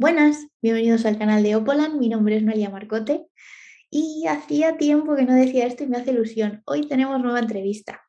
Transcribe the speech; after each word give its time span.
Buenas, 0.00 0.46
bienvenidos 0.62 1.04
al 1.04 1.18
canal 1.18 1.42
de 1.42 1.56
Opolan. 1.56 1.98
Mi 1.98 2.08
nombre 2.08 2.34
es 2.34 2.42
Noelia 2.42 2.70
Marcote 2.70 3.26
y 3.90 4.24
hacía 4.26 4.78
tiempo 4.78 5.14
que 5.14 5.26
no 5.26 5.34
decía 5.34 5.66
esto 5.66 5.84
y 5.84 5.88
me 5.88 5.98
hace 5.98 6.12
ilusión. 6.12 6.62
Hoy 6.64 6.88
tenemos 6.88 7.20
nueva 7.20 7.38
entrevista. 7.38 8.00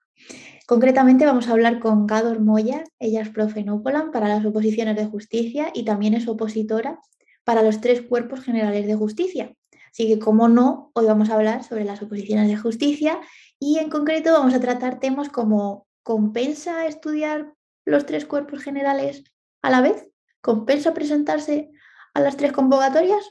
Concretamente 0.68 1.26
vamos 1.26 1.50
a 1.50 1.52
hablar 1.52 1.82
con 1.82 2.08
Gador 2.08 2.40
Moya, 2.40 2.86
ella 2.98 3.22
es 3.22 3.28
profe 3.28 3.60
en 3.60 3.72
Opolan 3.72 4.12
para 4.12 4.30
las 4.30 4.46
oposiciones 4.46 4.96
de 4.96 5.06
justicia 5.06 5.70
y 5.74 5.84
también 5.84 6.14
es 6.14 6.30
opositora 6.30 6.98
para 7.44 7.62
los 7.62 7.81
tres 7.81 8.01
cuerpos 8.03 8.39
generales 8.39 8.87
de 8.87 8.96
justicia. 8.96 9.53
Así 9.92 10.08
que, 10.08 10.17
como 10.17 10.47
no, 10.47 10.92
hoy 10.94 11.08
vamos 11.08 11.29
a 11.29 11.35
hablar 11.35 11.65
sobre 11.65 11.83
las 11.83 12.01
oposiciones 12.01 12.47
de 12.47 12.55
justicia 12.55 13.19
y 13.60 13.79
en 13.79 13.89
concreto 13.89 14.31
vamos 14.31 14.53
a 14.53 14.62
tratar 14.62 15.01
temas 15.01 15.28
como 15.28 15.87
¿compensa 16.03 16.88
estudiar 16.88 17.53
los 17.84 18.05
tres 18.05 18.26
cuerpos 18.26 18.63
generales 18.63 19.26
a 19.62 19.70
la 19.70 19.81
vez? 19.81 20.08
¿Compensa 20.39 20.94
presentarse 20.94 21.70
a 22.14 22.22
las 22.22 22.38
tres 22.38 22.52
convocatorias? 22.52 23.23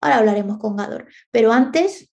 Ahora 0.00 0.18
hablaremos 0.18 0.58
con 0.58 0.76
Gador. 0.76 1.06
Pero 1.30 1.52
antes, 1.52 2.12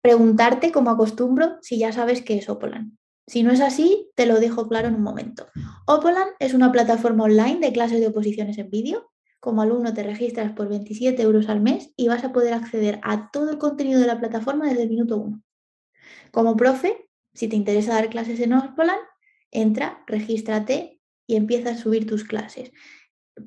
preguntarte, 0.00 0.72
como 0.72 0.90
acostumbro, 0.90 1.58
si 1.60 1.78
ya 1.78 1.92
sabes 1.92 2.22
qué 2.22 2.38
es 2.38 2.48
Opolan. 2.48 2.96
Si 3.26 3.42
no 3.42 3.50
es 3.50 3.60
así, 3.60 4.10
te 4.14 4.24
lo 4.24 4.38
dejo 4.38 4.68
claro 4.68 4.88
en 4.88 4.94
un 4.94 5.02
momento. 5.02 5.46
Opolan 5.86 6.28
es 6.38 6.54
una 6.54 6.70
plataforma 6.70 7.24
online 7.24 7.58
de 7.58 7.72
clases 7.72 8.00
de 8.00 8.06
oposiciones 8.06 8.56
en 8.58 8.70
vídeo. 8.70 9.10
Como 9.40 9.62
alumno 9.62 9.92
te 9.92 10.02
registras 10.02 10.52
por 10.52 10.68
27 10.68 11.20
euros 11.22 11.48
al 11.48 11.60
mes 11.60 11.92
y 11.96 12.08
vas 12.08 12.24
a 12.24 12.32
poder 12.32 12.54
acceder 12.54 13.00
a 13.02 13.30
todo 13.30 13.50
el 13.50 13.58
contenido 13.58 14.00
de 14.00 14.06
la 14.06 14.18
plataforma 14.18 14.68
desde 14.68 14.84
el 14.84 14.90
minuto 14.90 15.16
1. 15.18 15.42
Como 16.30 16.56
profe, 16.56 17.08
si 17.34 17.48
te 17.48 17.56
interesa 17.56 17.94
dar 17.94 18.08
clases 18.08 18.40
en 18.40 18.52
Opolan, 18.52 18.98
entra, 19.50 20.02
regístrate 20.06 21.00
y 21.26 21.36
empieza 21.36 21.70
a 21.70 21.76
subir 21.76 22.06
tus 22.06 22.24
clases 22.24 22.72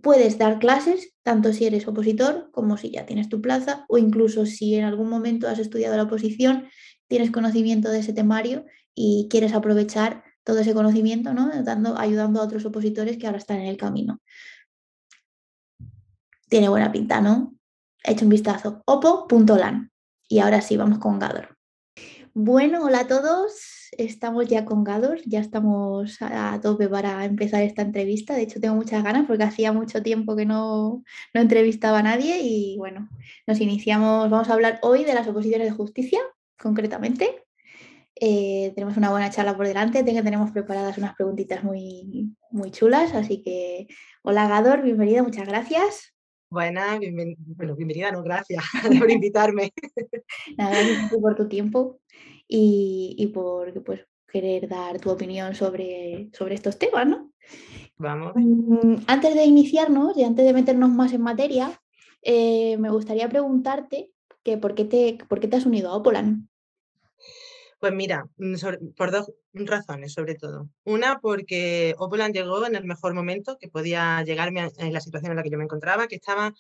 puedes 0.02 0.38
dar 0.38 0.60
clases 0.60 1.14
tanto 1.24 1.54
si 1.54 1.66
eres 1.66 1.88
opositor 1.88 2.50
como 2.52 2.78
si 2.78 2.92
ya 2.92 3.06
tienes 3.06 3.30
tu 3.30 3.42
plaza 3.42 3.86
o 3.88 3.98
incluso 3.98 4.46
si 4.46 4.76
en 4.76 4.86
algún 4.86 5.10
momento 5.10 5.48
has 5.48 5.60
estudiado 5.60 5.98
la 5.98 6.04
oposición, 6.04 6.68
tienes 7.08 7.32
conocimiento 7.32 7.90
de 7.90 8.00
ese 8.00 8.14
temario 8.14 8.66
y 8.94 9.28
quieres 9.30 9.54
aprovechar 9.54 10.24
todo 10.44 10.60
ese 10.60 10.74
conocimiento, 10.74 11.34
¿no? 11.34 11.52
Dando, 11.64 11.98
ayudando 11.98 12.40
a 12.40 12.44
otros 12.44 12.66
opositores 12.66 13.18
que 13.18 13.28
ahora 13.28 13.40
están 13.40 13.60
en 13.60 13.68
el 13.68 13.78
camino. 13.78 14.22
Tiene 16.48 16.70
buena 16.70 16.92
pinta, 16.92 17.22
¿no? 17.22 17.56
He 18.04 18.14
hecho 18.14 18.26
un 18.26 18.30
vistazo. 18.30 18.82
opo.lan. 18.86 19.92
Y 20.28 20.40
ahora 20.40 20.62
sí, 20.62 20.78
vamos 20.78 21.00
con 21.00 21.20
Gador. 21.20 21.58
Bueno, 22.34 22.84
hola 22.84 23.02
a 23.02 23.08
todos 23.08 23.79
estamos 23.98 24.48
ya 24.48 24.66
con 24.66 24.84
Gador, 24.84 25.20
ya 25.26 25.40
estamos 25.40 26.18
a 26.22 26.60
tope 26.62 26.88
para 26.88 27.26
empezar 27.26 27.64
esta 27.64 27.82
entrevista. 27.82 28.34
De 28.34 28.44
hecho, 28.44 28.60
tengo 28.60 28.76
muchas 28.76 29.04
ganas 29.04 29.26
porque 29.28 29.44
hacía 29.44 29.72
mucho 29.72 30.02
tiempo 30.02 30.36
que 30.36 30.46
no, 30.46 31.04
no 31.34 31.42
entrevistaba 31.42 32.00
a 32.00 32.04
nadie 32.04 32.40
y 32.42 32.78
bueno, 32.78 33.10
nos 33.48 33.60
iniciamos, 33.60 34.30
vamos 34.30 34.50
a 34.50 34.54
hablar 34.54 34.80
hoy 34.82 35.04
de 35.04 35.14
las 35.14 35.28
oposiciones 35.28 35.68
de 35.68 35.76
justicia, 35.76 36.20
concretamente. 36.58 37.44
Eh, 38.16 38.74
tenemos 38.76 38.98
una 38.98 39.12
buena 39.12 39.30
charla 39.30 39.56
por 39.56 39.66
delante, 39.66 40.04
tenemos 40.04 40.52
preparadas 40.52 40.98
unas 40.98 41.16
preguntitas 41.16 41.64
muy, 41.64 42.36
muy 42.52 42.72
chulas, 42.72 43.14
así 43.14 43.42
que 43.42 43.88
hola 44.24 44.48
Gador, 44.48 44.82
bienvenido, 44.82 45.24
muchas 45.24 45.48
gracias. 45.48 46.14
Buena, 46.52 47.00
bueno, 47.56 47.76
bienvenida, 47.76 48.12
no, 48.12 48.24
gracias 48.24 48.64
por 49.00 49.10
invitarme. 49.10 49.72
Nada, 50.58 50.72
gracias 50.72 51.12
por 51.22 51.36
tu 51.36 51.48
tiempo 51.48 52.00
y, 52.52 53.28
por 53.28 53.84
pues, 53.84 54.02
querer 54.28 54.68
dar 54.68 55.00
tu 55.00 55.12
opinión 55.12 55.54
sobre, 55.54 56.30
sobre 56.34 56.56
estos 56.56 56.80
temas, 56.80 57.08
¿no? 57.08 57.32
Vamos. 57.98 58.34
Mm, 58.36 59.04
antes 59.08 59.36
de 59.36 59.46
iniciarnos 59.46 60.18
y 60.18 60.24
antes 60.24 60.46
de 60.46 60.54
meternos 60.54 60.90
más 60.90 61.14
en 61.14 61.22
materia, 61.22 61.80
eh, 62.24 62.76
me 62.78 62.90
gustaría 62.90 63.30
preguntarte 63.30 64.12
que 64.44 64.58
por, 64.58 64.74
qué 64.74 64.86
te, 64.86 65.20
por 65.28 65.40
qué 65.40 65.48
te 65.48 65.58
has 65.58 65.66
unido 65.66 65.92
a 65.92 65.96
Opolan. 65.96 66.50
Pues 67.80 67.94
mira, 67.94 68.26
mm, 68.38 68.56
por 68.98 69.12
dos 69.12 69.32
razones 69.54 70.14
sobre 70.14 70.36
todo. 70.36 70.70
Una, 70.84 71.20
porque 71.20 71.94
Opolan 72.00 72.34
llegó 72.34 72.66
en 72.66 72.76
el 72.76 72.86
mejor 72.86 73.14
momento 73.14 73.58
que 73.60 73.70
podía 73.70 74.24
llegarme 74.24 74.70
en 74.78 74.94
la 74.94 75.02
situación 75.02 75.32
en 75.32 75.38
la 75.38 75.44
que 75.44 75.52
yo 75.52 75.58
me 75.58 75.66
encontraba, 75.66 76.08
que 76.08 76.16
estaba 76.16 76.54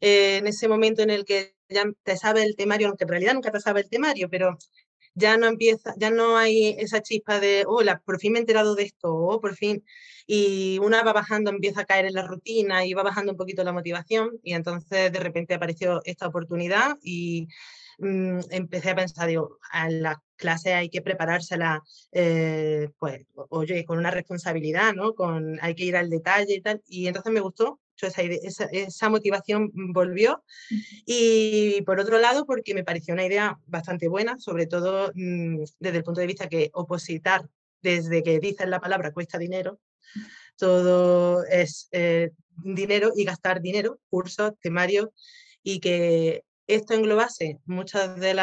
eh, 0.00 0.38
en 0.38 0.46
ese 0.48 0.66
momento 0.66 1.02
en 1.02 1.10
el 1.10 1.24
que 1.24 1.54
ya 1.68 1.84
te 2.02 2.16
sabe 2.16 2.42
el 2.42 2.56
temario, 2.56 2.88
aunque 2.88 3.04
en 3.04 3.10
realidad 3.10 3.34
nunca 3.34 3.52
te 3.52 3.60
sabe 3.60 3.82
el 3.82 3.88
temario, 3.88 4.28
pero 4.28 4.58
ya 5.14 5.36
no 5.36 5.46
empieza, 5.46 5.94
ya 5.98 6.10
no 6.10 6.36
hay 6.36 6.76
esa 6.78 7.02
chispa 7.02 7.40
de, 7.40 7.64
hola, 7.66 8.02
por 8.04 8.18
fin 8.18 8.32
me 8.32 8.38
he 8.38 8.42
enterado 8.42 8.74
de 8.74 8.84
esto, 8.84 9.14
o 9.14 9.40
por 9.40 9.54
fin, 9.56 9.84
y 10.26 10.78
una 10.80 11.02
va 11.02 11.12
bajando, 11.12 11.50
empieza 11.50 11.82
a 11.82 11.84
caer 11.84 12.06
en 12.06 12.14
la 12.14 12.26
rutina 12.26 12.84
y 12.86 12.94
va 12.94 13.02
bajando 13.02 13.32
un 13.32 13.38
poquito 13.38 13.64
la 13.64 13.72
motivación, 13.72 14.38
y 14.42 14.54
entonces 14.54 15.12
de 15.12 15.20
repente 15.20 15.54
apareció 15.54 16.00
esta 16.04 16.28
oportunidad 16.28 16.96
y 17.02 17.48
mm, 17.98 18.40
empecé 18.50 18.90
a 18.90 18.96
pensar, 18.96 19.28
digo, 19.28 19.58
a 19.72 19.90
la 19.90 20.22
clase 20.36 20.74
hay 20.74 20.88
que 20.88 21.02
preparársela, 21.02 21.82
eh, 22.12 22.88
pues, 22.98 23.26
oye, 23.50 23.84
con 23.84 23.98
una 23.98 24.10
responsabilidad, 24.10 24.94
¿no? 24.94 25.14
Con, 25.14 25.58
hay 25.62 25.74
que 25.74 25.84
ir 25.84 25.96
al 25.96 26.10
detalle 26.10 26.54
y 26.54 26.60
tal, 26.62 26.82
y 26.88 27.06
entonces 27.06 27.32
me 27.32 27.40
gustó 27.40 27.80
esa, 28.06 28.22
esa, 28.22 29.08
motivación 29.08 29.70
volvió. 29.92 30.42
Y 31.06 31.82
por 31.82 32.00
otro 32.00 32.18
lado, 32.18 32.46
porque 32.46 32.74
me 32.74 32.84
pareció 32.84 33.14
una 33.14 33.26
idea 33.26 33.58
bastante 33.66 34.08
buena, 34.08 34.38
sobre 34.38 34.66
todo 34.66 35.10
mm, 35.14 35.64
desde 35.78 35.98
el 35.98 36.04
punto 36.04 36.20
de 36.20 36.26
vista 36.26 36.48
que 36.48 36.70
opositar, 36.72 37.48
desde 37.82 38.22
que 38.22 38.40
dicen 38.40 38.70
la 38.70 38.80
palabra 38.80 39.12
cuesta 39.12 39.38
dinero, 39.38 39.80
todo 40.56 41.44
es 41.44 41.88
eh, 41.92 42.30
dinero 42.62 43.12
y 43.16 43.24
gastar 43.24 43.60
dinero, 43.60 43.98
cursos, 44.10 44.52
temarios, 44.60 45.08
y 45.62 45.80
que 45.80 46.44
esto 46.66 46.94
englobase 46.94 47.58
muchos 47.66 48.16
de, 48.16 48.34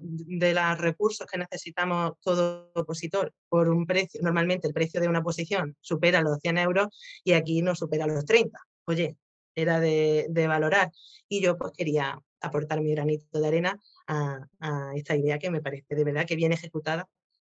de 0.00 0.54
los 0.54 0.78
recursos 0.78 1.26
que 1.26 1.38
necesitamos 1.38 2.12
todo 2.22 2.70
opositor 2.74 3.32
por 3.48 3.68
un 3.68 3.86
precio, 3.86 4.20
normalmente 4.22 4.66
el 4.66 4.72
precio 4.72 5.00
de 5.00 5.08
una 5.08 5.22
posición 5.22 5.76
supera 5.80 6.22
los 6.22 6.38
100 6.40 6.58
euros 6.58 6.88
y 7.22 7.32
aquí 7.32 7.60
no 7.60 7.74
supera 7.74 8.06
los 8.06 8.24
30 8.24 8.58
oye, 8.86 9.16
era 9.54 9.80
de, 9.80 10.28
valorar. 10.48 10.92
Y 11.28 11.40
yo 11.42 11.56
pues 11.56 11.72
quería 11.72 12.18
aportar 12.40 12.80
mi 12.80 12.92
granito 12.92 13.40
de 13.40 13.46
arena 13.46 13.80
a, 14.06 14.92
esta 14.94 15.16
idea 15.16 15.38
que 15.38 15.50
me 15.50 15.60
parece 15.60 15.94
de 15.94 16.04
verdad 16.04 16.26
que 16.26 16.36
bien 16.36 16.52
ejecutada 16.52 17.08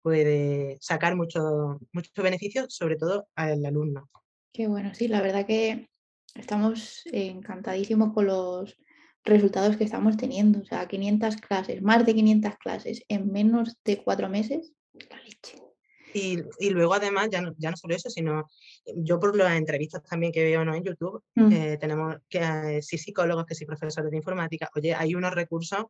puede 0.02 0.78
sacar 0.80 1.14
mucho, 1.14 1.78
mucho 1.92 2.22
beneficio, 2.22 2.66
sobre 2.68 2.96
todo 2.96 3.28
al 3.34 3.64
alumno. 3.64 4.08
Qué 4.52 4.66
bueno, 4.66 4.94
sí, 4.94 5.08
la 5.08 5.20
verdad 5.20 5.46
que 5.46 5.90
estamos 6.34 7.02
encantadísimos 7.12 8.12
con 8.12 8.26
los 8.26 8.76
resultados 9.24 9.76
que 9.76 9.84
estamos 9.84 10.16
teniendo. 10.16 10.60
O 10.60 10.64
sea, 10.64 10.88
500 10.88 11.36
clases, 11.36 11.82
más 11.82 12.04
de 12.06 12.14
500 12.14 12.56
clases 12.56 13.04
en 13.08 13.30
menos 13.30 13.76
de 13.84 14.02
cuatro 14.02 14.28
meses, 14.28 14.72
la 15.10 15.20
leche. 15.22 15.69
Y, 16.14 16.70
luego 16.70 16.94
además, 16.94 17.28
ya 17.30 17.40
no, 17.40 17.54
ya 17.58 17.70
no 17.70 17.76
solo 17.76 17.94
eso, 17.94 18.10
sino 18.10 18.40
eh, 18.84 18.94
yo 18.96 19.18
por 19.18 19.36
las 19.36 19.56
entrevistas 19.56 20.02
también 20.02 20.32
que 20.32 20.44
veo 20.44 20.64
¿no? 20.64 20.74
en 20.74 20.84
YouTube, 20.84 21.22
mm. 21.34 21.52
eh, 21.52 21.78
tenemos 21.78 22.16
que 22.28 22.38
eh, 22.38 22.82
sí 22.82 22.98
psicólogos, 22.98 23.46
que 23.46 23.54
sí 23.54 23.64
profesores 23.66 24.10
de 24.10 24.16
informática, 24.16 24.68
oye, 24.74 24.94
hay 24.94 25.14
unos 25.14 25.34
recursos 25.34 25.86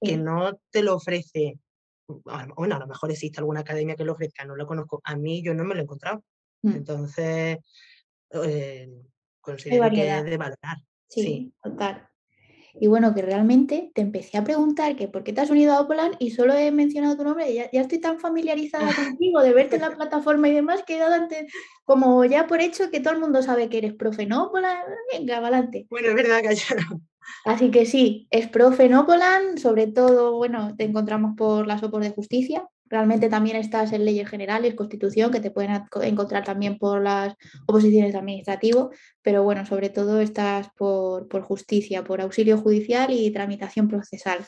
que 0.00 0.16
no 0.16 0.58
te 0.70 0.82
lo 0.82 0.96
ofrece, 0.96 1.58
bueno, 2.06 2.76
a 2.76 2.78
lo 2.78 2.86
mejor 2.86 3.10
existe 3.10 3.40
alguna 3.40 3.60
academia 3.60 3.96
que 3.96 4.04
lo 4.04 4.12
ofrezca, 4.12 4.44
no 4.44 4.56
lo 4.56 4.66
conozco, 4.66 5.00
a 5.04 5.16
mí 5.16 5.42
yo 5.42 5.54
no 5.54 5.64
me 5.64 5.74
lo 5.74 5.80
he 5.80 5.84
encontrado. 5.84 6.22
Mm. 6.62 6.72
Entonces, 6.72 7.58
considero 9.40 9.90
que 9.90 10.18
es 10.18 10.24
de 10.24 10.36
valorar. 10.36 10.76
Sí, 11.08 11.22
sí, 11.22 11.54
total. 11.62 12.08
Y 12.80 12.88
bueno, 12.88 13.14
que 13.14 13.22
realmente 13.22 13.92
te 13.94 14.00
empecé 14.00 14.36
a 14.36 14.44
preguntar 14.44 14.96
que 14.96 15.06
por 15.06 15.22
qué 15.22 15.32
te 15.32 15.40
has 15.40 15.50
unido 15.50 15.74
a 15.74 15.80
Opolan 15.80 16.12
y 16.18 16.30
solo 16.30 16.54
he 16.54 16.70
mencionado 16.72 17.16
tu 17.16 17.24
nombre 17.24 17.50
y 17.50 17.54
ya, 17.54 17.68
estoy 17.72 18.00
tan 18.00 18.18
familiarizada 18.18 18.86
contigo 19.18 19.40
de 19.40 19.52
verte 19.52 19.76
en 19.76 19.82
la 19.82 19.96
plataforma 19.96 20.48
y 20.48 20.54
demás 20.54 20.82
que 20.84 20.96
he 20.96 20.98
dado 20.98 21.14
antes 21.14 21.52
como 21.84 22.24
ya 22.24 22.46
por 22.46 22.60
hecho 22.60 22.90
que 22.90 23.00
todo 23.00 23.14
el 23.14 23.20
mundo 23.20 23.42
sabe 23.42 23.68
que 23.68 23.78
eres 23.78 23.94
profe, 23.94 24.26
¿no? 24.26 24.44
Opolan, 24.44 24.78
venga, 25.12 25.38
adelante. 25.38 25.86
Bueno, 25.90 26.08
es 26.08 26.14
verdad 26.14 26.42
que 26.42 26.56
Así 27.44 27.70
que 27.70 27.86
sí, 27.86 28.26
es 28.30 28.48
profe 28.48 28.84
en 28.84 28.94
Opolan, 28.94 29.58
sobre 29.58 29.86
todo, 29.86 30.36
bueno, 30.36 30.74
te 30.76 30.84
encontramos 30.84 31.36
por 31.36 31.66
la 31.66 31.78
Sopor 31.78 32.02
de 32.02 32.10
Justicia, 32.10 32.68
Realmente 32.86 33.28
también 33.28 33.56
estás 33.56 33.92
en 33.92 34.04
leyes 34.04 34.28
generales, 34.28 34.74
constitución, 34.74 35.30
que 35.30 35.40
te 35.40 35.50
pueden 35.50 35.84
encontrar 36.02 36.44
también 36.44 36.78
por 36.78 37.02
las 37.02 37.34
oposiciones 37.66 38.12
de 38.12 38.18
administrativo, 38.18 38.90
pero 39.22 39.42
bueno, 39.42 39.64
sobre 39.64 39.88
todo 39.88 40.20
estás 40.20 40.68
por, 40.76 41.26
justicia, 41.42 42.04
por 42.04 42.20
auxilio 42.20 42.58
judicial 42.58 43.10
y 43.10 43.30
tramitación 43.30 43.88
procesal. 43.88 44.46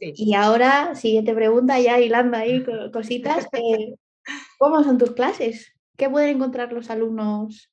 Y 0.00 0.34
ahora, 0.34 0.94
siguiente 0.94 1.34
pregunta, 1.34 1.78
ya 1.78 2.00
hilando 2.00 2.36
ahí 2.36 2.64
cositas, 2.92 3.46
eh, 3.52 3.94
¿cómo 4.58 4.82
son 4.82 4.98
tus 4.98 5.12
clases? 5.12 5.72
¿Qué 5.96 6.08
pueden 6.08 6.36
encontrar 6.36 6.72
los 6.72 6.90
alumnos 6.90 7.70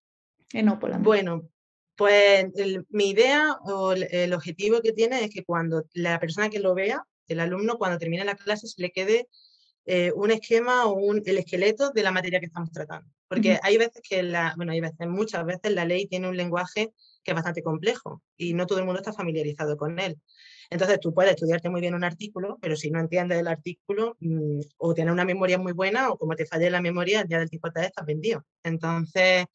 en 0.53 0.69
Opolan? 0.69 1.01
Bueno, 1.01 1.49
pues 1.95 2.47
mi 2.89 3.09
idea 3.09 3.57
o 3.63 3.91
el, 3.91 4.33
objetivo 4.33 4.81
que 4.81 4.93
tiene 4.93 5.23
es 5.23 5.31
que 5.31 5.43
cuando 5.43 5.83
la 5.93 6.19
persona 6.19 6.49
que 6.49 6.59
lo 6.59 6.73
vea, 6.73 7.03
el 7.27 7.39
alumno, 7.41 7.77
cuando 7.77 7.97
termine 7.97 8.23
la 8.23 8.35
clase, 8.35 8.67
se 8.67 8.81
le 8.81 8.91
quede 8.91 9.27
eh, 9.91 10.11
un 10.15 10.29
esquema 10.29 10.85
o 10.85 10.93
un, 10.93 11.23
el 11.25 11.39
esqueleto 11.39 11.89
de 11.89 12.03
la 12.03 12.11
materia 12.11 12.39
que 12.39 12.45
estamos 12.45 12.71
tratando. 12.71 13.09
Porque 13.27 13.59
hay 13.63 13.75
veces 13.75 14.03
que, 14.07 14.21
la, 14.21 14.53
bueno, 14.55 14.71
hay 14.71 14.81
veces, 14.81 15.07
muchas 15.07 15.43
veces 15.43 15.73
la 15.73 15.83
ley 15.83 16.05
tiene 16.05 16.29
un 16.29 16.37
lenguaje 16.37 16.93
que 17.23 17.31
es 17.31 17.35
bastante 17.35 17.63
complejo 17.63 18.21
y 18.37 18.53
no 18.53 18.67
todo 18.67 18.77
el 18.77 18.85
mundo 18.85 18.99
está 18.99 19.13
familiarizado 19.13 19.77
con 19.77 19.99
él. 19.99 20.19
Entonces 20.69 20.99
tú 20.99 21.11
puedes 21.11 21.31
estudiarte 21.31 21.71
muy 21.71 21.81
bien 21.81 21.95
un 21.95 22.03
artículo, 22.03 22.59
pero 22.61 22.75
si 22.75 22.91
no 22.91 22.99
entiendes 22.99 23.39
el 23.39 23.47
artículo 23.47 24.15
mm, 24.19 24.59
o 24.77 24.93
tienes 24.93 25.11
una 25.11 25.25
memoria 25.25 25.57
muy 25.57 25.73
buena 25.73 26.11
o 26.11 26.19
como 26.19 26.35
te 26.35 26.45
falle 26.45 26.69
la 26.69 26.81
memoria, 26.81 27.25
ya 27.27 27.39
del 27.39 27.49
tipo 27.49 27.67
de 27.71 27.87
estás 27.87 28.05
vendido. 28.05 28.45
Entonces, 28.61 29.45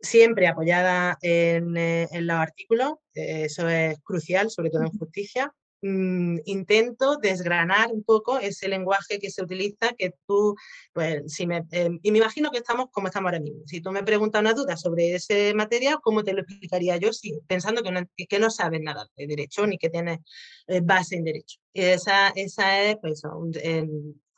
siempre 0.00 0.48
apoyada 0.48 1.18
en, 1.20 1.76
eh, 1.76 2.08
en 2.12 2.26
los 2.26 2.36
artículos, 2.36 2.94
eh, 3.12 3.44
eso 3.44 3.68
es 3.68 4.00
crucial, 4.00 4.50
sobre 4.50 4.70
todo 4.70 4.84
en 4.84 4.98
justicia, 4.98 5.52
Mm, 5.82 6.40
intento 6.44 7.16
desgranar 7.16 7.90
un 7.90 8.04
poco 8.04 8.38
ese 8.38 8.68
lenguaje 8.68 9.18
que 9.18 9.30
se 9.30 9.42
utiliza, 9.42 9.94
que 9.96 10.12
tú, 10.26 10.54
pues, 10.92 11.22
si 11.32 11.46
me, 11.46 11.64
em, 11.70 11.98
y 12.02 12.10
me 12.10 12.18
imagino 12.18 12.50
que 12.50 12.58
estamos 12.58 12.88
como 12.90 13.06
estamos 13.06 13.28
ahora 13.28 13.40
mismo. 13.40 13.62
Si 13.66 13.80
tú 13.80 13.90
me 13.90 14.02
preguntas 14.02 14.40
una 14.42 14.52
duda 14.52 14.76
sobre 14.76 15.14
ese 15.14 15.54
material, 15.54 15.98
¿cómo 16.02 16.22
te 16.22 16.34
lo 16.34 16.42
explicaría 16.42 16.98
yo? 16.98 17.12
Sí, 17.14 17.40
pensando 17.46 17.82
que 17.82 17.92
no, 17.92 18.02
que 18.28 18.38
no 18.38 18.50
sabes 18.50 18.80
nada 18.82 19.06
de 19.16 19.26
derecho 19.26 19.66
ni 19.66 19.78
que 19.78 19.88
tienes 19.88 20.18
eh, 20.66 20.80
base 20.82 21.16
en 21.16 21.24
derecho. 21.24 21.58
Y 21.72 21.82
esa, 21.82 22.28
esa 22.34 22.82
es 22.82 22.96
pues, 23.00 23.22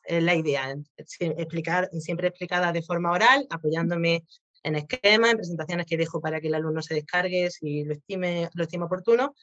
la 0.09 0.35
idea, 0.37 0.77
explicar, 0.97 1.88
siempre 1.99 2.29
explicada 2.29 2.73
de 2.73 2.83
forma 2.83 3.11
oral, 3.12 3.47
apoyándome 3.50 4.25
en 4.62 4.77
esquemas, 4.77 5.33
en 5.33 5.37
presentaciones 5.38 5.87
que 5.87 5.97
dejo 5.97 6.21
para 6.21 6.41
que 6.41 6.49
el 6.49 6.55
alumno 6.55 6.83
se 6.83 6.95
descargue 6.95 7.50
si 7.50 7.85
lo 7.85 7.95
estime, 7.95 8.49
lo 8.55 8.62
estime 8.65 8.85
oportuno, 8.85 9.35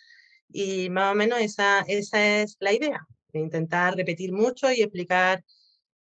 y 0.51 0.89
más 0.89 1.13
o 1.13 1.15
menos 1.15 1.39
esa, 1.39 1.81
esa 1.87 2.41
es 2.41 2.57
la 2.59 2.73
idea, 2.73 3.05
intentar 3.33 3.95
repetir 3.95 4.31
mucho 4.31 4.71
y 4.71 4.81
explicar 4.81 5.43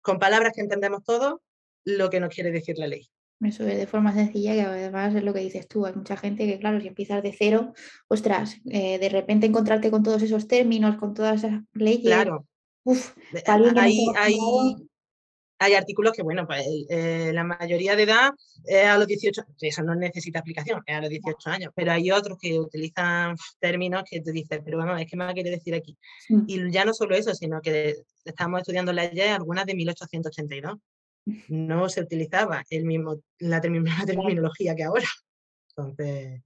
con 0.01 0.19
palabras 0.19 0.53
que 0.55 0.61
entendemos 0.61 1.03
todos 1.05 1.41
lo 1.85 2.11
que 2.11 2.21
nos 2.21 2.35
quiere 2.35 2.51
decir 2.51 2.79
la 2.79 2.87
ley. 2.87 3.09
Eso 3.41 3.67
es 3.67 3.77
de 3.77 3.87
forma 3.87 4.15
sencilla, 4.15 4.55
que 4.55 4.63
además 4.63 5.15
es 5.15 5.23
lo 5.23 5.35
que 5.35 5.41
dices 5.41 5.69
tú. 5.69 5.85
Hay 5.85 5.95
mucha 5.95 6.17
gente 6.17 6.47
que, 6.47 6.59
claro, 6.59 6.81
si 6.81 6.89
empiezas 6.89 7.23
de 7.23 7.35
cero, 7.37 7.75
ostras, 8.09 8.57
eh, 8.71 8.99
de 8.99 9.09
repente 9.09 9.47
encontrarte 9.47 9.91
con 9.91 10.03
todos 10.03 10.23
esos 10.23 10.47
términos, 10.47 10.97
con 10.97 11.15
todas 11.15 11.45
esas 11.45 11.63
leyes. 11.73 12.07
Claro. 12.07 12.47
Uf, 12.85 13.17
hay, 13.47 14.07
hay, 14.17 14.39
hay 15.65 15.75
artículos 15.75 16.13
que, 16.13 16.23
bueno, 16.23 16.47
pues 16.47 16.65
eh, 16.89 17.31
la 17.33 17.45
mayoría 17.45 17.97
de 17.97 18.03
edad 18.05 18.33
es 18.65 18.87
a 18.87 18.99
los 18.99 19.07
18, 19.07 19.43
eso 19.61 19.83
no 19.83 19.95
necesita 19.95 20.41
explicación, 20.41 20.83
es 20.87 20.95
a 20.95 21.01
los 21.01 21.11
18 21.11 21.51
años, 21.51 21.73
pero 21.75 21.93
hay 21.93 22.11
otros 22.11 22.39
que 22.39 22.59
utilizan 22.59 23.37
términos 23.59 24.05
que 24.09 24.21
te 24.21 24.33
dicen, 24.33 24.63
pero 24.65 24.79
bueno, 24.79 24.97
es 24.97 25.11
que 25.11 25.17
me 25.17 25.33
quiere 25.33 25.51
decir 25.51 25.75
aquí. 25.75 25.97
Y 26.47 26.71
ya 26.71 26.85
no 26.85 26.93
solo 26.93 27.15
eso, 27.15 27.35
sino 27.35 27.61
que 27.61 27.97
estamos 28.25 28.61
estudiando 28.61 28.93
leyes, 28.93 29.31
algunas 29.31 29.67
de 29.67 29.75
1882. 29.75 30.79
No 31.49 31.89
se 31.89 32.03
utilizaba 32.03 32.63
el 32.69 32.85
mismo, 32.85 33.21
la, 33.39 33.57
la 33.59 34.07
terminología 34.07 34.75
que 34.75 34.85
ahora. 34.85 35.09
Entonces, 35.71 36.43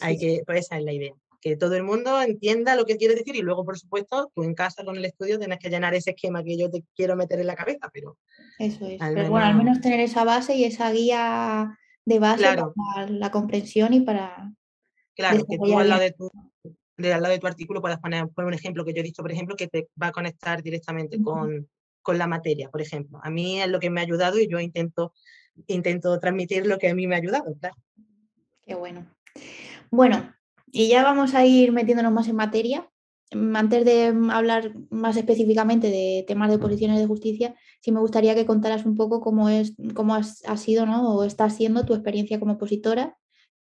hay 0.00 0.18
que, 0.18 0.42
pues 0.46 0.60
esa 0.60 0.78
es 0.78 0.84
la 0.84 0.92
idea 0.92 1.14
que 1.44 1.58
todo 1.58 1.74
el 1.74 1.82
mundo 1.82 2.22
entienda 2.22 2.74
lo 2.74 2.86
que 2.86 2.96
quiere 2.96 3.14
decir 3.14 3.36
y 3.36 3.42
luego, 3.42 3.66
por 3.66 3.78
supuesto, 3.78 4.32
tú 4.34 4.44
en 4.44 4.54
casa 4.54 4.82
con 4.82 4.96
el 4.96 5.04
estudio 5.04 5.38
tienes 5.38 5.58
que 5.58 5.68
llenar 5.68 5.94
ese 5.94 6.12
esquema 6.12 6.42
que 6.42 6.56
yo 6.56 6.70
te 6.70 6.82
quiero 6.96 7.16
meter 7.16 7.38
en 7.38 7.46
la 7.46 7.54
cabeza, 7.54 7.90
pero... 7.92 8.16
Eso 8.58 8.86
es, 8.86 8.98
pero 8.98 9.28
bueno, 9.28 9.44
al 9.44 9.54
menos 9.54 9.82
tener 9.82 10.00
esa 10.00 10.24
base 10.24 10.54
y 10.54 10.64
esa 10.64 10.90
guía 10.90 11.78
de 12.06 12.18
base 12.18 12.44
para 12.44 13.10
la 13.10 13.30
comprensión 13.30 13.92
y 13.92 14.00
para... 14.00 14.54
Claro, 15.14 15.44
que 15.44 15.58
tú 15.58 15.78
al 15.78 15.90
lado 15.90 16.00
de 16.00 16.12
tu, 16.12 16.30
de, 16.96 17.12
al 17.12 17.20
lado 17.20 17.34
de 17.34 17.40
tu 17.40 17.46
artículo 17.46 17.82
puedas 17.82 18.00
poner, 18.00 18.24
un 18.24 18.54
ejemplo 18.54 18.82
que 18.86 18.94
yo 18.94 19.00
he 19.00 19.04
dicho, 19.04 19.20
por 19.20 19.30
ejemplo, 19.30 19.54
que 19.54 19.68
te 19.68 19.88
va 20.02 20.06
a 20.06 20.12
conectar 20.12 20.62
directamente 20.62 21.20
con, 21.22 21.68
con 22.00 22.16
la 22.16 22.26
materia, 22.26 22.70
por 22.70 22.80
ejemplo. 22.80 23.20
A 23.22 23.28
mí 23.28 23.60
es 23.60 23.68
lo 23.68 23.80
que 23.80 23.90
me 23.90 24.00
ha 24.00 24.04
ayudado 24.04 24.38
y 24.40 24.48
yo 24.48 24.60
intento, 24.60 25.12
intento 25.66 26.18
transmitir 26.18 26.66
lo 26.66 26.78
que 26.78 26.88
a 26.88 26.94
mí 26.94 27.06
me 27.06 27.16
ha 27.16 27.18
ayudado, 27.18 27.54
claro. 27.60 27.76
Qué 28.64 28.74
bueno. 28.74 29.06
Bueno, 29.90 30.34
y 30.74 30.88
ya 30.88 31.04
vamos 31.04 31.34
a 31.34 31.46
ir 31.46 31.70
metiéndonos 31.70 32.12
más 32.12 32.26
en 32.26 32.34
materia. 32.34 32.90
Mm, 33.30 33.54
antes 33.54 33.84
de 33.84 34.12
mm, 34.12 34.30
hablar 34.30 34.74
más 34.90 35.16
específicamente 35.16 35.88
de 35.88 36.24
temas 36.26 36.50
de 36.50 36.58
posiciones 36.58 36.98
de 36.98 37.06
justicia, 37.06 37.54
sí 37.80 37.92
me 37.92 38.00
gustaría 38.00 38.34
que 38.34 38.44
contaras 38.44 38.84
un 38.84 38.96
poco 38.96 39.20
cómo, 39.20 39.48
es, 39.48 39.74
cómo 39.94 40.16
has, 40.16 40.42
sido 40.56 40.84
¿no? 40.84 41.14
o 41.14 41.24
está 41.24 41.48
siendo 41.48 41.84
tu 41.86 41.94
experiencia 41.94 42.40
como 42.40 42.54
opositora. 42.54 43.16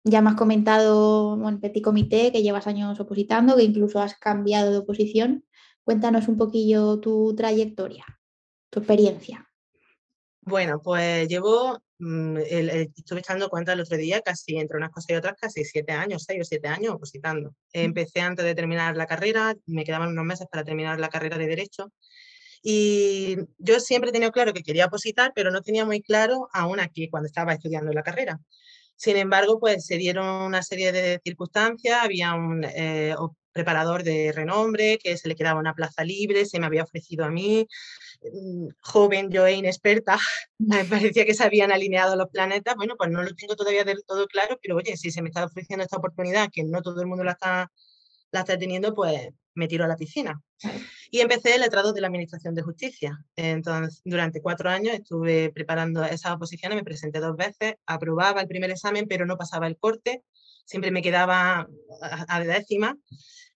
Ya 0.05 0.21
me 0.21 0.29
has 0.31 0.37
comentado 0.37 1.35
en 1.35 1.43
bueno, 1.43 1.61
Petit 1.61 1.83
Comité 1.83 2.31
que 2.31 2.43
llevas 2.43 2.67
años 2.67 3.01
opositando, 3.01 3.57
que 3.57 3.65
incluso 3.65 4.01
has 4.01 4.15
cambiado 4.19 4.71
de 4.71 4.79
oposición. 4.79 5.45
Cuéntanos 5.85 6.29
un 6.29 6.37
poquillo 6.37 7.01
tu 7.01 7.35
trayectoria, 7.35 8.05
tu 8.71 8.81
experiencia. 8.81 9.49
Bueno, 10.43 10.81
pues 10.83 11.27
llevo 11.27 11.79
Mm, 12.01 12.37
estuve 12.39 13.21
echando 13.21 13.49
cuenta 13.49 13.73
el 13.73 13.81
otro 13.81 13.97
día, 13.97 14.21
casi 14.21 14.57
entre 14.57 14.77
unas 14.77 14.91
cosas 14.91 15.11
y 15.11 15.15
otras, 15.15 15.35
casi 15.41 15.65
siete 15.65 15.93
años, 15.93 16.25
seis 16.25 16.41
o 16.43 16.45
siete 16.45 16.69
años 16.69 16.95
opositando. 16.95 17.55
Empecé 17.73 18.21
antes 18.21 18.45
de 18.45 18.55
terminar 18.55 18.97
la 18.97 19.07
carrera, 19.07 19.55
me 19.67 19.85
quedaban 19.85 20.11
unos 20.11 20.25
meses 20.25 20.47
para 20.51 20.65
terminar 20.65 21.01
la 21.01 21.09
carrera 21.09 21.39
de 21.39 21.49
Derecho. 21.49 21.93
Y 22.63 23.37
yo 23.59 23.81
siempre 23.81 24.11
he 24.11 24.13
tenido 24.13 24.33
claro 24.33 24.53
que 24.53 24.63
quería 24.63 24.87
opositar, 24.87 25.33
pero 25.35 25.51
no 25.51 25.63
tenía 25.63 25.85
muy 25.85 26.01
claro 26.03 26.49
aún 26.53 26.81
aquí, 26.81 27.09
cuando 27.09 27.27
estaba 27.27 27.55
estudiando 27.55 27.93
la 27.93 28.03
carrera. 28.03 28.41
Sin 28.97 29.17
embargo, 29.17 29.61
pues 29.61 29.87
se 29.87 29.97
dieron 29.97 30.27
una 30.27 30.63
serie 30.63 30.93
de 30.93 31.21
circunstancias, 31.25 31.99
había 32.03 32.35
un 32.35 32.65
eh, 32.65 33.15
preparador 33.53 34.03
de 34.05 34.33
renombre 34.33 34.99
que 34.99 35.17
se 35.17 35.29
le 35.29 35.37
quedaba 35.37 35.61
una 35.61 35.75
plaza 35.75 36.05
libre, 36.05 36.47
se 36.47 36.61
me 36.61 36.67
había 36.67 36.85
ofrecido 36.85 37.25
a 37.25 37.31
mí, 37.31 37.67
Mm, 37.67 38.08
joven, 38.81 39.31
yo 39.31 39.47
e 39.47 39.55
inexperta, 39.55 40.19
me 40.59 40.85
parecía 40.85 41.25
que 41.25 41.35
se 41.35 41.45
habían 41.45 41.73
alineado 41.73 42.17
los 42.17 42.29
planetas. 42.31 42.77
Bueno, 42.77 42.95
pues 42.97 43.11
no 43.11 43.23
lo 43.23 43.35
tengo 43.35 43.57
todavía 43.57 43.85
del 43.85 44.05
todo 44.05 44.27
claro, 44.27 44.59
pero 44.63 44.77
oye, 44.77 44.97
si 44.97 45.11
se 45.11 45.23
me 45.23 45.29
está 45.29 45.45
ofreciendo 45.45 45.85
esta 45.85 45.97
oportunidad, 45.97 46.51
que 46.53 46.65
no 46.65 46.83
todo 46.83 47.01
el 47.01 47.07
mundo 47.07 47.25
la 47.25 47.33
está, 47.33 47.71
la 48.31 48.41
está 48.41 48.59
teniendo, 48.59 48.95
pues 48.95 49.31
me 49.55 49.69
tiro 49.69 49.85
a 49.85 49.89
la 49.89 49.97
piscina. 49.97 50.41
Y 51.11 51.21
empecé 51.21 51.55
el 51.55 51.61
letrado 51.61 51.93
de 51.93 52.01
la 52.01 52.07
Administración 52.07 52.55
de 52.55 52.63
Justicia. 52.63 53.19
Entonces, 53.37 54.01
durante 54.05 54.41
cuatro 54.41 54.71
años 54.71 54.95
estuve 54.95 55.51
preparando 55.51 56.05
esas 56.05 56.33
oposiciones, 56.33 56.77
me 56.77 56.85
presenté 56.85 57.21
dos 57.21 57.37
veces, 57.37 57.75
aprobaba 57.87 58.41
el 58.41 58.49
primer 58.49 58.71
examen, 58.71 59.07
pero 59.09 59.27
no 59.27 59.37
pasaba 59.37 59.67
el 59.67 59.77
corte, 59.77 60.23
siempre 60.65 60.91
me 60.91 61.03
quedaba 61.03 61.69
a, 62.03 62.37
a 62.37 62.41
décima. 62.41 62.97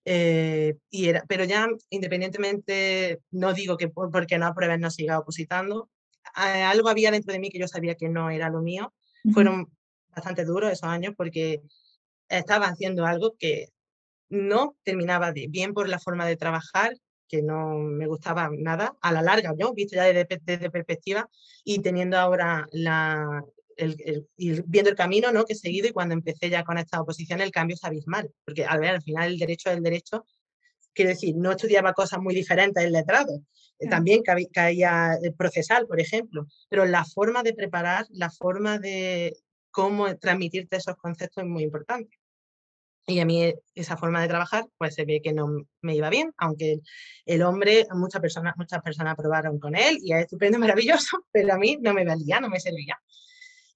Eh, 0.04 0.75
y 0.90 1.08
era, 1.08 1.25
pero 1.28 1.44
ya 1.44 1.69
independientemente, 1.90 3.20
no 3.31 3.52
digo 3.52 3.76
que 3.76 3.88
porque 3.88 4.38
no 4.38 4.46
aprueben 4.46 4.81
no 4.81 4.90
siga 4.90 5.19
opositando, 5.19 5.88
algo 6.34 6.88
había 6.88 7.10
dentro 7.10 7.32
de 7.32 7.38
mí 7.38 7.50
que 7.50 7.58
yo 7.58 7.69
sabía 7.69 7.94
que 7.94 8.08
no 8.08 8.31
era 8.31 8.50
lo 8.50 8.62
mío. 8.62 8.93
Fueron 9.32 9.70
bastante 10.08 10.44
duros 10.44 10.72
esos 10.72 10.88
años 10.88 11.14
porque 11.16 11.62
estaba 12.28 12.66
haciendo 12.66 13.06
algo 13.06 13.37
que 13.38 13.69
no 14.28 14.76
terminaba 14.82 15.32
de 15.32 15.46
bien 15.49 15.75
por 15.75 15.88
la 15.88 15.98
forma 15.98 16.27
de 16.27 16.36
trabajar, 16.36 16.94
que 17.29 17.43
no 17.43 17.79
me 17.79 18.06
gustaba 18.06 18.50
nada, 18.53 18.96
a 19.00 19.12
la 19.12 19.22
larga, 19.22 19.55
yo, 19.58 19.72
visto 19.72 19.96
ya 19.96 20.05
desde, 20.05 20.41
desde 20.43 20.70
perspectiva, 20.70 21.29
y 21.65 21.81
teniendo 21.81 22.19
ahora 22.19 22.67
la, 22.72 23.44
el, 23.76 24.29
viendo 24.36 24.91
el 24.91 24.96
camino 24.96 25.32
¿no? 25.32 25.44
que 25.44 25.55
he 25.55 25.56
seguido 25.56 25.88
y 25.88 25.93
cuando 25.93 26.14
empecé 26.14 26.50
ya 26.50 26.64
con 26.64 26.79
esta 26.79 27.00
oposición 27.00 27.41
el 27.41 27.50
cambio 27.50 27.74
es 27.74 27.84
abismal, 27.84 28.32
porque 28.44 28.64
al 28.64 28.81
ver 28.81 28.91
al 28.91 29.02
final 29.02 29.32
el 29.32 29.38
derecho 29.38 29.70
es 29.70 29.76
el 29.76 29.82
derecho, 29.82 30.26
quiero 30.94 31.10
decir, 31.10 31.34
no 31.36 31.52
estudiaba 31.52 31.93
cosas 31.93 32.20
muy 32.20 32.34
diferentes 32.34 32.82
en 32.82 32.93
letrado, 32.93 33.43
eh, 33.79 33.88
también 33.88 34.22
caía 34.22 35.19
el 35.22 35.34
procesal, 35.34 35.86
por 35.86 36.00
ejemplo, 36.00 36.46
pero 36.69 36.84
la 36.84 37.05
forma 37.05 37.43
de 37.43 37.55
preparar, 37.55 38.06
la 38.10 38.31
forma 38.31 38.79
de 38.79 39.36
cómo 39.70 40.17
transmitirte 40.17 40.76
esos 40.76 40.96
conceptos 40.96 41.44
es 41.44 41.50
muy 41.50 41.64
importante. 41.64 42.19
Y 43.06 43.19
a 43.19 43.24
mí 43.24 43.52
esa 43.74 43.96
forma 43.96 44.22
de 44.22 44.29
trabajar, 44.29 44.64
pues 44.79 44.94
se 44.94 45.05
ve 45.05 45.20
que 45.20 45.32
no 45.32 45.48
me 45.81 45.96
iba 45.96 46.08
bien, 46.08 46.32
aunque 46.36 46.81
el, 47.26 47.43
hombre, 47.43 47.84
muchas 47.94 48.20
personas, 48.20 48.55
muchas 48.56 48.81
personas 48.81 49.17
probaron 49.17 49.58
con 49.58 49.74
él 49.74 49.98
y 50.00 50.12
es 50.12 50.20
estupendo, 50.20 50.58
maravilloso, 50.60 51.24
pero 51.32 51.52
a 51.55 51.58
mí 51.58 51.79
no 51.81 51.94
me 51.94 52.05
valía, 52.05 52.41
no 52.41 52.48
me 52.48 52.60
servía. 52.60 53.00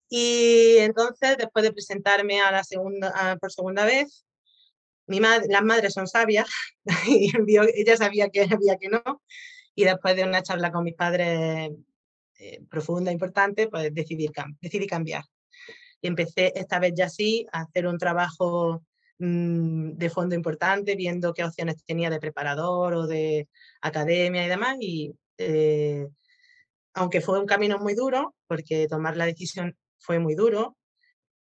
Y 0.08 0.76
entonces, 0.78 1.36
después 1.36 1.64
de 1.64 1.72
presentarme 1.72 2.40
a 2.40 2.52
la 2.52 2.64
segunda, 2.64 3.36
por 3.40 3.52
segunda 3.52 3.84
vez, 3.84 4.24
mi 5.06 5.20
las 5.20 5.62
madres 5.62 5.94
son 5.94 6.06
sabias 6.06 6.48
y 7.08 7.30
ella 7.74 7.96
sabía 7.96 8.28
que 8.28 8.42
había 8.42 8.76
que 8.76 8.88
no. 8.88 9.22
Y 9.74 9.84
después 9.84 10.16
de 10.16 10.24
una 10.24 10.42
charla 10.42 10.72
con 10.72 10.84
mis 10.84 10.94
padres 10.94 11.70
eh, 12.38 12.62
profunda, 12.70 13.12
importante, 13.12 13.68
pues 13.68 13.92
decidí, 13.94 14.30
decidí 14.60 14.86
cambiar. 14.86 15.24
Y 16.00 16.08
empecé 16.08 16.52
esta 16.56 16.78
vez 16.78 16.92
ya 16.94 17.08
sí 17.08 17.46
a 17.52 17.62
hacer 17.62 17.86
un 17.86 17.98
trabajo 17.98 18.82
mm, 19.18 19.92
de 19.92 20.10
fondo 20.10 20.34
importante, 20.34 20.96
viendo 20.96 21.34
qué 21.34 21.44
opciones 21.44 21.84
tenía 21.84 22.10
de 22.10 22.20
preparador 22.20 22.94
o 22.94 23.06
de 23.06 23.48
academia 23.80 24.44
y 24.44 24.48
demás. 24.48 24.76
Y 24.80 25.14
eh, 25.38 26.06
aunque 26.94 27.20
fue 27.20 27.38
un 27.38 27.46
camino 27.46 27.78
muy 27.78 27.94
duro, 27.94 28.34
porque 28.46 28.88
tomar 28.88 29.16
la 29.16 29.26
decisión 29.26 29.76
fue 29.98 30.18
muy 30.18 30.34
duro, 30.34 30.76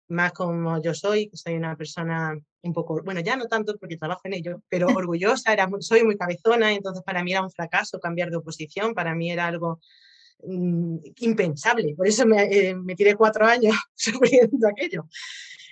más 0.09 0.33
como 0.33 0.81
yo 0.83 0.95
soy, 0.95 1.29
que 1.29 1.37
soy 1.37 1.55
una 1.55 1.77
persona 1.77 2.39
un 2.63 2.73
poco, 2.73 3.03
bueno, 3.05 3.21
ya 3.21 3.37
no 3.37 3.47
tanto 3.47 3.77
porque 3.79 3.97
trabajo 3.97 4.23
en 4.25 4.35
ello, 4.35 4.63
pero 4.69 4.87
orgullosa, 5.09 5.53
era, 5.53 5.69
soy 5.81 6.05
muy 6.05 6.17
cabezona, 6.17 6.73
entonces 6.73 7.03
para 7.05 7.23
mí 7.23 7.33
era 7.33 7.43
un 7.43 7.51
fracaso 7.51 8.01
cambiar 8.01 8.31
de 8.31 8.37
oposición, 8.37 8.95
para 8.95 9.15
mí 9.15 9.31
era 9.31 9.47
algo 9.47 9.81
mm, 10.43 10.97
impensable, 11.21 11.95
por 11.97 12.07
eso 12.07 12.27
me, 12.27 12.43
eh, 12.45 12.75
me, 12.75 12.95
tiré 12.95 13.15
cuatro 13.15 13.47
años 13.47 13.75
sufriendo 13.95 14.69
aquello. 14.69 15.07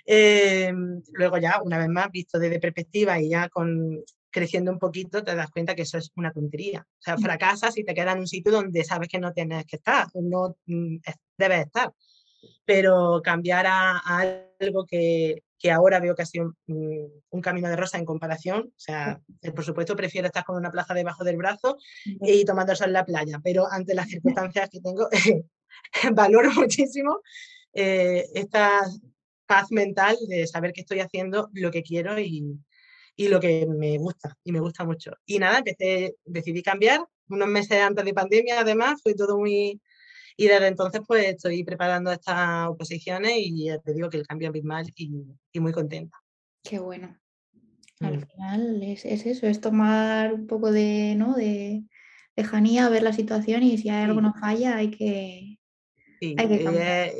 Em, 0.05 1.01
luego 1.13 1.37
ya, 1.37 1.61
una 1.63 1.77
vez 1.77 1.87
más, 1.87 2.11
visto 2.11 2.37
desde 2.37 2.59
perspectiva 2.59 3.19
y 3.19 3.29
ya 3.29 3.47
con 3.49 4.03
creciendo 4.33 4.71
un 4.71 4.79
poquito, 4.79 5.23
te 5.23 5.35
das 5.35 5.49
cuenta 5.51 5.75
que 5.75 5.83
eso 5.83 5.97
es 5.97 6.11
una 6.15 6.33
tontería. 6.33 6.81
O 6.81 7.01
sea, 7.01 7.15
mm. 7.15 7.21
fracasas 7.21 7.77
y 7.77 7.85
te 7.85 7.93
quedas 7.93 8.15
en 8.15 8.21
un 8.21 8.27
sitio 8.27 8.51
donde 8.51 8.83
sabes 8.83 9.07
que 9.07 9.19
no 9.19 9.31
tienes 9.31 9.65
que 9.65 9.77
estar, 9.77 10.07
no 10.15 10.57
mm, 10.65 10.97
debes 11.37 11.67
estar. 11.67 11.93
Pero 12.65 13.21
cambiar 13.23 13.65
a, 13.67 13.99
algo 14.59 14.85
que, 14.85 15.43
que, 15.59 15.71
ahora 15.71 15.99
veo 15.99 16.15
que 16.15 16.21
ha 16.21 16.25
sido 16.25 16.53
un, 16.67 17.11
un, 17.29 17.41
camino 17.41 17.69
de 17.69 17.75
rosa 17.75 17.97
en 17.97 18.05
comparación, 18.05 18.67
o 18.67 18.79
sea, 18.79 19.21
eh, 19.41 19.51
por 19.51 19.63
supuesto 19.63 19.95
prefiero 19.95 20.27
estar 20.27 20.43
con 20.43 20.55
una 20.55 20.71
plaza 20.71 20.93
debajo 20.93 21.23
del 21.23 21.37
brazo 21.37 21.77
y 22.05 22.45
tomando 22.45 22.75
sol 22.75 22.87
en 22.87 22.93
la 22.93 23.05
playa, 23.05 23.39
pero 23.43 23.69
ante 23.71 23.93
las 23.93 24.07
circunstancias 24.07 24.69
que 24.69 24.79
tengo, 24.79 25.09
valoro 26.13 26.51
muchísimo 26.53 27.21
eh, 27.73 28.25
esta 28.33 28.81
paz 29.45 29.71
mental 29.71 30.15
de 30.27 30.47
saber 30.47 30.73
que 30.73 30.81
estoy 30.81 30.99
haciendo 30.99 31.49
lo 31.53 31.71
que 31.71 31.83
quiero 31.83 32.19
y, 32.19 32.59
y 33.15 33.27
lo 33.27 33.39
que 33.39 33.65
me 33.67 33.97
gusta, 33.97 34.37
y 34.43 34.51
me 34.51 34.59
gusta 34.59 34.83
mucho. 34.83 35.11
Y 35.25 35.39
nada, 35.39 35.59
empecé, 35.59 36.15
decidí 36.25 36.63
cambiar, 36.63 37.05
unos 37.29 37.47
meses 37.47 37.81
antes 37.81 38.05
de 38.05 38.13
pandemia 38.13 38.59
además, 38.59 39.01
fue 39.01 39.13
todo 39.13 39.37
muy... 39.37 39.81
Y 40.37 40.47
desde 40.47 40.67
entonces 40.67 41.01
pues 41.07 41.25
estoy 41.25 41.63
preparando 41.63 42.11
estas 42.11 42.67
oposiciones 42.67 43.33
y 43.37 43.65
ya 43.65 43.79
te 43.79 43.93
digo 43.93 44.09
que 44.09 44.17
el 44.17 44.27
cambio 44.27 44.47
es 44.47 44.49
abismal 44.49 44.91
y, 44.95 45.11
y 45.51 45.59
muy 45.59 45.71
contenta. 45.71 46.17
Qué 46.63 46.79
bueno. 46.79 47.17
Al 47.99 48.17
mm. 48.17 48.21
final 48.21 48.83
es, 48.83 49.05
es, 49.05 49.25
eso, 49.25 49.47
es 49.47 49.61
tomar 49.61 50.33
un 50.33 50.47
poco 50.47 50.71
de, 50.71 51.15
¿no? 51.15 51.35
de 51.35 51.83
lejanía, 52.35 52.89
ver 52.89 53.03
la 53.03 53.13
situación 53.13 53.63
y 53.63 53.77
si 53.77 53.89
hay 53.89 54.03
algo 54.03 54.21
no 54.21 54.33
falla 54.33 54.77
hay 54.77 54.89
que, 54.89 55.59
sí, 56.19 56.35
hay 56.37 56.47
que 56.47 56.63
cambiar. 56.63 57.11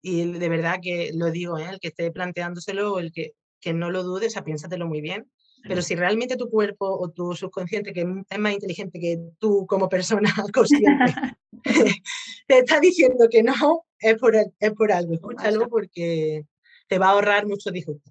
y 0.00 0.32
de 0.32 0.48
verdad 0.48 0.78
que 0.82 1.10
lo 1.14 1.30
digo, 1.30 1.58
¿eh? 1.58 1.66
el 1.70 1.80
que 1.80 1.88
esté 1.88 2.10
planteándoselo, 2.10 2.98
el 2.98 3.12
que, 3.12 3.32
que 3.60 3.74
no 3.74 3.90
lo 3.90 4.02
dudes, 4.02 4.28
o 4.28 4.30
sea, 4.30 4.44
piénsatelo 4.44 4.86
muy 4.86 5.00
bien, 5.00 5.30
pero 5.66 5.82
si 5.82 5.94
realmente 5.94 6.36
tu 6.36 6.50
cuerpo 6.50 6.86
o 6.86 7.10
tu 7.10 7.34
subconsciente, 7.34 7.92
que 7.92 8.06
es 8.28 8.38
más 8.38 8.52
inteligente 8.52 8.98
que 8.98 9.18
tú 9.38 9.66
como 9.66 9.88
persona 9.88 10.30
consciente, 10.54 11.14
te 12.46 12.58
está 12.58 12.80
diciendo 12.80 13.28
que 13.30 13.42
no, 13.42 13.84
es 13.98 14.16
por, 14.16 14.34
es 14.36 14.72
por 14.72 14.92
algo. 14.92 15.14
Escúchalo 15.14 15.68
porque 15.68 16.44
te 16.88 16.98
va 16.98 17.08
a 17.08 17.10
ahorrar 17.12 17.46
mucho 17.46 17.70
disgusto. 17.70 18.10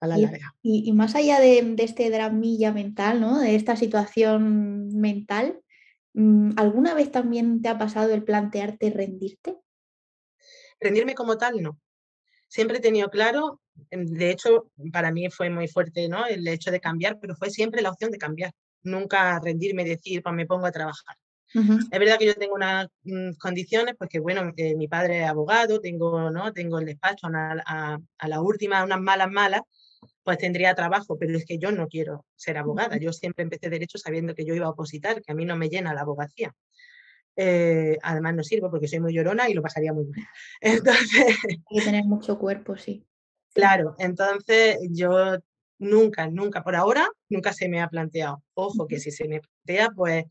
A 0.00 0.06
la 0.06 0.18
y, 0.18 0.22
larga. 0.22 0.54
Y, 0.62 0.92
más 0.92 1.14
allá 1.14 1.40
de, 1.40 1.60
de, 1.62 1.84
este 1.84 2.08
dramilla 2.08 2.72
mental, 2.72 3.20
¿no? 3.20 3.38
de 3.38 3.54
esta 3.54 3.76
situación 3.76 4.88
mental, 4.98 5.60
mm, 6.14 6.52
¿alguna 6.56 6.94
vez 6.94 7.10
también 7.10 7.60
te 7.60 7.68
ha 7.68 7.76
pasado 7.76 8.14
el 8.14 8.24
plantearte 8.24 8.90
rendirte? 8.90 9.58
Rendirme 10.80 11.14
como 11.14 11.36
tal, 11.36 11.60
no. 11.60 11.78
Siempre 12.48 12.78
he 12.78 12.80
tenido 12.80 13.10
claro 13.10 13.60
de 13.90 14.30
hecho, 14.30 14.70
para 14.92 15.12
mí 15.12 15.30
fue 15.30 15.50
muy 15.50 15.68
fuerte 15.68 16.08
¿no? 16.08 16.26
el 16.26 16.46
hecho 16.48 16.70
de 16.70 16.80
cambiar, 16.80 17.18
pero 17.20 17.34
fue 17.36 17.50
siempre 17.50 17.82
la 17.82 17.90
opción 17.90 18.10
de 18.10 18.18
cambiar, 18.18 18.52
nunca 18.82 19.38
rendirme 19.40 19.82
y 19.82 19.88
decir, 19.88 20.22
pues 20.22 20.34
me 20.34 20.46
pongo 20.46 20.66
a 20.66 20.72
trabajar. 20.72 21.16
Es 21.52 21.98
verdad 21.98 22.16
que 22.16 22.26
yo 22.26 22.34
tengo 22.34 22.54
unas 22.54 22.86
mm, 23.02 23.32
condiciones, 23.32 23.96
pues 23.98 24.08
que 24.08 24.20
bueno, 24.20 24.52
que 24.56 24.76
mi 24.76 24.86
padre 24.86 25.22
es 25.22 25.28
abogado, 25.28 25.80
tengo, 25.80 26.30
¿no? 26.30 26.52
tengo 26.52 26.78
el 26.78 26.86
despacho 26.86 27.26
a, 27.26 27.98
a, 28.18 28.28
la 28.28 28.40
última, 28.40 28.84
unas 28.84 29.00
malas, 29.00 29.28
malas, 29.30 29.62
pues 30.22 30.38
tendría 30.38 30.74
trabajo, 30.74 31.18
pero 31.18 31.36
es 31.36 31.44
que 31.44 31.58
yo 31.58 31.72
no 31.72 31.88
quiero 31.88 32.24
ser 32.36 32.56
abogada. 32.56 32.98
Yo 32.98 33.12
siempre 33.12 33.42
empecé 33.42 33.68
derecho 33.68 33.98
sabiendo 33.98 34.34
que 34.34 34.44
yo 34.44 34.54
iba 34.54 34.66
a 34.66 34.70
opositar, 34.70 35.22
que 35.22 35.32
a 35.32 35.34
mí 35.34 35.44
no 35.44 35.56
me 35.56 35.68
llena 35.68 35.92
la 35.92 36.02
abogacía. 36.02 36.54
Eh, 37.34 37.96
además 38.02 38.34
no 38.34 38.44
sirvo 38.44 38.70
porque 38.70 38.86
soy 38.86 39.00
muy 39.00 39.14
llorona 39.14 39.48
y 39.48 39.54
lo 39.54 39.62
pasaría 39.62 39.92
muy 39.92 40.04
bien. 40.04 40.26
Entonces... 40.60 41.36
Hay 41.48 41.78
que 41.78 41.84
tener 41.84 42.04
mucho 42.04 42.38
cuerpo, 42.38 42.76
sí. 42.76 43.06
Claro, 43.52 43.94
entonces 43.98 44.78
yo 44.90 45.36
nunca, 45.78 46.28
nunca, 46.28 46.62
por 46.62 46.76
ahora, 46.76 47.08
nunca 47.28 47.52
se 47.52 47.68
me 47.68 47.80
ha 47.80 47.88
planteado. 47.88 48.42
Ojo, 48.54 48.86
que 48.86 49.00
si 49.00 49.10
se 49.10 49.26
me 49.26 49.40
plantea, 49.40 49.90
pues 49.90 50.24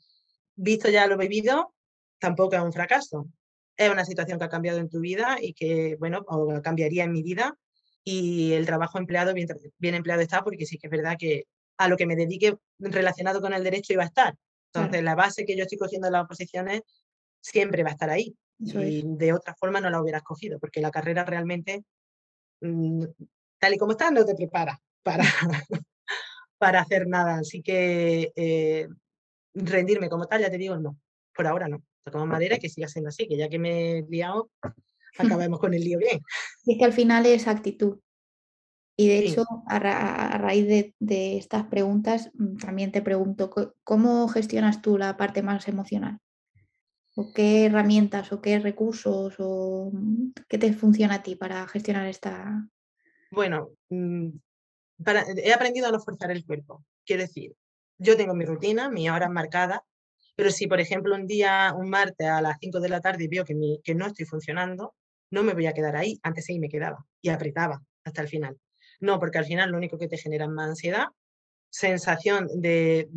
visto 0.56 0.90
ya 0.90 1.08
lo 1.08 1.18
vivido, 1.18 1.74
tampoco 2.20 2.56
es 2.56 2.62
un 2.62 2.74
fracaso. 2.74 3.28
Es 3.76 3.90
una 3.90 4.06
situación 4.06 4.40
que 4.40 4.46
ha 4.46 4.50
cambiado 4.50 4.80
en 4.80 4.90
tu 4.90 5.00
vida 5.00 5.38
y 5.42 5.54
que, 5.54 5.96
bueno, 6.00 6.24
o 6.28 6.62
cambiaría 6.62 7.06
en 7.06 7.12
mi 7.12 7.24
vida 7.24 7.58
y 8.04 8.54
el 8.54 8.66
trabajo 8.66 8.98
empleado, 8.98 9.34
bien, 9.34 9.48
bien 9.78 9.96
empleado 9.96 10.22
está, 10.22 10.44
porque 10.44 10.66
sí 10.66 10.78
que 10.78 10.88
es 10.88 10.92
verdad 10.92 11.16
que 11.18 11.46
a 11.78 11.88
lo 11.88 11.96
que 11.96 12.06
me 12.06 12.16
dedique 12.16 12.58
relacionado 12.80 13.42
con 13.42 13.54
el 13.54 13.64
derecho 13.64 13.94
iba 13.94 14.04
a 14.04 14.08
estar. 14.08 14.36
Entonces, 14.74 15.02
la 15.04 15.16
base 15.16 15.46
que 15.46 15.56
yo 15.56 15.64
estoy 15.64 15.78
cogiendo 15.78 16.08
en 16.08 16.14
las 16.14 16.26
oposiciones 16.26 16.82
siempre 17.42 17.84
va 17.84 17.90
a 17.90 17.94
estar 17.94 18.10
ahí. 18.10 18.36
y 18.62 19.04
de 19.06 19.32
otra 19.32 19.56
forma 19.56 19.80
no 19.80 19.90
la 19.90 20.02
hubiera 20.02 20.18
escogido, 20.18 20.60
porque 20.60 20.82
la 20.82 20.92
carrera 20.92 21.24
realmente 21.24 21.86
Mm, 22.62 23.04
tal 23.60 23.74
y 23.74 23.78
como 23.78 23.92
estás, 23.92 24.12
no 24.12 24.26
te 24.26 24.36
preparas 24.36 24.78
para, 25.04 25.24
para 26.58 26.82
hacer 26.82 27.08
nada. 27.08 27.40
Así 27.40 27.62
que 27.62 28.32
eh, 28.36 28.88
rendirme 29.54 30.10
como 30.10 30.28
tal, 30.28 30.42
ya 30.42 30.50
te 30.50 30.58
digo, 30.58 30.78
no, 30.78 30.98
por 31.36 31.48
ahora 31.48 31.68
no. 31.68 31.84
Tocamos 32.04 32.28
madera 32.28 32.56
y 32.56 32.60
que 32.60 32.70
siga 32.70 32.88
siendo 32.88 33.10
así, 33.10 33.28
que 33.28 33.38
ya 33.38 33.50
que 33.50 33.60
me 33.60 34.00
he 34.00 34.06
liado, 34.10 34.50
acabemos 35.18 35.60
con 35.60 35.74
el 35.74 35.84
lío 35.84 36.00
bien. 36.00 36.22
Y 36.66 36.74
es 36.74 36.78
que 36.78 36.86
al 36.86 36.94
final 36.94 37.26
es 37.26 37.48
actitud. 37.48 38.00
Y 38.98 39.08
de 39.08 39.20
hecho, 39.20 39.46
a, 39.68 40.38
raíz 40.38 40.68
de, 40.68 40.94
de, 41.00 41.38
estas 41.38 41.66
preguntas, 41.68 42.32
mm, 42.34 42.58
también 42.58 42.92
te 42.92 43.02
pregunto, 43.02 43.50
¿cómo 43.86 44.28
gestionas 44.28 44.82
tú 44.82 44.98
la 44.98 45.16
parte 45.16 45.42
más 45.42 45.70
emocional? 45.70 46.20
¿O 47.20 47.34
qué 47.34 47.66
herramientas 47.66 48.32
o 48.32 48.40
qué 48.40 48.60
recursos 48.60 49.36
o 49.40 49.92
mm, 49.92 50.32
qué 50.48 50.58
te 50.58 50.72
funciona 50.72 51.16
a 51.16 51.22
ti 51.22 51.36
para 51.36 51.68
gestionar 51.68 52.08
esta? 52.08 52.66
Bueno, 53.30 53.72
mm, 53.90 54.30
he 55.44 55.54
aprendido 55.54 55.88
a 55.88 55.92
no 55.92 56.00
forzar 56.00 56.32
el 56.32 56.46
cuerpo. 56.46 56.86
Quiero 57.06 57.24
decir, 57.24 57.54
yo 57.98 58.16
tengo 58.16 58.34
mi 58.34 58.46
rutina, 58.46 58.90
mi 58.90 59.10
hora 59.10 59.28
marcada, 59.28 59.84
pero 60.38 60.50
si, 60.50 60.68
por 60.68 60.80
ejemplo, 60.80 61.14
un 61.14 61.28
día, 61.28 61.74
un 61.76 61.90
martes 61.90 62.26
a 62.26 62.42
las 62.42 62.58
5 62.62 62.80
de 62.80 62.88
la 62.88 63.02
tarde 63.02 63.28
veo 63.30 63.44
que, 63.44 63.54
que 63.84 63.96
no 63.96 64.08
estoy 64.08 64.26
funcionando, 64.26 64.96
no 65.30 65.44
me 65.44 65.54
voy 65.54 65.68
a 65.68 65.74
quedar 65.74 65.98
ahí. 65.98 66.18
Antes 66.24 66.46
sí 66.46 66.58
me 66.58 66.70
quedaba 66.70 67.06
y 67.22 67.28
apretaba 67.28 67.84
hasta 68.06 68.22
el 68.22 68.30
final. 68.30 68.58
No, 69.02 69.20
porque 69.20 69.40
al 69.40 69.46
final 69.46 69.72
lo 69.72 69.78
único 69.78 69.98
que 69.98 70.08
te 70.08 70.18
genera 70.18 70.46
es 70.46 70.52
más 70.52 70.70
ansiedad, 70.70 71.08
sensación 71.70 72.48
de 72.62 73.10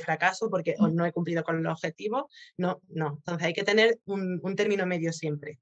fracaso 0.00 0.48
porque 0.50 0.74
no 0.92 1.04
he 1.04 1.12
cumplido 1.12 1.42
con 1.42 1.62
los 1.62 1.72
objetivos. 1.72 2.24
No, 2.56 2.80
no. 2.88 3.14
Entonces 3.18 3.46
hay 3.46 3.52
que 3.52 3.64
tener 3.64 3.98
un, 4.06 4.40
término 4.56 4.86
medio 4.86 5.12
siempre. 5.12 5.58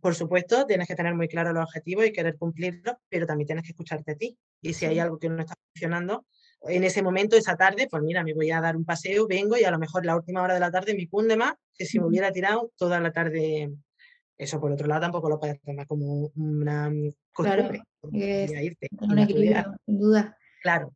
Por 0.00 0.14
supuesto, 0.14 0.66
tienes 0.66 0.88
que 0.88 0.96
tener 0.96 1.14
muy 1.14 1.28
claro 1.28 1.52
los 1.52 1.64
objetivos 1.64 2.06
y 2.06 2.12
querer 2.12 2.36
cumplirlos, 2.36 2.96
pero 3.08 3.26
también 3.26 3.46
tienes 3.46 3.64
que 3.64 3.70
escucharte 3.70 4.12
a 4.12 4.16
ti. 4.16 4.36
Y 4.60 4.74
si 4.74 4.86
hay 4.86 4.98
algo 4.98 5.18
que 5.18 5.28
no 5.28 5.40
está 5.40 5.54
funcionando, 5.72 6.26
en 6.62 6.84
ese 6.84 7.02
momento, 7.02 7.36
esa 7.36 7.56
tarde, 7.56 7.88
pues 7.90 8.02
mira, 8.02 8.22
me 8.24 8.34
voy 8.34 8.50
a 8.50 8.60
dar 8.60 8.76
un 8.76 8.84
paseo, 8.84 9.26
vengo 9.26 9.56
y 9.56 9.64
a 9.64 9.70
lo 9.70 9.78
mejor 9.78 10.04
la 10.04 10.16
última 10.16 10.42
hora 10.42 10.54
de 10.54 10.60
la 10.60 10.70
tarde 10.70 10.94
me 10.94 11.08
cunde 11.08 11.36
más 11.36 11.54
que 11.74 11.86
si 11.86 11.98
me 11.98 12.06
hubiera 12.06 12.32
tirado 12.32 12.72
toda 12.76 13.00
la 13.00 13.12
tarde. 13.12 13.72
Eso, 14.36 14.60
por 14.60 14.72
otro 14.72 14.88
lado, 14.88 15.02
tampoco 15.02 15.28
lo 15.28 15.38
puedes 15.38 15.60
tomar 15.60 15.86
como 15.86 16.32
una 16.34 16.90
costumbre. 17.32 17.82
Claro, 18.00 18.12
es 18.12 18.50
un 19.00 19.18
equilibrio, 19.18 19.76
sin 19.86 19.98
duda. 20.00 20.36
Claro. 20.62 20.94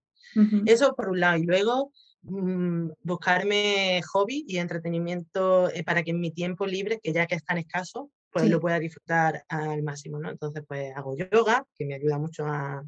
Eso 0.67 0.95
por 0.95 1.11
un 1.11 1.21
lado. 1.21 1.39
Y 1.39 1.45
luego, 1.45 1.93
Mm, 1.93 2.06
buscarme 2.29 4.01
hobby 4.13 4.45
y 4.47 4.59
entretenimiento 4.59 5.71
eh, 5.71 5.85
para 5.85 6.03
que 6.03 6.11
en 6.11 6.21
mi 6.21 6.31
tiempo 6.31 6.67
libre, 6.67 7.01
que 7.03 7.13
ya 7.13 7.27
que 7.27 7.37
es 7.37 7.45
tan 7.45 7.59
escaso, 7.59 8.11
pues 8.31 8.51
lo 8.51 8.61
pueda 8.61 8.79
disfrutar 8.79 9.45
al 9.49 9.83
máximo, 9.83 10.19
¿no? 10.19 10.31
Entonces, 10.31 10.63
pues 10.69 10.95
hago 10.95 11.17
yoga, 11.17 11.65
que 11.75 11.87
me 11.87 11.95
ayuda 11.95 12.19
mucho 12.19 12.45
a, 12.47 12.83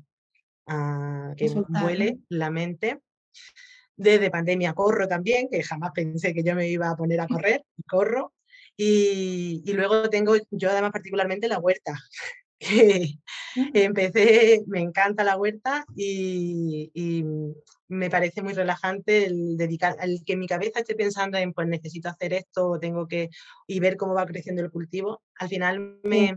que 1.36 1.48
vuele 1.80 2.18
la 2.28 2.50
mente. 2.50 3.00
Desde 3.96 4.30
pandemia 4.30 4.74
corro 4.74 5.08
también, 5.08 5.48
que 5.50 5.62
jamás 5.62 5.92
pensé 5.94 6.34
que 6.34 6.42
yo 6.42 6.54
me 6.54 6.68
iba 6.68 6.90
a 6.90 6.96
poner 6.96 7.20
a 7.20 7.26
correr, 7.46 7.64
corro. 7.88 8.34
Y, 8.76 9.62
y 9.64 9.72
luego 9.72 10.08
tengo 10.08 10.34
yo 10.50 10.70
además 10.70 10.92
particularmente 10.92 11.48
la 11.48 11.58
huerta, 11.58 11.98
empecé, 13.74 14.62
me 14.66 14.80
encanta 14.80 15.24
la 15.24 15.36
huerta 15.36 15.84
y, 15.96 17.24
me 17.90 18.10
parece 18.10 18.42
muy 18.42 18.52
relajante 18.52 19.24
el 19.24 19.56
dedicar, 19.56 19.96
el 20.02 20.22
que 20.22 20.36
mi 20.36 20.46
cabeza 20.46 20.80
esté 20.80 20.94
pensando 20.94 21.38
en 21.38 21.54
pues 21.54 21.66
necesito 21.66 22.10
hacer 22.10 22.34
esto, 22.34 22.78
tengo 22.78 23.08
que, 23.08 23.30
y 23.66 23.80
ver 23.80 23.96
cómo 23.96 24.12
va 24.12 24.26
creciendo 24.26 24.60
el 24.62 24.70
cultivo, 24.70 25.22
al 25.36 25.48
final 25.48 25.98
me, 26.02 26.34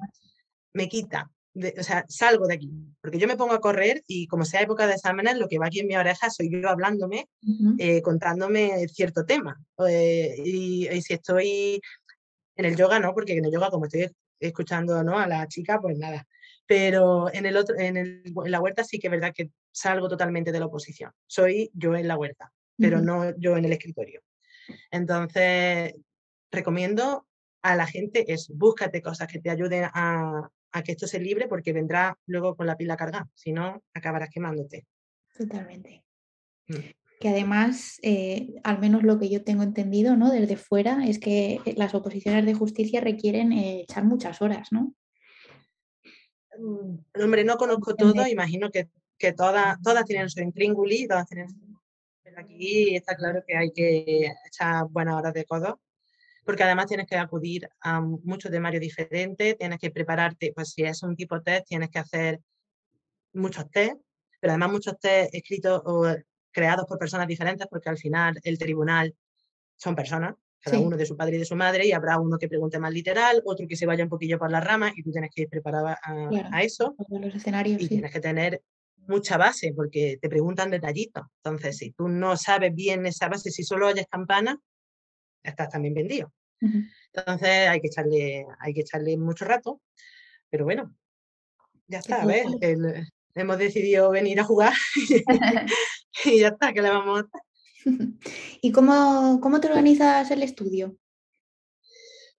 me 0.73 0.87
quita, 0.87 1.29
o 1.53 1.83
sea, 1.83 2.05
salgo 2.07 2.47
de 2.47 2.53
aquí, 2.53 2.71
porque 3.01 3.19
yo 3.19 3.27
me 3.27 3.35
pongo 3.35 3.53
a 3.53 3.59
correr 3.59 4.01
y 4.07 4.27
como 4.27 4.45
sea 4.45 4.61
época 4.61 4.87
de 4.87 4.93
exámenes, 4.93 5.37
lo 5.37 5.49
que 5.49 5.59
va 5.59 5.65
aquí 5.65 5.81
en 5.81 5.87
mi 5.87 5.97
oreja 5.97 6.29
soy 6.29 6.49
yo 6.49 6.69
hablándome, 6.69 7.27
eh, 7.77 8.01
contándome 8.01 8.87
cierto 8.87 9.25
tema. 9.25 9.59
Eh, 9.89 10.35
y, 10.45 10.87
y, 10.87 11.01
si 11.01 11.13
estoy 11.15 11.81
en 12.55 12.65
el 12.65 12.77
yoga, 12.77 12.99
no, 12.99 13.13
porque 13.13 13.33
en 13.33 13.43
el 13.43 13.51
yoga 13.51 13.69
como 13.69 13.85
estoy 13.85 14.09
escuchando 14.41 15.03
¿no? 15.03 15.17
a 15.17 15.27
la 15.27 15.48
chica, 15.48 15.79
pues 15.79 15.98
nada. 15.98 16.27
Pero 16.65 17.33
en, 17.33 17.45
el 17.45 17.57
otro, 17.57 17.77
en, 17.77 17.98
el, 17.98 18.24
en, 18.25 18.51
la 18.51 18.60
huerta 18.60 18.83
sí 18.83 19.00
que 19.00 19.07
es 19.07 19.12
verdad 19.12 19.33
que 19.33 19.51
salgo 19.71 20.07
totalmente 20.07 20.51
de 20.51 20.60
la 20.60 20.65
oposición. 20.65 21.12
Soy 21.27 21.69
yo 21.74 21.95
en 21.95 22.07
la 22.07 22.17
huerta, 22.17 22.51
pero 22.77 23.01
no 23.01 23.38
yo 23.38 23.57
en 23.57 23.65
el 23.65 23.74
escritorio. 23.74 24.21
Entonces, 24.89 25.95
recomiendo 26.51 27.27
a 27.62 27.75
la 27.75 27.86
gente 27.88 28.31
es 28.33 28.50
búscate 28.50 29.01
cosas 29.01 29.27
que 29.27 29.39
te 29.39 29.50
ayuden 29.50 29.86
a, 29.93 30.50
a 30.71 30.83
que 30.83 30.93
esto 30.93 31.07
se 31.07 31.19
libre 31.19 31.48
porque 31.48 31.74
vendrá 31.74 32.17
luego 32.25 32.55
con 32.55 32.67
la 32.67 32.77
pila 32.77 32.98
cargada, 32.98 33.29
si 33.36 33.51
no, 33.51 33.83
acabarás 33.93 34.29
quemándote. 34.29 34.86
Totalmente. 35.38 36.03
Mm. 36.67 37.00
Que 37.21 37.29
además, 37.29 37.99
eh, 38.01 38.55
al 38.63 38.79
menos 38.79 39.03
lo 39.03 39.19
que 39.19 39.29
yo 39.29 39.43
tengo 39.43 39.63
entendido, 39.63 40.17
¿no? 40.17 40.31
Desde 40.31 40.57
fuera, 40.57 41.05
es 41.05 41.19
que 41.19 41.61
eh, 41.65 41.73
las 41.77 41.93
oposiciones 41.93 42.45
de 42.45 42.55
justicia 42.55 42.99
requieren 42.99 43.53
echar 43.53 44.03
muchas 44.03 44.41
horas, 44.41 44.71
¿no? 44.71 44.93
Mm, 46.57 47.21
hombre, 47.23 47.43
no 47.43 47.55
conozco 47.57 47.95
todo, 47.95 48.27
imagino 48.27 48.71
que, 48.71 48.89
que 49.17 49.33
todas, 49.33 49.79
todas 49.81 50.03
tienen 50.05 50.29
su 50.29 50.41
intrínguli, 50.41 51.07
todas 51.07 51.27
tienen 51.27 51.47
Pero 52.23 52.39
aquí 52.41 52.95
está 52.95 53.15
claro 53.15 53.43
que 53.47 53.55
hay 53.55 53.71
que 53.71 54.31
echar 54.47 54.87
buenas 54.89 55.15
horas 55.15 55.33
de 55.33 55.45
codo 55.45 55.79
porque 56.43 56.63
además 56.63 56.87
tienes 56.87 57.07
que 57.07 57.17
acudir 57.17 57.69
a 57.81 58.01
muchos 58.01 58.51
temarios 58.51 58.81
diferentes, 58.81 59.57
tienes 59.57 59.79
que 59.79 59.91
prepararte, 59.91 60.51
pues 60.55 60.71
si 60.71 60.83
es 60.83 61.03
un 61.03 61.15
tipo 61.15 61.41
test, 61.41 61.67
tienes 61.67 61.89
que 61.89 61.99
hacer 61.99 62.41
muchos 63.33 63.69
test, 63.69 63.95
pero 64.39 64.53
además 64.53 64.71
muchos 64.71 64.99
test 64.99 65.33
escritos 65.35 65.81
o 65.85 66.07
creados 66.51 66.86
por 66.86 66.98
personas 66.98 67.27
diferentes, 67.27 67.67
porque 67.67 67.89
al 67.89 67.98
final 67.98 68.39
el 68.43 68.58
tribunal 68.58 69.15
son 69.75 69.96
personas, 69.96 70.36
cada 70.60 70.79
uno 70.79 70.96
de 70.96 71.05
su 71.05 71.17
padre 71.17 71.38
y 71.38 71.39
de 71.39 71.46
su 71.46 71.55
madre, 71.55 71.88
y 71.88 71.91
habrá 71.91 72.20
uno 72.20 72.38
que 72.38 72.48
pregunte 72.48 72.77
más 72.77 72.93
literal, 72.93 73.41
otro 73.46 73.67
que 73.67 73.75
se 73.75 73.88
vaya 73.88 74.03
un 74.03 74.10
poquillo 74.10 74.38
por 74.38 74.51
las 74.51 74.63
ramas, 74.63 74.93
y 74.96 75.01
tú 75.01 75.12
tienes 75.12 75.31
que 75.34 75.43
ir 75.43 75.50
preparada 75.50 76.00
a, 76.03 76.62
eso. 76.62 76.96
Los 77.10 77.34
escenarios, 77.34 77.81
y 77.81 77.88
tienes 77.88 78.12
que 78.12 78.20
tener 78.20 78.62
mucha 79.08 79.38
base, 79.38 79.74
porque 79.75 80.20
te 80.22 80.29
preguntan 80.29 80.70
detallitos. 80.70 81.24
Entonces, 81.43 81.77
si 81.77 81.91
tú 81.91 82.08
no 82.08 82.38
sabes 82.38 82.75
bien 82.75 83.05
esa 83.08 83.27
base, 83.27 83.50
si 83.50 83.63
solo 83.63 83.88
oyes 83.88 84.05
campana, 84.08 84.60
estás 85.43 85.70
también 85.70 85.96
vendido. 85.96 86.31
Entonces 87.13 87.67
hay 87.67 87.81
que 87.81 87.88
echarle, 87.88 88.46
hay 88.60 88.74
que 88.74 88.81
echarle 88.81 89.17
mucho 89.17 89.46
rato, 89.46 89.81
pero 90.50 90.63
bueno, 90.63 90.96
ya 91.88 92.00
está, 92.00 92.24
¿ves? 92.24 92.46
Hemos 93.35 93.57
decidido 93.57 94.09
venir 94.11 94.39
a 94.39 94.43
jugar 94.43 94.73
y 96.25 96.39
ya 96.39 96.50
está, 96.50 96.73
que 96.73 96.81
le 96.81 96.89
vamos 96.89 97.19
a 97.19 97.23
hacer. 97.23 97.41
¿Y 98.61 98.71
cómo, 98.71 99.39
cómo 99.41 99.59
te 99.59 99.67
organizas 99.67 100.29
el 100.31 100.43
estudio? 100.43 100.95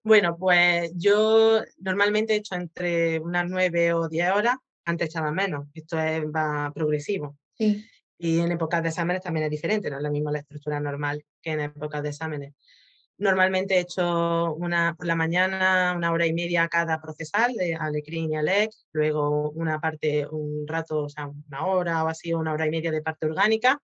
Bueno, 0.05 0.37
pues 0.37 0.93
yo 0.97 1.63
normalmente 1.79 2.35
he 2.35 2.37
hecho 2.37 2.57
entre 2.57 3.21
unas 3.21 3.49
nueve 3.49 3.93
o 3.93 4.09
diez 4.09 4.31
horas, 4.33 4.57
antes 4.85 5.09
echaba 5.09 5.31
menos, 5.31 5.69
esto 5.75 5.99
es, 6.01 6.25
va 6.25 6.73
progresivo. 6.75 7.39
Sí. 7.57 7.85
Y 8.19 8.41
en 8.41 8.53
épocas 8.53 8.83
de 8.83 8.89
exámenes 8.89 9.23
también 9.23 9.45
es 9.45 9.51
diferente, 9.51 9.91
no 9.91 9.97
es 9.97 10.03
la 10.03 10.11
misma 10.11 10.33
la 10.33 10.41
estructura 10.41 10.81
normal 10.81 11.25
que 11.41 11.53
en 11.53 11.61
épocas 11.61 12.03
de 12.03 12.09
exámenes. 12.09 12.55
Normalmente 13.23 13.77
he 13.77 13.81
hecho 13.83 14.53
una, 14.55 14.97
por 14.97 15.07
la 15.07 15.15
mañana 15.15 15.95
una 15.97 16.11
hora 16.11 16.27
y 16.27 16.33
media 16.33 16.67
cada 16.67 17.01
procesal 17.01 17.55
de 17.55 17.77
Alecrim 17.77 18.33
y 18.33 18.35
Alex, 18.35 18.89
luego 18.91 19.51
una 19.51 19.81
parte, 19.81 20.27
un 20.27 20.67
rato, 20.67 21.05
o 21.05 21.09
sea, 21.09 21.29
una 21.29 21.67
hora 21.67 22.03
o 22.03 22.09
así, 22.09 22.35
una 22.35 22.53
hora 22.53 22.67
y 22.67 22.71
media 22.71 22.91
de 22.91 23.01
parte 23.01 23.27
orgánica. 23.27 23.81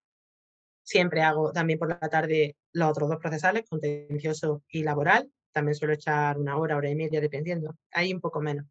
Siempre 0.82 1.22
hago 1.22 1.52
también 1.52 1.78
por 1.78 1.88
la 1.88 2.08
tarde 2.08 2.56
los 2.72 2.90
otros 2.90 3.10
dos 3.10 3.18
procesales, 3.20 3.64
contencioso 3.70 4.64
y 4.70 4.82
laboral. 4.82 5.30
También 5.52 5.76
suelo 5.76 5.94
echar 5.94 6.36
una 6.36 6.56
hora, 6.56 6.76
hora 6.76 6.90
y 6.90 6.96
media, 6.96 7.20
dependiendo. 7.20 7.76
Ahí 7.92 8.12
un 8.12 8.20
poco 8.20 8.40
menos. 8.40 8.66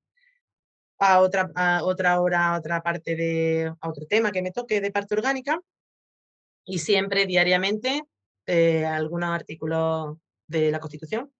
A 0.99 1.21
otra, 1.21 1.49
a 1.55 1.85
otra 1.85 2.19
hora, 2.19 2.57
otra 2.57 2.83
parte 2.83 3.15
de, 3.15 3.73
a 3.79 3.87
otro 3.87 4.05
tema 4.05 4.33
que 4.33 4.41
me 4.41 4.51
toque 4.51 4.81
de 4.81 4.91
parte 4.91 5.15
orgánica. 5.15 5.61
Y 6.65 6.79
siempre, 6.79 7.25
diariamente, 7.25 8.03
eh, 8.47 8.83
algunos 8.83 9.29
artículos 9.29 10.17
de 10.47 10.71
la 10.71 10.79
Constitución 10.79 11.31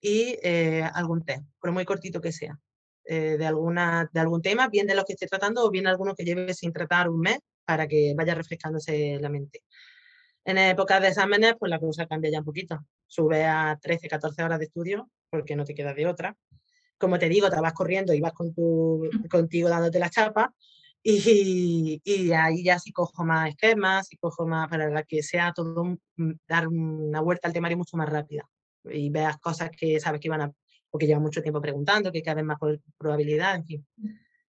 y 0.00 0.38
eh, 0.42 0.82
algún 0.94 1.24
test, 1.24 1.44
por 1.60 1.72
muy 1.72 1.84
cortito 1.84 2.20
que 2.20 2.32
sea, 2.32 2.58
eh, 3.04 3.36
de, 3.38 3.46
alguna, 3.46 4.08
de 4.12 4.20
algún 4.20 4.42
tema, 4.42 4.68
bien 4.68 4.86
de 4.86 4.94
lo 4.94 5.04
que 5.04 5.14
esté 5.14 5.26
tratando 5.26 5.64
o 5.64 5.70
bien 5.70 5.86
alguno 5.86 6.14
que 6.14 6.24
lleve 6.24 6.54
sin 6.54 6.72
tratar 6.72 7.08
un 7.08 7.20
mes 7.20 7.38
para 7.64 7.86
que 7.88 8.14
vaya 8.16 8.34
refrescándose 8.34 9.18
la 9.20 9.28
mente. 9.28 9.62
En 10.44 10.58
épocas 10.58 11.02
de 11.02 11.08
exámenes, 11.08 11.54
pues 11.58 11.70
la 11.70 11.80
cosa 11.80 12.06
cambia 12.06 12.30
ya 12.30 12.38
un 12.38 12.44
poquito. 12.44 12.78
Sube 13.06 13.44
a 13.44 13.76
13, 13.82 14.08
14 14.08 14.42
horas 14.44 14.58
de 14.60 14.66
estudio 14.66 15.10
porque 15.28 15.56
no 15.56 15.64
te 15.64 15.74
queda 15.74 15.92
de 15.92 16.06
otra. 16.06 16.36
Como 16.98 17.18
te 17.18 17.28
digo, 17.28 17.50
te 17.50 17.60
vas 17.60 17.72
corriendo 17.72 18.14
y 18.14 18.20
vas 18.20 18.32
con 18.32 18.54
tu, 18.54 19.10
contigo 19.28 19.68
dándote 19.68 19.98
la 19.98 20.08
chapa 20.08 20.54
y, 21.08 22.00
y, 22.04 22.32
ahí 22.32 22.64
ya 22.64 22.80
sí 22.80 22.90
cojo 22.92 23.24
más 23.24 23.50
esquemas, 23.50 24.12
y 24.12 24.16
cojo 24.16 24.44
más 24.46 24.68
para 24.68 25.04
que 25.04 25.22
sea 25.22 25.52
todo, 25.52 25.84
mm, 26.16 26.32
dar 26.48 26.66
una 26.66 27.20
vuelta 27.20 27.46
al 27.46 27.54
temario 27.54 27.78
mucho 27.78 27.96
más 27.96 28.08
rápida 28.08 28.48
y 28.90 29.10
veas 29.10 29.38
cosas 29.38 29.70
que 29.70 30.00
sabes 30.00 30.20
que 30.20 30.28
van 30.28 30.40
a, 30.40 30.52
porque 30.90 31.06
llevan 31.06 31.22
mucho 31.22 31.42
tiempo 31.42 31.60
preguntando, 31.60 32.10
que 32.10 32.22
caben 32.22 32.46
más 32.46 32.58
probabilidad, 32.98 33.54
en 33.54 33.64
fin. 33.64 33.86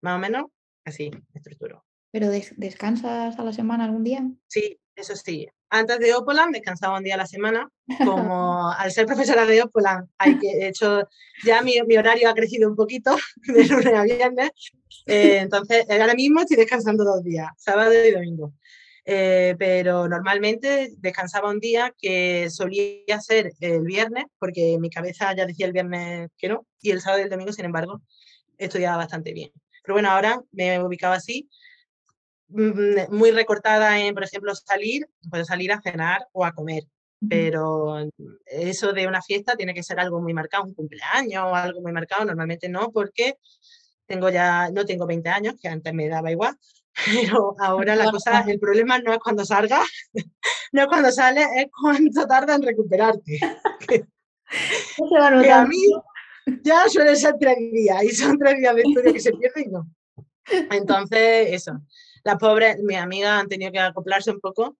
Más 0.02 0.16
o 0.16 0.18
menos 0.18 0.46
así 0.84 1.10
estructuro. 1.32 1.84
¿Pero 2.10 2.28
descansas 2.28 3.38
a 3.38 3.44
la 3.44 3.52
semana 3.52 3.84
algún 3.84 4.04
día? 4.04 4.22
Sí, 4.46 4.78
eso 4.94 5.16
sí. 5.16 5.48
Antes 5.74 6.00
de 6.00 6.12
Opolan 6.12 6.52
descansaba 6.52 6.98
un 6.98 7.02
día 7.02 7.14
a 7.14 7.16
la 7.16 7.26
semana. 7.26 7.66
Como 8.04 8.70
al 8.78 8.92
ser 8.92 9.06
profesora 9.06 9.46
de 9.46 9.62
Opolan, 9.62 10.06
hay 10.18 10.38
que, 10.38 10.68
hecho, 10.68 11.08
ya 11.44 11.62
mi, 11.62 11.80
mi, 11.87 11.96
horario 11.96 12.28
ha 12.28 12.35
crecido 12.35 12.68
un 12.68 12.76
poquito 12.76 13.16
de 13.37 13.64
lunes 13.64 13.94
a 13.94 14.02
viernes. 14.02 14.50
Eh, 15.06 15.38
entonces, 15.38 15.88
ahora 15.88 16.12
mismo 16.12 16.42
estoy 16.42 16.58
descansando 16.58 17.04
dos 17.04 17.24
días, 17.24 17.48
sábado 17.56 17.90
y 17.92 18.11
domingo. 18.11 18.52
Eh, 19.06 19.56
pero 19.58 20.08
normalmente 20.08 20.92
descansaba 20.98 21.48
un 21.48 21.58
día 21.58 21.94
que 21.98 22.50
solía 22.50 23.18
ser 23.20 23.54
el 23.61 23.80
viernes, 23.80 24.26
porque 24.38 24.76
mi 24.78 24.90
cabeza 24.90 25.35
ya 25.35 25.46
decía 25.46 25.64
el 25.64 25.72
viernes 25.72 26.28
que 26.37 26.48
no, 26.48 26.66
y 26.82 26.90
el 26.90 27.00
sábado 27.00 27.22
y 27.22 27.24
el 27.24 27.30
domingo, 27.30 27.52
sin 27.52 27.64
embargo, 27.64 28.02
estudiaba 28.58 28.98
bastante 28.98 29.32
bien. 29.32 29.50
Pero 29.82 29.94
bueno, 29.94 30.11
ahora 30.11 30.38
me 30.52 30.82
ubicaba 30.85 31.14
así 31.14 31.48
muy 32.52 33.30
recortada 33.30 33.98
en, 33.98 34.14
por 34.14 34.24
ejemplo, 34.24 34.54
salir, 34.54 35.08
puedo 35.30 35.44
salir 35.44 35.72
a 35.72 35.80
cenar 35.80 36.26
o 36.32 36.44
a 36.44 36.52
comer, 36.52 36.84
pero 37.28 37.98
eso 38.46 38.92
de 38.92 39.06
una 39.06 39.22
fiesta 39.22 39.56
tiene 39.56 39.74
que 39.74 39.82
ser 39.82 40.00
algo 40.00 40.20
muy 40.20 40.34
marcado, 40.34 40.64
un 40.64 40.74
cumpleaños 40.74 41.44
o 41.44 41.54
algo 41.54 41.80
muy 41.80 41.92
marcado, 41.92 42.24
normalmente 42.24 42.68
no, 42.68 42.90
porque 42.90 43.36
tengo 44.06 44.28
ya, 44.28 44.70
no 44.70 44.84
tengo 44.84 45.06
20 45.06 45.28
años, 45.28 45.54
que 45.60 45.68
antes 45.68 45.94
me 45.94 46.08
daba 46.08 46.32
igual, 46.32 46.56
pero 47.06 47.54
ahora 47.60 47.96
la 47.96 48.10
cosa, 48.10 48.44
el 48.46 48.58
problema 48.58 48.98
no 48.98 49.12
es 49.12 49.18
cuando 49.18 49.44
salga, 49.44 49.82
no 50.72 50.82
es 50.82 50.88
cuando 50.88 51.12
sales, 51.12 51.46
es 51.56 51.66
cuánto 51.80 52.26
tarda 52.26 52.56
en 52.56 52.62
recuperarte. 52.62 53.38
que 55.42 55.50
a 55.50 55.64
mí 55.64 55.80
ya 56.62 56.88
suele 56.88 57.16
ser 57.16 57.36
tres 57.40 57.56
días 57.72 58.02
y 58.02 58.10
son 58.10 58.36
tres 58.38 58.58
días 58.58 58.74
de 58.74 58.82
estudio 58.82 59.12
que 59.12 59.20
se 59.20 59.32
pierden 59.32 59.64
y 59.64 59.72
no. 59.72 59.88
Entonces, 60.70 61.52
eso 61.52 61.80
las 62.24 62.37
pobres, 62.37 62.78
mis 62.82 62.96
amigas 62.96 63.40
han 63.40 63.48
tenido 63.48 63.72
que 63.72 63.78
acoplarse 63.78 64.30
un 64.30 64.40
poco 64.40 64.76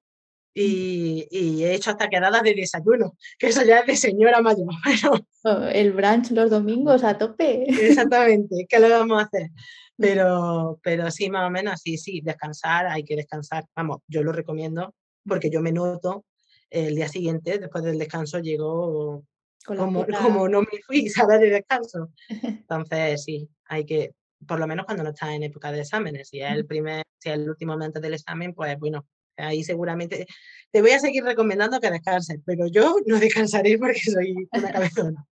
y, 0.55 1.27
he 1.65 1.75
hecho 1.75 1.91
hasta 1.91 2.09
quedadas 2.09 2.43
de 2.43 2.55
desayuno, 2.55 3.17
que 3.39 3.49
eso 3.49 3.65
ya 3.65 3.81
es 3.81 3.87
de 3.87 3.97
señora 3.97 4.41
mayor. 4.41 5.25
Oh, 5.45 5.65
el 5.65 5.93
brunch 5.93 6.31
los 6.31 6.51
domingos 6.51 7.05
a 7.05 7.19
tope. 7.19 7.65
Exactamente, 7.69 8.67
¿qué 8.69 8.79
le 8.79 8.89
vamos 8.89 9.21
a 9.21 9.27
hacer? 9.27 9.51
Pero, 9.97 10.81
pero 10.83 11.11
sí, 11.11 11.31
más 11.31 11.47
o 11.47 11.51
menos, 11.51 11.81
sí, 11.81 11.97
sí, 11.97 12.21
descansar, 12.23 12.87
hay 12.87 13.05
que 13.05 13.17
descansar. 13.17 13.65
Vamos, 13.77 13.99
yo 14.09 14.23
lo 14.23 14.33
recomiendo 14.33 14.95
porque 15.25 15.51
yo 15.51 15.61
me 15.61 15.73
noto 15.73 16.25
el 16.71 16.97
día 16.97 17.09
siguiente, 17.09 17.59
después 17.59 17.85
del 17.85 17.99
descanso, 17.99 18.39
llego 18.39 19.25
como, 19.65 20.07
como 20.07 20.49
no 20.49 20.63
me 20.63 20.81
fui, 20.87 21.09
¿sabes? 21.09 21.41
De 21.41 21.51
descanso. 21.51 22.11
Entonces, 22.29 23.23
sí, 23.25 23.49
hay 23.67 23.85
que, 23.85 24.15
por 24.47 24.59
lo 24.59 24.67
menos 24.67 24.85
cuando 24.87 25.03
no 25.03 25.11
estás 25.11 25.31
en 25.31 25.43
época 25.45 25.73
de 25.73 25.81
exámenes. 25.81 26.29
Si 26.29 26.41
es 26.41 26.53
el 26.53 26.67
primer, 26.67 27.05
si 27.19 27.31
es 27.31 27.37
el 27.37 27.49
último 27.49 27.73
momento 27.73 28.01
del 28.01 28.15
examen, 28.15 28.55
pues 28.55 28.79
bueno, 28.79 29.07
ahí 29.37 29.65
seguramente 29.65 30.27
te 30.71 30.81
voy 30.81 30.91
a 30.91 30.99
seguir 30.99 31.25
recomendando 31.25 31.81
que 31.81 31.91
descanses, 31.91 32.41
pero 32.45 32.67
yo 32.67 32.97
no 33.07 33.19
descansaré 33.19 33.79
porque 33.79 34.01
soy 34.01 34.35
una 34.53 34.73
cabezona. 34.73 35.27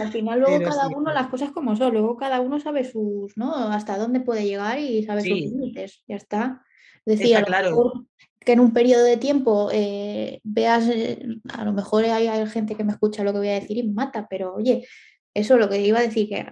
al 0.00 0.12
final 0.12 0.40
luego 0.40 0.62
cada 0.64 0.88
uno 0.88 1.12
las 1.12 1.28
cosas 1.28 1.50
como 1.52 1.76
son, 1.76 1.92
luego 1.92 2.16
cada 2.16 2.40
uno 2.40 2.60
sabe 2.60 2.84
sus, 2.84 3.36
¿no? 3.36 3.54
Hasta 3.54 3.98
dónde 3.98 4.20
puede 4.20 4.44
llegar 4.44 4.78
y 4.78 5.02
sabe 5.04 5.22
sus 5.22 5.30
límites, 5.30 6.02
ya 6.06 6.16
está. 6.16 6.64
Decía, 7.06 7.42
claro. 7.42 8.06
que 8.40 8.52
en 8.52 8.60
un 8.60 8.72
periodo 8.72 9.04
de 9.04 9.16
tiempo 9.16 9.70
eh, 9.72 10.40
veas, 10.44 10.86
eh, 10.88 11.18
a 11.48 11.64
lo 11.64 11.72
mejor 11.72 12.04
hay, 12.04 12.28
hay, 12.28 12.46
gente 12.46 12.74
que 12.74 12.84
me 12.84 12.92
escucha 12.92 13.24
lo 13.24 13.32
que 13.32 13.38
voy 13.38 13.48
a 13.48 13.60
decir 13.60 13.78
y 13.78 13.84
me 13.84 13.94
mata, 13.94 14.26
pero 14.28 14.54
oye, 14.54 14.86
eso 15.34 15.56
lo 15.56 15.68
que 15.68 15.80
iba 15.80 15.98
a 15.98 16.02
decir, 16.02 16.28
que 16.28 16.46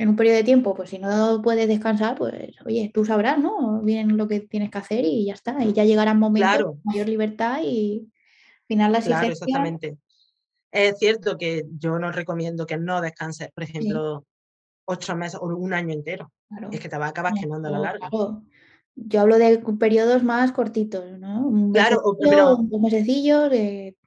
en 0.00 0.08
un 0.08 0.16
periodo 0.16 0.36
de 0.36 0.44
tiempo, 0.44 0.74
pues 0.74 0.88
si 0.88 0.98
no 0.98 1.42
puedes 1.42 1.68
descansar, 1.68 2.16
pues 2.16 2.32
oye, 2.64 2.90
tú 2.94 3.04
sabrás, 3.04 3.38
¿no? 3.38 3.82
Bien 3.82 4.16
lo 4.16 4.26
que 4.28 4.40
tienes 4.40 4.70
que 4.70 4.78
hacer 4.78 5.04
y 5.04 5.26
ya 5.26 5.34
está. 5.34 5.62
Y 5.62 5.74
ya 5.74 5.84
llegarán 5.84 6.18
momentos 6.18 6.56
de 6.74 6.80
mayor 6.84 7.06
libertad 7.06 7.60
y 7.62 8.08
al 8.60 8.66
final 8.66 8.92
la 8.92 9.00
Claro, 9.02 9.26
exactamente. 9.26 9.98
Es 10.72 10.96
cierto 10.98 11.36
que 11.36 11.66
yo 11.78 11.98
no 11.98 12.12
recomiendo 12.12 12.64
que 12.64 12.78
no 12.78 13.02
descanses, 13.02 13.50
por 13.52 13.62
ejemplo, 13.62 14.24
ocho 14.86 15.14
meses 15.16 15.38
o 15.38 15.44
un 15.48 15.74
año 15.74 15.92
entero. 15.92 16.32
Es 16.70 16.80
que 16.80 16.88
te 16.88 16.96
va 16.96 17.04
a 17.04 17.10
acabar 17.10 17.34
quemando 17.34 17.68
a 17.68 17.72
la 17.72 17.78
larga. 17.80 18.08
Yo 18.94 19.20
hablo 19.20 19.36
de 19.36 19.58
periodos 19.78 20.22
más 20.22 20.52
cortitos, 20.52 21.18
¿no? 21.18 21.46
Un 21.46 21.74
claro, 21.74 22.00
pero... 22.18 22.56
un 22.56 22.80
mesecillo 22.80 23.50
de 23.50 23.98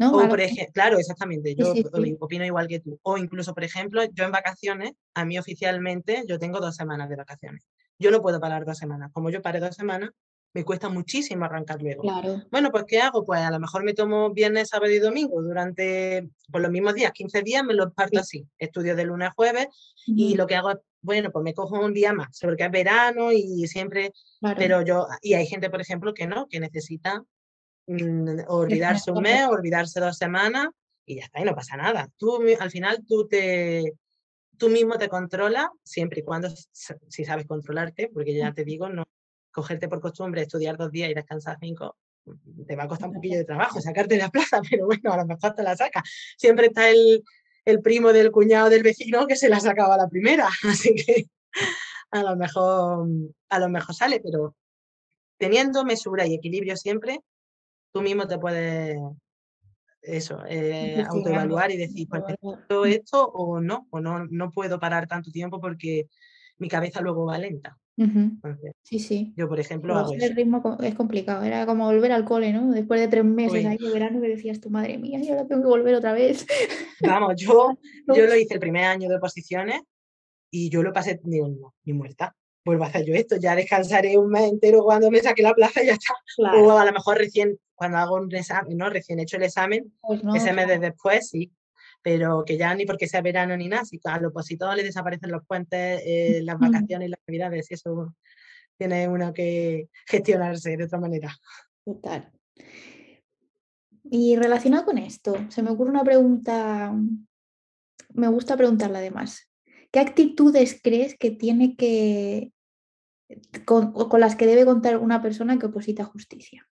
¿no? 0.00 0.16
O 0.16 0.28
por 0.28 0.40
ejemplo, 0.40 0.72
claro, 0.72 0.98
exactamente, 0.98 1.50
Sí, 1.50 1.56
yo 1.56 1.72
sí, 1.74 1.84
o- 1.92 2.02
sí. 2.02 2.16
opino 2.18 2.44
igual 2.44 2.66
que 2.66 2.80
tú. 2.80 2.98
O 3.02 3.16
incluso, 3.18 3.54
por 3.54 3.62
ejemplo, 3.64 4.02
yo 4.12 4.24
en 4.24 4.32
vacaciones, 4.32 4.92
a 5.14 5.24
mí 5.24 5.38
oficialmente, 5.38 6.24
yo 6.26 6.38
tengo 6.38 6.58
dos 6.58 6.74
semanas 6.74 7.08
de 7.08 7.16
vacaciones. 7.16 7.62
Yo 7.98 8.10
no 8.10 8.20
puedo 8.22 8.40
parar 8.40 8.64
dos 8.64 8.78
semanas. 8.78 9.10
Como 9.12 9.30
yo 9.30 9.42
paré 9.42 9.60
dos 9.60 9.76
semanas, 9.76 10.10
me 10.52 10.64
cuesta 10.64 10.88
muchísimo 10.88 11.44
arrancar 11.44 11.80
luego. 11.80 12.02
Claro. 12.02 12.42
Bueno, 12.50 12.70
pues 12.72 12.84
¿qué 12.88 13.00
hago? 13.00 13.24
Pues 13.24 13.40
a 13.40 13.50
lo 13.52 13.60
mejor 13.60 13.84
me 13.84 13.94
tomo 13.94 14.30
viernes, 14.32 14.70
sábado 14.70 14.90
y 14.90 14.98
domingo 14.98 15.40
durante 15.42 16.28
por 16.50 16.60
los 16.60 16.72
mismos 16.72 16.94
días, 16.94 17.12
15 17.12 17.42
días, 17.42 17.62
me 17.62 17.74
los 17.74 17.92
parto 17.92 18.14
Sí. 18.14 18.38
así. 18.40 18.46
Estudio 18.58 18.96
de 18.96 19.04
lunes 19.04 19.28
a 19.28 19.32
jueves 19.32 19.68
y 20.06 20.34
lo 20.34 20.46
que 20.48 20.56
hago 20.56 20.70
es, 20.72 20.78
bueno, 21.02 21.30
pues 21.30 21.44
me 21.44 21.54
cojo 21.54 21.78
un 21.78 21.94
día 21.94 22.12
más, 22.12 22.38
porque 22.40 22.64
es 22.64 22.70
verano 22.70 23.30
y 23.32 23.66
siempre, 23.68 24.12
Claro. 24.40 24.56
pero 24.58 24.82
yo, 24.82 25.06
y 25.22 25.34
hay 25.34 25.46
gente, 25.46 25.70
por 25.70 25.80
ejemplo, 25.80 26.14
que 26.14 26.26
no, 26.26 26.48
que 26.48 26.58
necesita 26.58 27.22
mm, 27.90 28.40
olvidarse 28.48 29.10
un 29.10 29.22
mes, 29.22 29.46
olvidarse 29.46 30.00
dos 30.00 30.16
semanas 30.16 30.68
y 31.06 31.16
ya 31.16 31.24
está, 31.24 31.40
y 31.40 31.44
no 31.44 31.54
pasa 31.54 31.76
nada. 31.76 32.08
Tú 32.16 32.40
al 32.58 32.70
final 32.70 33.04
tú 33.06 33.26
te, 33.26 33.94
tú 34.56 34.68
mismo 34.68 34.96
te 34.98 35.08
controlas 35.08 35.68
siempre 35.82 36.20
y 36.20 36.22
cuando 36.22 36.48
si 37.08 37.24
sabes 37.24 37.46
controlarte, 37.46 38.10
porque 38.12 38.34
ya 38.34 38.52
te 38.52 38.64
digo, 38.64 38.88
no 38.88 39.04
cogerte 39.50 39.88
por 39.88 40.00
costumbre, 40.00 40.42
estudiar 40.42 40.76
dos 40.76 40.92
días 40.92 41.10
y 41.10 41.14
descansar 41.14 41.56
cinco, 41.60 41.96
mm, 42.26 42.64
te 42.66 42.76
va 42.76 42.84
a 42.84 42.88
costar 42.88 43.08
un 43.08 43.14
poquillo 43.14 43.38
de 43.38 43.44
trabajo 43.44 43.80
sacarte 43.80 44.16
la 44.16 44.28
plaza, 44.28 44.60
pero 44.70 44.86
bueno, 44.86 45.12
a 45.12 45.16
lo 45.18 45.26
mejor 45.26 45.54
te 45.54 45.62
la 45.62 45.76
sacas. 45.76 46.02
Siempre 46.36 46.66
está 46.66 46.88
el, 46.88 47.24
el 47.64 47.80
primo 47.80 48.12
del 48.12 48.30
cuñado 48.30 48.70
del 48.70 48.82
vecino 48.82 49.26
que 49.26 49.36
se 49.36 49.48
la 49.48 49.60
sacaba 49.60 49.96
la 49.96 50.08
primera, 50.08 50.48
así 50.68 50.94
que 50.94 51.26
a 52.10 52.22
lo 52.22 52.36
mejor, 52.36 53.08
a 53.48 53.58
lo 53.58 53.68
mejor 53.68 53.94
sale, 53.94 54.20
pero 54.20 54.54
teniendo 55.38 55.84
mesura 55.84 56.26
y 56.26 56.34
equilibrio 56.34 56.76
siempre, 56.76 57.20
tú 57.92 58.02
mismo 58.02 58.26
te 58.26 58.38
puedes 58.38 58.98
eso, 60.02 60.40
eh, 60.48 61.04
autoevaluar 61.08 61.70
y 61.70 61.76
decir, 61.76 62.08
pues 62.08 62.22
necesito 62.26 62.84
esto 62.86 63.26
o 63.26 63.60
no, 63.60 63.86
o 63.90 64.00
no, 64.00 64.26
no 64.26 64.50
puedo 64.50 64.80
parar 64.80 65.06
tanto 65.06 65.30
tiempo 65.30 65.60
porque 65.60 66.08
mi 66.58 66.68
cabeza 66.68 67.00
luego 67.00 67.26
va 67.26 67.38
lenta. 67.38 67.76
Entonces, 67.96 68.72
Sí, 68.82 68.98
sí. 68.98 69.34
yo, 69.36 69.46
por 69.46 69.60
ejemplo, 69.60 69.94
hago 69.98 70.14
el 70.14 70.22
eso. 70.22 70.34
ritmo 70.34 70.78
es 70.82 70.94
complicado. 70.94 71.44
Era 71.44 71.66
como 71.66 71.84
volver 71.84 72.12
al 72.12 72.24
cole, 72.24 72.50
¿no? 72.50 72.70
Después 72.70 72.98
de 72.98 73.08
tres 73.08 73.24
meses 73.24 73.66
ahí 73.66 73.76
de 73.76 73.92
verano 73.92 74.22
que 74.22 74.28
decías 74.28 74.58
tu 74.58 74.70
madre 74.70 74.96
mía, 74.96 75.20
y 75.22 75.28
ahora 75.28 75.46
tengo 75.46 75.62
que 75.62 75.68
volver 75.68 75.94
otra 75.94 76.14
vez. 76.14 76.46
vamos, 77.02 77.34
yo, 77.36 77.78
yo 78.06 78.26
lo 78.26 78.34
hice 78.36 78.54
el 78.54 78.60
primer 78.60 78.84
año 78.84 79.06
de 79.08 79.16
oposiciones 79.16 79.82
y 80.50 80.70
yo 80.70 80.82
lo 80.82 80.94
pasé, 80.94 81.20
no, 81.24 81.74
ni 81.84 81.92
muerta. 81.92 82.34
Vuelvo 82.64 82.84
a 82.84 82.88
hacer 82.88 83.06
yo 83.06 83.14
esto, 83.14 83.36
ya 83.36 83.56
descansaré 83.56 84.18
un 84.18 84.28
mes 84.30 84.50
entero 84.50 84.82
cuando 84.82 85.10
me 85.10 85.20
saque 85.20 85.42
la 85.42 85.54
plaza 85.54 85.82
y 85.82 85.86
ya 85.86 85.94
está. 85.94 86.14
Claro. 86.36 86.66
O 86.66 86.78
a 86.78 86.84
lo 86.84 86.92
mejor 86.92 87.16
recién, 87.16 87.58
cuando 87.74 87.98
hago 87.98 88.16
un 88.16 88.34
examen, 88.34 88.76
¿no? 88.76 88.90
Recién 88.90 89.18
hecho 89.18 89.38
el 89.38 89.44
examen, 89.44 89.92
Pues 90.02 90.22
no, 90.22 90.34
ese 90.34 90.52
mes 90.52 90.66
claro. 90.66 90.80
de 90.80 90.88
después 90.90 91.28
sí, 91.28 91.50
pero 92.02 92.44
que 92.44 92.56
ya 92.56 92.74
ni 92.74 92.86
porque 92.86 93.08
sea 93.08 93.22
verano 93.22 93.56
ni 93.56 93.68
nada, 93.68 93.84
si 93.84 93.98
al 94.04 94.26
opositor 94.26 94.76
le 94.76 94.82
desaparecen 94.82 95.30
los 95.30 95.44
puentes, 95.46 96.02
eh, 96.04 96.40
las 96.42 96.58
vacaciones 96.58 97.08
y 97.08 97.10
las 97.10 97.20
navidades, 97.26 97.70
y 97.70 97.74
eso 97.74 98.14
tiene 98.76 99.08
uno 99.08 99.32
que 99.32 99.88
gestionarse 100.06 100.76
de 100.76 100.84
otra 100.84 100.98
manera. 100.98 101.36
Total. 101.84 102.30
Y 104.04 104.36
relacionado 104.36 104.84
con 104.86 104.98
esto, 104.98 105.36
se 105.50 105.62
me 105.62 105.70
ocurre 105.70 105.90
una 105.90 106.04
pregunta, 106.04 106.92
me 108.14 108.28
gusta 108.28 108.56
preguntarla 108.56 108.98
además. 108.98 109.49
¿Qué 109.90 109.98
actitudes 109.98 110.80
crees 110.82 111.16
que 111.16 111.30
tiene 111.30 111.76
que, 111.76 112.52
con, 113.64 113.92
con 113.92 114.20
las 114.20 114.36
que 114.36 114.46
debe 114.46 114.64
contar 114.64 114.98
una 114.98 115.20
persona 115.20 115.58
que 115.58 115.66
oposita 115.66 116.04
justicia? 116.04 116.68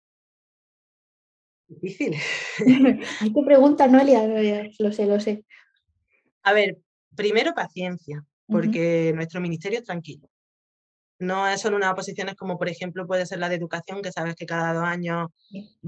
Difícil. 1.69 2.17
Hay 3.21 3.33
que 3.33 3.43
preguntar, 3.45 3.91
Noelia, 3.91 4.27
Noelia, 4.27 4.71
lo 4.79 4.93
sé, 4.93 5.07
lo 5.07 5.21
sé. 5.21 5.45
A 6.43 6.53
ver, 6.53 6.79
primero 7.15 7.55
paciencia, 7.55 8.25
porque 8.47 9.13
nuestro 9.15 9.41
ministerio 9.41 9.79
es 9.79 9.85
tranquilo. 9.85 10.31
No 11.19 11.45
son 11.59 11.75
unas 11.75 11.93
oposiciones 11.93 12.37
como, 12.37 12.57
por 12.57 12.69
ejemplo, 12.69 13.07
puede 13.07 13.27
ser 13.27 13.41
la 13.41 13.49
de 13.49 13.57
educación, 13.57 14.03
que 14.03 14.13
sabes 14.13 14.35
que 14.37 14.47
cada 14.47 14.73
dos 14.73 14.85
años 14.85 15.29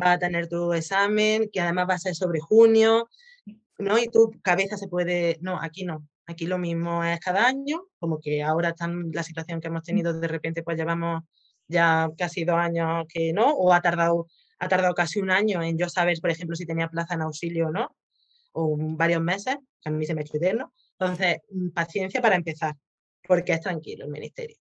va 0.00 0.12
a 0.12 0.18
tener 0.18 0.48
tu 0.48 0.72
examen, 0.72 1.48
que 1.52 1.60
además 1.60 1.88
va 1.88 1.94
a 1.94 1.98
ser 1.98 2.14
sobre 2.14 2.40
junio, 2.40 3.08
¿no? 3.78 3.98
Y 3.98 4.08
tu 4.08 4.32
cabeza 4.42 4.76
se 4.76 4.88
puede... 4.88 5.38
No, 5.40 5.58
aquí 5.62 5.84
no. 5.84 6.06
Aquí 6.30 6.46
lo 6.46 6.58
mismo 6.58 7.02
es 7.02 7.18
cada 7.18 7.44
año, 7.44 7.82
como 7.98 8.20
que 8.20 8.40
ahora 8.40 8.68
están 8.68 9.10
la 9.12 9.24
situación 9.24 9.60
que 9.60 9.66
hemos 9.66 9.82
tenido, 9.82 10.12
de 10.12 10.28
repente 10.28 10.62
pues 10.62 10.76
llevamos 10.76 11.24
ya 11.66 12.08
casi 12.16 12.44
dos 12.44 12.56
años 12.56 13.04
que 13.08 13.32
no, 13.32 13.52
o 13.52 13.72
ha 13.72 13.80
tardado, 13.80 14.28
ha 14.60 14.68
tardado 14.68 14.94
casi 14.94 15.18
un 15.18 15.32
año 15.32 15.60
en 15.60 15.76
yo 15.76 15.88
saber, 15.88 16.18
por 16.20 16.30
ejemplo, 16.30 16.54
si 16.54 16.66
tenía 16.66 16.88
plaza 16.88 17.14
en 17.14 17.22
auxilio 17.22 17.66
o 17.66 17.70
no, 17.72 17.96
o 18.52 18.76
varios 18.78 19.20
meses, 19.20 19.56
que 19.80 19.88
a 19.88 19.92
mí 19.92 20.06
se 20.06 20.14
me 20.14 20.20
ha 20.20 20.22
hecho 20.22 20.36
eterno. 20.36 20.72
Entonces, 20.98 21.38
mm, 21.50 21.70
paciencia 21.70 22.22
para 22.22 22.36
empezar, 22.36 22.76
porque 23.26 23.52
es 23.52 23.60
tranquilo 23.60 24.04
el 24.04 24.12
ministerio. 24.12 24.56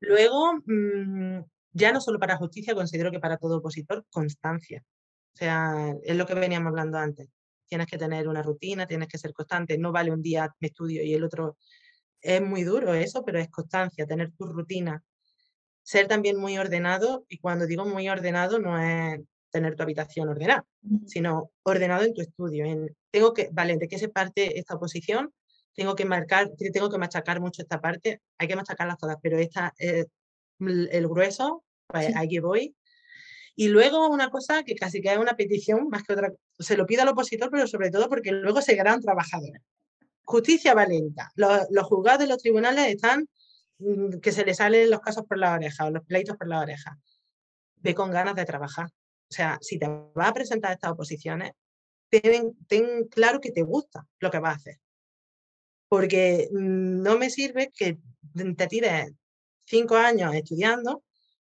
Luego, 0.00 0.54
mm, 0.64 1.40
ya 1.72 1.92
no 1.92 2.00
solo 2.00 2.18
para 2.18 2.38
justicia, 2.38 2.74
considero 2.74 3.10
que 3.10 3.20
para 3.20 3.36
todo 3.36 3.58
opositor, 3.58 4.06
constancia. 4.10 4.82
O 5.34 5.36
sea, 5.36 5.94
es 6.02 6.16
lo 6.16 6.24
que 6.24 6.34
veníamos 6.34 6.70
hablando 6.70 6.96
antes. 6.96 7.28
Tienes 7.72 7.86
que 7.86 7.96
tener 7.96 8.28
una 8.28 8.42
rutina, 8.42 8.86
tienes 8.86 9.08
que 9.08 9.16
ser 9.16 9.32
constante. 9.32 9.78
No 9.78 9.92
vale 9.92 10.10
un 10.12 10.20
día 10.20 10.54
me 10.60 10.68
estudio 10.68 11.02
y 11.02 11.14
el 11.14 11.24
otro. 11.24 11.56
Es 12.20 12.42
muy 12.42 12.64
duro 12.64 12.92
eso, 12.92 13.24
pero 13.24 13.38
es 13.38 13.48
constancia, 13.48 14.06
tener 14.06 14.30
tu 14.36 14.44
rutina. 14.44 15.02
Ser 15.82 16.06
también 16.06 16.36
muy 16.36 16.58
ordenado, 16.58 17.24
y 17.30 17.38
cuando 17.38 17.66
digo 17.66 17.86
muy 17.86 18.10
ordenado 18.10 18.58
no 18.58 18.78
es 18.78 19.20
tener 19.50 19.74
tu 19.74 19.82
habitación 19.84 20.28
ordenada, 20.28 20.66
sino 21.06 21.50
ordenado 21.62 22.04
en 22.04 22.12
tu 22.12 22.20
estudio. 22.20 22.66
En, 22.66 22.94
tengo 23.10 23.32
que, 23.32 23.48
vale, 23.50 23.78
¿de 23.78 23.88
qué 23.88 23.98
se 23.98 24.10
parte 24.10 24.58
esta 24.58 24.74
oposición? 24.74 25.32
Tengo 25.74 25.94
que 25.94 26.04
marcar, 26.04 26.50
te- 26.58 26.70
tengo 26.72 26.90
que 26.90 26.98
machacar 26.98 27.40
mucho 27.40 27.62
esta 27.62 27.80
parte, 27.80 28.20
hay 28.36 28.48
que 28.48 28.56
machacarlas 28.56 28.98
todas, 28.98 29.16
pero 29.22 29.38
esta, 29.38 29.72
eh, 29.78 30.04
el 30.60 31.08
grueso, 31.08 31.64
pues 31.86 32.08
sí, 32.08 32.28
que 32.28 32.40
voy. 32.40 32.76
Y 33.54 33.68
luego 33.68 34.08
una 34.08 34.30
cosa 34.30 34.62
que 34.62 34.74
casi 34.74 35.00
que 35.00 35.12
es 35.12 35.18
una 35.18 35.36
petición, 35.36 35.88
más 35.88 36.02
que 36.02 36.14
otra, 36.14 36.32
se 36.58 36.76
lo 36.76 36.86
pido 36.86 37.02
al 37.02 37.08
opositor, 37.08 37.50
pero 37.50 37.66
sobre 37.66 37.90
todo 37.90 38.08
porque 38.08 38.32
luego 38.32 38.62
se 38.62 38.74
gran 38.74 39.00
trabajadores. 39.00 39.62
Justicia 40.24 40.74
valenta. 40.74 41.30
Los, 41.34 41.66
los 41.70 41.86
juzgados 41.86 42.20
de 42.20 42.28
los 42.28 42.38
tribunales 42.38 42.86
están 42.86 43.28
mm, 43.78 44.18
que 44.20 44.32
se 44.32 44.44
les 44.44 44.56
salen 44.56 44.90
los 44.90 45.00
casos 45.00 45.26
por 45.26 45.38
la 45.38 45.52
oreja 45.54 45.84
o 45.84 45.90
los 45.90 46.04
pleitos 46.04 46.36
por 46.36 46.48
la 46.48 46.60
oreja. 46.60 46.98
Ve 47.76 47.94
con 47.94 48.10
ganas 48.10 48.36
de 48.36 48.44
trabajar. 48.44 48.86
O 48.86 49.34
sea, 49.34 49.58
si 49.60 49.78
te 49.78 49.86
vas 50.14 50.28
a 50.28 50.34
presentar 50.34 50.72
estas 50.72 50.92
oposiciones, 50.92 51.52
ten, 52.08 52.54
ten 52.66 53.08
claro 53.08 53.40
que 53.40 53.50
te 53.50 53.62
gusta 53.62 54.06
lo 54.20 54.30
que 54.30 54.38
vas 54.38 54.54
a 54.54 54.56
hacer. 54.56 54.80
Porque 55.88 56.48
mm, 56.52 57.02
no 57.02 57.18
me 57.18 57.28
sirve 57.28 57.70
que 57.74 57.98
te 58.56 58.66
tires 58.66 59.12
cinco 59.64 59.96
años 59.96 60.34
estudiando 60.34 61.02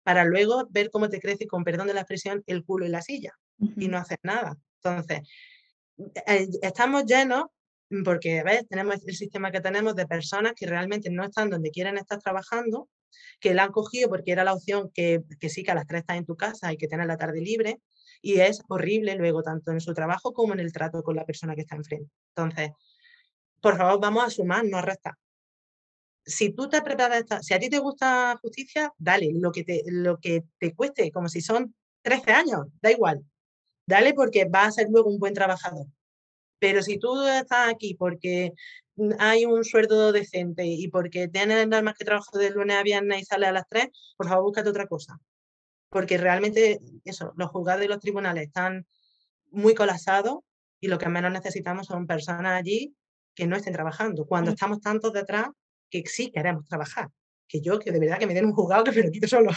para 0.04 0.26
luego 0.26 0.68
ver 0.70 0.90
cómo 0.90 1.10
te 1.10 1.20
crece, 1.20 1.48
con 1.48 1.64
perdón 1.64 1.88
de 1.88 1.94
la 1.94 2.02
expresión, 2.02 2.44
el 2.48 2.64
culo 2.64 2.86
y 2.86 2.90
la 2.90 3.02
silla 3.02 3.34
y 3.78 3.88
no 3.88 3.98
hacer 3.98 4.20
nada. 4.24 4.58
Entonces, 4.84 5.22
eh, 6.28 6.48
estamos 6.62 7.06
llenos, 7.06 7.46
mm, 7.90 8.04
porque 8.04 8.44
¿ves? 8.44 8.68
tenemos 8.68 8.96
el 9.06 9.16
sistema 9.16 9.52
que 9.52 9.62
tenemos 9.62 9.96
de 9.96 10.08
personas 10.08 10.54
que 10.56 10.66
realmente 10.66 11.10
no 11.10 11.24
están 11.24 11.50
donde 11.50 11.72
quieren 11.72 11.98
estar 11.98 12.20
trabajando, 12.20 12.90
que 13.40 13.54
la 13.54 13.64
han 13.64 13.72
cogido 13.72 14.10
porque 14.10 14.32
era 14.32 14.44
la 14.44 14.54
opción 14.54 14.90
que, 14.94 15.22
que 15.40 15.50
sí 15.50 15.64
que 15.64 15.72
a 15.72 15.76
las 15.76 15.86
tres 15.86 16.02
estás 16.02 16.18
en 16.18 16.26
tu 16.26 16.36
casa 16.36 16.72
y 16.74 16.78
que 16.78 16.88
tienes 16.88 17.08
la 17.08 17.18
tarde 17.18 17.42
libre, 17.42 17.80
y 18.22 18.40
es 18.40 18.62
horrible 18.68 19.16
luego, 19.16 19.42
tanto 19.44 19.72
en 19.72 19.82
su 19.82 19.94
trabajo 19.94 20.34
como 20.34 20.54
en 20.54 20.60
el 20.60 20.72
trato 20.72 21.04
con 21.04 21.16
la 21.16 21.26
persona 21.26 21.56
que 21.56 21.62
está 21.62 21.76
enfrente. 21.76 22.12
Entonces, 22.36 22.72
por 23.62 23.78
favor, 23.78 24.00
vamos 24.00 24.26
a 24.26 24.30
sumar, 24.30 24.66
no 24.66 24.78
a 24.78 24.82
restar. 24.82 25.16
Si 26.26 26.52
tú 26.52 26.70
te 26.70 26.82
preparas, 26.82 27.26
si 27.42 27.54
a 27.54 27.60
ti 27.60 27.70
te 27.70 27.80
gusta 27.80 28.38
justicia, 28.42 28.94
dale, 28.98 29.32
lo 29.34 29.52
que 29.52 29.64
te, 29.64 29.84
lo 29.88 30.20
que 30.20 30.44
te 30.60 30.74
cueste, 30.76 31.12
como 31.12 31.30
si 31.30 31.42
son 31.42 31.76
13 32.04 32.32
años, 32.32 32.68
da 32.82 32.92
igual, 32.92 33.24
dale 33.88 34.14
porque 34.14 34.46
vas 34.46 34.68
a 34.68 34.72
ser 34.72 34.88
luego 34.90 35.10
un 35.10 35.20
buen 35.20 35.34
trabajador. 35.34 35.88
Pero 36.60 36.84
si 36.84 37.00
tú 37.00 37.26
estás 37.26 37.70
aquí 37.70 37.96
porque 37.96 38.54
mm, 38.96 39.12
hay 39.20 39.46
un 39.46 39.66
sueldo 39.66 40.12
decente 40.12 40.66
y 40.66 40.88
porque 40.90 41.28
tienes 41.28 41.68
más 41.68 41.98
que 41.98 42.06
trabajo 42.06 42.38
de 42.38 42.52
lunes 42.52 42.78
a 42.78 42.84
viernes 42.84 43.22
y 43.22 43.26
sales 43.26 43.50
a 43.50 43.54
las 43.54 43.68
3, 43.68 43.88
por 44.18 44.28
favor, 44.28 44.46
búscate 44.46 44.70
otra 44.70 44.88
cosa. 44.88 45.20
Porque 45.90 46.18
realmente, 46.18 46.80
eso, 47.04 47.34
los 47.36 47.50
juzgados 47.50 47.84
y 47.84 47.88
los 47.88 48.00
tribunales 48.00 48.48
están 48.48 48.88
muy 49.50 49.76
colapsados 49.76 50.40
y 50.80 50.88
lo 50.88 50.98
que 50.98 51.10
menos 51.10 51.32
necesitamos 51.32 51.88
son 51.88 52.08
personas 52.08 52.60
allí 52.60 52.96
que 53.36 53.48
no 53.48 53.56
estén 53.56 53.74
trabajando. 53.74 54.26
Cuando 54.26 54.52
claro, 54.52 54.56
estamos 54.56 54.82
tantos 54.82 55.14
detrás 55.14 55.48
que 55.92 56.04
sí 56.08 56.32
queremos 56.32 56.66
trabajar. 56.68 57.10
Que 57.48 57.62
yo, 57.62 57.78
que 57.80 57.92
de 57.92 58.00
verdad 58.00 58.18
que 58.18 58.26
me 58.26 58.34
den 58.34 58.46
un 58.46 58.54
juzgado 58.54 58.84
que 58.86 58.92
me 58.94 59.04
lo 59.04 59.12
quito 59.12 59.28
solo. 59.28 59.52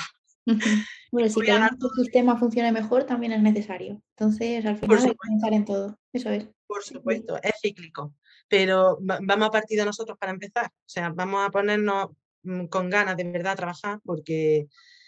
Bueno, 1.11 1.29
si 1.29 1.41
queremos 1.41 1.71
que 1.71 1.87
el 2.01 2.05
sistema 2.05 2.37
funcione 2.39 2.71
mejor, 2.73 3.05
también 3.05 3.33
es 3.33 3.41
necesario. 3.41 4.03
Entonces, 4.17 4.67
al 4.67 4.77
final 4.77 4.99
hay 4.99 5.11
que 5.13 5.17
pensar 5.31 5.53
en 5.55 5.65
todo. 5.65 5.99
Eso 6.13 6.29
es. 6.31 6.49
Por 6.67 6.83
supuesto, 6.83 7.41
es 7.43 7.53
cíclico, 7.63 8.13
pero 8.49 8.99
va- 9.01 9.21
vamos 9.23 9.49
a 9.49 9.51
partir 9.53 9.79
de 9.79 9.85
nosotros 9.87 10.19
para 10.19 10.33
empezar. 10.33 10.67
O 10.67 10.85
sea, 10.89 11.11
vamos 11.11 11.47
a 11.47 11.51
ponernos 11.51 12.09
mm, 12.43 12.67
con 12.67 12.91
ganas 12.91 13.17
de 13.17 13.25
verdad 13.25 13.53
a 13.53 13.57
trabajar 13.57 14.01
porque 14.05 14.67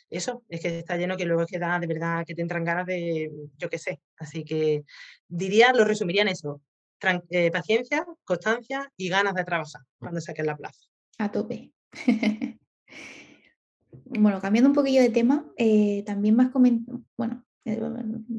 eso, 0.08 0.44
es 0.48 0.60
que 0.60 0.78
está 0.78 0.96
lleno 0.96 1.16
que 1.16 1.24
luego 1.26 1.42
es 1.42 1.48
que 1.50 1.58
da 1.58 1.78
de 1.80 1.86
verdad 1.88 2.24
que 2.24 2.34
te 2.34 2.40
entran 2.42 2.64
ganas 2.64 2.86
de, 2.86 3.30
yo 3.58 3.68
qué 3.68 3.78
sé. 3.78 4.00
Así 4.18 4.44
que 4.44 4.84
diría, 5.28 5.72
lo 5.72 5.84
resumiría 5.84 6.22
en 6.22 6.28
eso, 6.28 6.62
eh, 7.30 7.50
paciencia, 7.50 8.06
constancia 8.24 8.90
y 8.96 9.08
ganas 9.08 9.34
de 9.34 9.44
trabajar 9.44 9.82
cuando 9.98 10.20
saques 10.20 10.46
la 10.46 10.56
plaza. 10.56 10.80
A 11.18 11.32
tope. 11.32 11.72
bueno, 14.04 14.40
cambiando 14.40 14.70
un 14.70 14.74
poquillo 14.74 15.02
de 15.02 15.10
tema, 15.10 15.46
eh, 15.56 16.02
también 16.04 16.38
has 16.40 16.50
comentado, 16.50 17.02
bueno, 17.16 17.44
eh, 17.64 17.80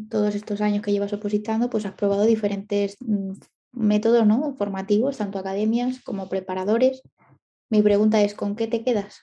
todos 0.09 0.35
estos 0.35 0.61
años 0.61 0.81
que 0.81 0.91
llevas 0.91 1.13
opositando, 1.13 1.69
pues 1.69 1.85
has 1.85 1.93
probado 1.93 2.25
diferentes 2.25 2.97
mm, 2.99 3.33
métodos 3.73 4.25
¿no? 4.25 4.55
formativos, 4.55 5.17
tanto 5.17 5.39
academias 5.39 6.01
como 6.01 6.29
preparadores. 6.29 7.01
Mi 7.69 7.81
pregunta 7.81 8.21
es, 8.21 8.33
¿con 8.33 8.55
qué 8.55 8.67
te 8.67 8.83
quedas? 8.83 9.21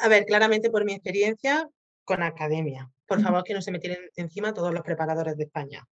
A 0.00 0.08
ver, 0.08 0.24
claramente 0.24 0.70
por 0.70 0.84
mi 0.84 0.94
experiencia 0.94 1.68
con 2.04 2.22
academia. 2.22 2.90
Por 3.06 3.20
favor, 3.20 3.44
que 3.44 3.52
no 3.52 3.60
se 3.60 3.70
me 3.70 3.78
tiren 3.78 3.98
encima 4.16 4.54
todos 4.54 4.72
los 4.72 4.82
preparadores 4.82 5.36
de 5.36 5.44
España. 5.44 5.86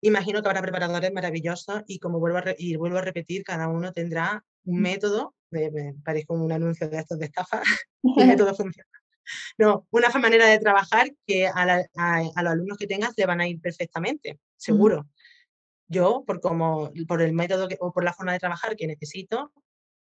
Imagino 0.00 0.42
que 0.42 0.48
habrá 0.48 0.62
preparadores 0.62 1.12
maravillosos 1.12 1.82
y 1.86 1.98
como 1.98 2.18
vuelvo 2.18 2.38
a, 2.38 2.44
y 2.56 2.76
vuelvo 2.76 2.98
a 2.98 3.02
repetir, 3.02 3.44
cada 3.44 3.68
uno 3.68 3.92
tendrá 3.92 4.42
un 4.66 4.80
método, 4.80 5.34
me, 5.50 5.70
parece 6.04 6.26
como 6.26 6.44
un 6.44 6.52
anuncio 6.52 6.88
de 6.88 6.98
estos 6.98 7.18
de 7.18 7.26
estafa, 7.26 7.62
un 8.02 8.28
método 8.28 8.54
funciona. 8.54 8.88
No, 9.58 9.86
una 9.90 10.08
manera 10.20 10.46
de 10.46 10.58
trabajar 10.58 11.10
que 11.26 11.48
a, 11.48 11.78
los 11.78 12.36
alumnos 12.36 12.78
que 12.78 12.86
tengas 12.86 13.14
le 13.16 13.26
van 13.26 13.40
a 13.40 13.48
ir 13.48 13.60
perfectamente, 13.60 14.38
seguro. 14.56 15.08
Yo, 15.88 16.22
por, 16.26 16.40
como, 16.40 16.92
por 17.08 17.22
el 17.22 17.32
método 17.32 17.68
o 17.80 17.92
por 17.92 18.04
la 18.04 18.12
forma 18.12 18.32
de 18.32 18.38
trabajar 18.38 18.76
que 18.76 18.86
necesito, 18.86 19.52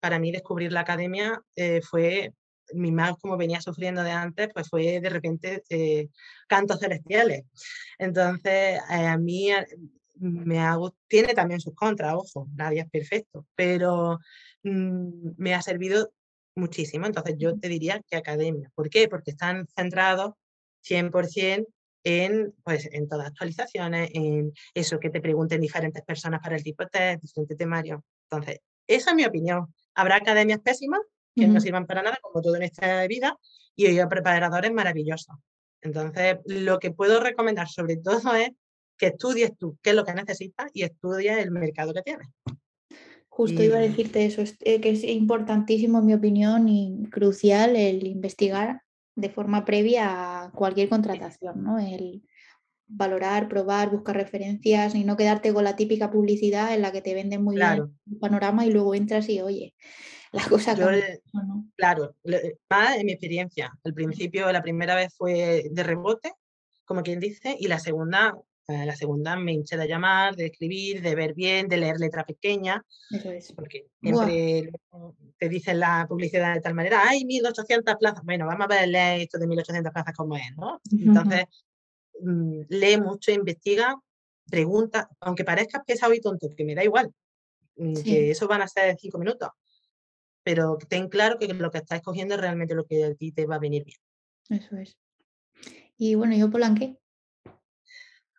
para 0.00 0.18
mí 0.18 0.32
descubrir 0.32 0.72
la 0.72 0.80
academia 0.80 1.42
eh, 1.54 1.82
fue 1.82 2.32
mi 2.72 2.92
más 2.92 3.14
como 3.20 3.36
venía 3.36 3.60
sufriendo 3.60 4.02
de 4.02 4.12
antes, 4.12 4.48
pues 4.54 4.68
fue 4.68 5.00
de 5.00 5.08
repente 5.10 5.62
eh, 5.68 6.08
cantos 6.48 6.80
celestiales. 6.80 7.42
Entonces, 7.98 8.80
eh, 8.90 9.06
a 9.06 9.18
mí 9.18 9.50
me 10.20 10.58
hago, 10.58 10.94
tiene 11.08 11.34
también 11.34 11.60
sus 11.60 11.74
contras, 11.74 12.14
ojo, 12.14 12.48
nadie 12.54 12.80
es 12.80 12.90
perfecto, 12.90 13.46
pero 13.54 14.18
mm, 14.62 15.30
me 15.36 15.54
ha 15.54 15.62
servido 15.62 16.12
muchísimo. 16.54 17.06
Entonces, 17.06 17.36
yo 17.38 17.58
te 17.58 17.68
diría 17.68 18.02
que 18.06 18.16
academia. 18.16 18.70
¿Por 18.74 18.90
qué? 18.90 19.08
Porque 19.08 19.32
están 19.32 19.66
centrados 19.74 20.34
100% 20.82 21.66
en, 22.04 22.54
pues, 22.64 22.88
en 22.92 23.08
todas 23.08 23.24
las 23.24 23.30
actualizaciones, 23.32 24.10
en 24.14 24.52
eso 24.74 24.98
que 24.98 25.10
te 25.10 25.20
pregunten 25.20 25.60
diferentes 25.60 26.02
personas 26.04 26.40
para 26.40 26.56
el 26.56 26.62
tipo 26.62 26.84
de 26.84 26.90
test, 26.90 27.22
diferentes 27.22 27.56
temarios. 27.56 28.00
Entonces, 28.30 28.60
esa 28.86 29.10
es 29.10 29.16
mi 29.16 29.24
opinión. 29.24 29.72
Habrá 29.94 30.16
academias 30.16 30.60
pésimas 30.60 31.00
que 31.34 31.46
no 31.46 31.60
sirvan 31.60 31.86
para 31.86 32.02
nada, 32.02 32.18
como 32.20 32.42
todo 32.42 32.56
en 32.56 32.64
esta 32.64 33.06
vida, 33.06 33.38
y 33.74 33.86
hay 33.86 34.06
preparadores 34.06 34.72
maravillosos. 34.72 35.36
Entonces, 35.80 36.38
lo 36.44 36.78
que 36.78 36.90
puedo 36.90 37.20
recomendar 37.20 37.68
sobre 37.68 37.96
todo 38.02 38.34
es 38.34 38.50
que 39.00 39.06
estudies 39.06 39.56
tú 39.56 39.78
qué 39.82 39.90
es 39.90 39.96
lo 39.96 40.04
que 40.04 40.12
necesitas 40.12 40.70
y 40.74 40.82
estudies 40.82 41.38
el 41.38 41.50
mercado 41.50 41.94
que 41.94 42.02
tienes. 42.02 42.28
Justo 43.30 43.62
iba 43.62 43.78
a 43.78 43.80
decirte 43.80 44.26
eso, 44.26 44.42
eh, 44.60 44.80
que 44.82 44.90
es 44.90 45.02
importantísimo 45.02 46.00
en 46.00 46.06
mi 46.06 46.12
opinión 46.12 46.68
y 46.68 47.08
crucial 47.10 47.74
el 47.74 48.06
investigar 48.06 48.82
de 49.16 49.30
forma 49.30 49.64
previa 49.64 50.44
a 50.44 50.50
cualquier 50.52 50.90
contratación, 50.90 51.64
¿no? 51.64 51.78
El 51.78 52.22
valorar, 52.86 53.48
probar, 53.48 53.90
buscar 53.90 54.16
referencias 54.16 54.94
y 54.94 55.04
no 55.04 55.16
quedarte 55.16 55.54
con 55.54 55.64
la 55.64 55.76
típica 55.76 56.10
publicidad 56.10 56.74
en 56.74 56.82
la 56.82 56.92
que 56.92 57.00
te 57.00 57.14
venden 57.14 57.42
muy 57.42 57.56
bien 57.56 57.80
un 57.80 58.18
panorama 58.18 58.66
y 58.66 58.70
luego 58.70 58.94
entras 58.94 59.28
y 59.30 59.40
oye, 59.40 59.74
la 60.32 60.44
cosa 60.44 60.74
Yo, 60.74 60.88
Claro, 61.76 62.14
más 62.68 62.98
en 62.98 63.06
mi 63.06 63.12
experiencia. 63.12 63.72
Al 63.84 63.94
principio, 63.94 64.52
la 64.52 64.62
primera 64.62 64.94
vez 64.94 65.14
fue 65.16 65.64
de 65.70 65.82
rebote, 65.82 66.32
como 66.84 67.02
quien 67.02 67.20
dice, 67.20 67.56
y 67.58 67.68
la 67.68 67.78
segunda 67.78 68.36
la 68.70 68.96
segunda 68.96 69.36
me 69.36 69.52
hinché 69.52 69.76
de 69.76 69.88
llamar, 69.88 70.36
de 70.36 70.46
escribir, 70.46 71.02
de 71.02 71.14
ver 71.14 71.34
bien, 71.34 71.68
de 71.68 71.76
leer 71.76 71.98
letra 71.98 72.24
pequeña. 72.24 72.84
Eso 73.10 73.30
es. 73.30 73.52
Porque 73.52 73.86
siempre 74.00 74.70
te 75.38 75.48
dicen 75.48 75.80
la 75.80 76.06
publicidad 76.08 76.54
de 76.54 76.60
tal 76.60 76.74
manera, 76.74 77.08
hay 77.08 77.24
1800 77.24 77.96
plazas. 77.96 78.24
Bueno, 78.24 78.46
vamos 78.46 78.64
a 78.64 78.68
ver 78.68 78.88
leer 78.88 79.22
esto 79.22 79.38
de 79.38 79.46
1800 79.46 79.92
plazas 79.92 80.14
como 80.14 80.36
es, 80.36 80.56
¿no? 80.56 80.80
Entonces, 80.92 81.44
mm, 82.20 82.60
lee 82.68 83.00
mucho, 83.00 83.30
investiga, 83.30 83.96
pregunta, 84.50 85.08
aunque 85.20 85.44
parezca 85.44 85.82
pesado 85.82 86.12
y 86.12 86.20
tonto, 86.20 86.48
que 86.56 86.64
me 86.64 86.74
da 86.74 86.84
igual, 86.84 87.12
mm, 87.76 88.02
que 88.02 88.30
eso 88.30 88.48
van 88.48 88.62
a 88.62 88.68
ser 88.68 88.96
cinco 88.98 89.18
minutos. 89.18 89.48
Pero 90.42 90.78
ten 90.88 91.08
claro 91.08 91.38
que 91.38 91.52
lo 91.52 91.70
que 91.70 91.78
estás 91.78 91.98
escogiendo 91.98 92.34
es 92.34 92.40
realmente 92.40 92.74
lo 92.74 92.84
que 92.84 93.04
a 93.04 93.14
ti 93.14 93.32
te 93.32 93.46
va 93.46 93.56
a 93.56 93.60
venir 93.60 93.84
bien. 93.84 93.98
Eso 94.48 94.76
es. 94.76 94.96
Y 95.96 96.14
bueno, 96.14 96.34
yo 96.34 96.50
Polanque, 96.50 96.96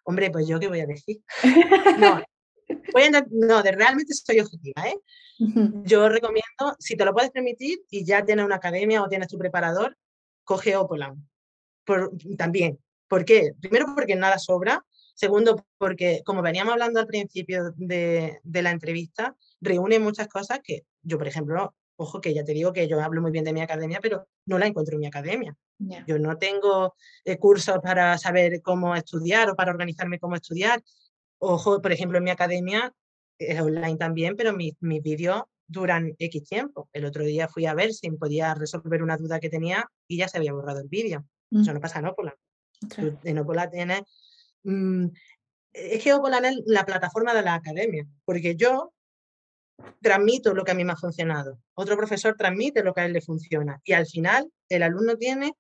Hombre, 0.03 0.31
pues 0.31 0.47
yo 0.47 0.59
qué 0.59 0.67
voy 0.67 0.79
a 0.79 0.85
decir. 0.85 1.21
No, 1.99 2.21
no, 3.31 3.63
de, 3.63 3.71
realmente 3.71 4.13
soy 4.13 4.39
objetiva. 4.39 4.87
¿eh? 4.87 4.95
Yo 5.83 6.07
recomiendo, 6.07 6.75
si 6.79 6.95
te 6.95 7.05
lo 7.05 7.13
puedes 7.13 7.31
permitir 7.31 7.79
y 7.89 8.05
ya 8.05 8.23
tienes 8.23 8.45
una 8.45 8.55
academia 8.55 9.03
o 9.03 9.09
tienes 9.09 9.27
tu 9.27 9.37
preparador, 9.37 9.97
coge 10.43 10.75
Opolan. 10.75 11.27
Por, 11.83 12.11
también. 12.37 12.79
¿Por 13.07 13.25
qué? 13.25 13.53
Primero 13.59 13.87
porque 13.95 14.15
nada 14.15 14.39
sobra. 14.39 14.85
Segundo, 15.13 15.65
porque 15.77 16.21
como 16.25 16.41
veníamos 16.41 16.73
hablando 16.73 16.99
al 16.99 17.07
principio 17.07 17.73
de, 17.75 18.39
de 18.41 18.61
la 18.61 18.71
entrevista, 18.71 19.35
reúne 19.59 19.99
muchas 19.99 20.27
cosas 20.27 20.61
que 20.63 20.85
yo, 21.03 21.17
por 21.17 21.27
ejemplo, 21.27 21.75
Ojo 22.01 22.19
que 22.19 22.33
ya 22.33 22.43
te 22.43 22.53
digo 22.53 22.73
que 22.73 22.87
yo 22.87 22.99
hablo 22.99 23.21
muy 23.21 23.29
bien 23.29 23.45
de 23.45 23.53
mi 23.53 23.61
academia, 23.61 23.99
pero 24.01 24.27
no 24.47 24.57
la 24.57 24.65
encuentro 24.65 24.95
en 24.95 25.01
mi 25.01 25.05
academia. 25.05 25.55
Yo 26.07 26.17
no 26.17 26.35
tengo 26.39 26.95
eh, 27.23 27.37
cursos 27.37 27.77
para 27.77 28.17
saber 28.17 28.63
cómo 28.63 28.95
estudiar 28.95 29.51
o 29.51 29.55
para 29.55 29.71
organizarme 29.71 30.17
cómo 30.17 30.35
estudiar. 30.35 30.81
Ojo, 31.37 31.79
por 31.79 31.91
ejemplo, 31.91 32.17
en 32.17 32.23
mi 32.23 32.31
academia 32.31 32.91
es 33.37 33.61
online 33.61 33.97
también, 33.97 34.35
pero 34.35 34.51
mis, 34.51 34.73
vídeos 34.79 35.43
duran 35.67 36.15
X 36.17 36.43
tiempo. 36.43 36.89
El 36.91 37.05
otro 37.05 37.23
día 37.23 37.47
fui 37.47 37.67
a 37.67 37.75
ver 37.75 37.93
si 37.93 38.09
podía 38.09 38.55
resolver 38.55 39.03
una 39.03 39.17
duda 39.17 39.39
que 39.39 39.51
tenía 39.51 39.87
y 40.07 40.17
ya 40.17 40.27
se 40.27 40.39
había 40.39 40.53
borrado 40.53 40.79
el 40.79 40.87
vídeo. 40.87 41.23
Eso 41.51 41.69
mm. 41.69 41.73
no 41.75 41.81
pasa 41.81 41.99
en 41.99 42.07
Opola. 42.07 42.35
En 43.23 43.37
Opola 43.37 43.69
tienes... 43.69 44.01
Mm, 44.63 45.05
es 45.71 46.03
que 46.03 46.13
Opola 46.13 46.39
es 46.39 46.63
la 46.65 46.83
plataforma 46.83 47.35
de 47.35 47.43
la 47.43 47.53
academia, 47.53 48.07
porque 48.25 48.55
yo 48.55 48.91
transmito 50.01 50.53
lo 50.53 50.63
que 50.63 50.71
a 50.71 50.75
mí 50.75 50.83
me 50.83 50.93
ha 50.93 50.97
funcionado, 50.97 51.59
otro 51.73 51.97
profesor 51.97 52.35
transmite 52.37 52.83
lo 52.83 52.93
que 52.93 53.01
a 53.01 53.05
él 53.05 53.13
le 53.13 53.21
funciona 53.21 53.79
y 53.83 53.93
al 53.93 54.05
final 54.05 54.51
el 54.69 54.83
alumno 54.83 55.17
tiene 55.17 55.53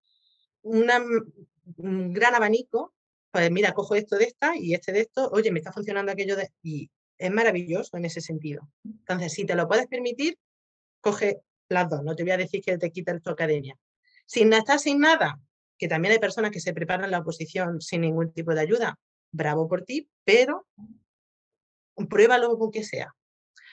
un 0.63 2.13
gran 2.13 2.35
abanico, 2.35 2.93
pues 3.31 3.49
mira, 3.51 3.73
cojo 3.73 3.95
esto 3.95 4.17
de 4.17 4.25
esta 4.25 4.55
y 4.57 4.73
este 4.73 4.91
de 4.91 5.01
esto, 5.01 5.29
oye, 5.31 5.51
me 5.51 5.59
está 5.59 5.71
funcionando 5.71 6.11
aquello 6.11 6.35
de... 6.35 6.49
Y 6.61 6.89
es 7.17 7.31
maravilloso 7.31 7.97
en 7.97 8.05
ese 8.05 8.19
sentido. 8.19 8.67
Entonces, 8.83 9.33
si 9.33 9.45
te 9.45 9.55
lo 9.55 9.67
puedes 9.67 9.87
permitir, 9.87 10.37
coge 10.99 11.41
las 11.69 11.89
dos, 11.89 12.03
no 12.03 12.15
te 12.15 12.23
voy 12.23 12.31
a 12.31 12.37
decir 12.37 12.61
que 12.61 12.77
te 12.77 12.91
quites 12.91 13.21
tu 13.21 13.29
academia. 13.29 13.77
Si 14.25 14.43
no 14.43 14.57
estás 14.57 14.83
sin 14.83 14.99
nada, 14.99 15.39
que 15.77 15.87
también 15.87 16.13
hay 16.13 16.19
personas 16.19 16.51
que 16.51 16.59
se 16.59 16.73
preparan 16.73 17.11
la 17.11 17.19
oposición 17.19 17.79
sin 17.79 18.01
ningún 18.01 18.33
tipo 18.33 18.53
de 18.53 18.61
ayuda, 18.61 18.99
bravo 19.31 19.67
por 19.67 19.83
ti, 19.83 20.09
pero 20.25 20.67
pruébalo 22.09 22.57
con 22.57 22.71
que 22.71 22.83
sea. 22.83 23.13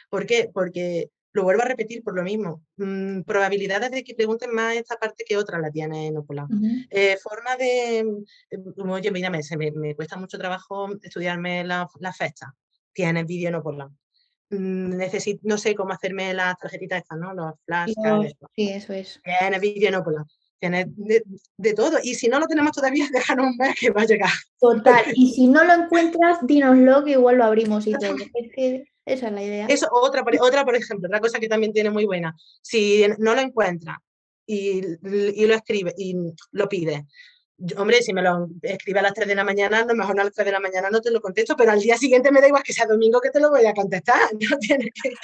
¿Por 0.09 0.27
qué? 0.27 0.51
Porque 0.53 1.11
lo 1.33 1.45
vuelvo 1.45 1.63
a 1.63 1.67
repetir 1.67 2.03
por 2.03 2.15
lo 2.15 2.23
mismo. 2.23 2.63
Mm, 2.77 3.23
probabilidades 3.23 3.91
de 3.91 4.03
que 4.03 4.15
pregunten 4.15 4.53
más 4.53 4.77
esta 4.77 4.97
parte 4.97 5.25
que 5.27 5.37
otra 5.37 5.59
la 5.59 5.71
tiene 5.71 6.09
en 6.09 6.17
Opolan. 6.17 6.49
Eh, 6.91 7.17
forma 7.23 7.57
de, 7.57 8.05
mm, 8.05 8.91
oye, 8.91 9.11
mírame, 9.11 9.41
me, 9.57 9.71
me, 9.73 9.95
cuesta 9.95 10.17
mucho 10.17 10.39
trabajo 10.39 10.89
estudiarme 11.03 11.65
la, 11.65 11.89
la 12.01 12.13
fecha. 12.13 12.55
Tienes 12.93 13.27
vídeo 13.27 13.49
en 13.49 13.55
Opolan. 13.57 13.97
Mm, 14.51 14.97
necesito, 14.97 15.41
no 15.45 15.59
sé 15.59 15.75
cómo 15.75 15.93
hacerme 15.93 16.33
las 16.33 16.57
tarjetitas 16.59 17.03
estas, 17.03 17.19
¿no? 17.19 17.35
Los 17.35 17.55
flashcards. 17.67 18.35
Sí, 18.57 18.71
eso 18.71 18.93
es. 18.95 19.21
Tienes 19.23 19.61
vídeo 19.61 19.89
en 19.89 19.95
Tienes 20.61 20.87
de, 20.97 21.75
todo. 21.75 21.99
Y 22.03 22.15
si 22.15 22.29
no 22.29 22.41
lo 22.41 22.47
tenemos 22.47 22.73
todavía, 22.73 23.07
déjanos 23.13 23.47
un 23.47 23.57
mes 23.57 23.75
que 23.79 23.91
va 23.91 24.03
a 24.03 24.07
llegar. 24.07 24.31
Total. 24.61 25.05
Y 25.15 25.33
si 25.33 25.47
no 25.47 25.65
lo 25.65 25.73
encuentras, 25.73 26.39
dínoslo 26.43 27.05
que 27.05 27.13
igual 27.13 27.39
lo 27.39 27.45
abrimos 27.45 27.87
y 27.87 27.93
todo. 27.93 28.17
Esa 29.09 29.29
es 29.29 29.33
la 29.33 29.43
idea. 29.43 29.67
Eso, 29.69 29.89
otra, 29.91 30.23
otra, 30.41 30.65
por 30.67 30.77
ejemplo, 30.77 31.09
otra 31.09 31.21
cosa 31.21 31.39
que 31.41 31.49
también 31.49 31.73
tiene 31.73 31.91
muy 31.91 32.05
buena. 32.05 32.37
Si 32.61 33.07
no 33.19 33.35
lo 33.35 33.41
encuentra 33.41 34.03
y, 34.45 34.83
lo 35.03 35.55
escribe 35.55 35.95
y 35.97 36.15
lo 36.53 36.69
pide, 36.69 37.07
hombre, 37.79 38.03
si 38.03 38.13
me 38.13 38.21
lo 38.21 38.49
escribe 38.61 38.99
a 38.99 39.03
las 39.03 39.15
3 39.15 39.27
de 39.27 39.35
la 39.35 39.45
mañana, 39.45 39.81
a 39.81 39.87
lo 39.87 39.95
mejor 39.95 40.21
a 40.21 40.25
las 40.25 40.35
3 40.35 40.45
de 40.45 40.53
la 40.53 40.61
mañana 40.61 40.91
no 40.91 41.01
te 41.01 41.11
lo 41.11 41.23
contesto, 41.23 41.57
pero 41.57 41.73
al 41.73 41.81
día 41.81 41.97
siguiente 41.97 42.31
me 42.31 42.43
da 42.43 42.49
igual 42.49 42.63
que 42.63 42.75
sea 42.75 42.87
domingo 42.87 43.21
que 43.21 43.31
te 43.31 43.41
lo 43.41 43.49
voy 43.49 43.65
a 43.65 43.73
contestar. 43.73 44.21
No 44.51 44.59
tienes 44.59 44.91
que... 45.03 45.15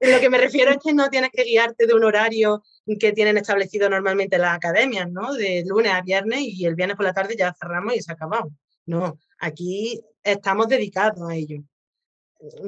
Lo 0.00 0.20
que 0.20 0.28
me 0.28 0.38
refiero 0.38 0.72
es 0.72 0.78
que 0.84 0.92
no 0.92 1.08
tienes 1.08 1.30
que 1.32 1.44
guiarte 1.44 1.86
de 1.86 1.94
un 1.94 2.04
horario 2.04 2.62
que 3.00 3.12
tienen 3.12 3.38
establecido 3.38 3.88
normalmente 3.88 4.36
las 4.38 4.54
academias, 4.54 5.10
¿no? 5.10 5.32
De 5.32 5.64
lunes 5.66 5.92
a 5.92 6.02
viernes 6.02 6.40
y 6.42 6.66
el 6.66 6.74
viernes 6.74 6.96
por 6.96 7.06
la 7.06 7.14
tarde 7.14 7.34
ya 7.36 7.54
cerramos 7.58 7.94
y 7.96 8.02
se 8.02 8.12
acabamos. 8.12 8.52
No, 8.84 9.18
aquí 9.38 10.00
estamos 10.22 10.68
dedicados 10.68 11.28
a 11.28 11.34
ello 11.34 11.62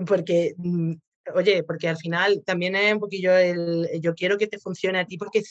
porque, 0.06 0.54
mm, 0.56 0.92
oye, 1.34 1.62
porque 1.62 1.88
al 1.88 1.96
final 1.96 2.42
también 2.44 2.74
es 2.76 2.92
un 2.92 3.00
poquillo 3.00 3.36
el, 3.36 3.88
yo 4.00 4.14
quiero 4.14 4.38
que 4.38 4.46
te 4.46 4.58
funcione 4.58 5.00
a 5.00 5.06
ti 5.06 5.18
porque 5.18 5.42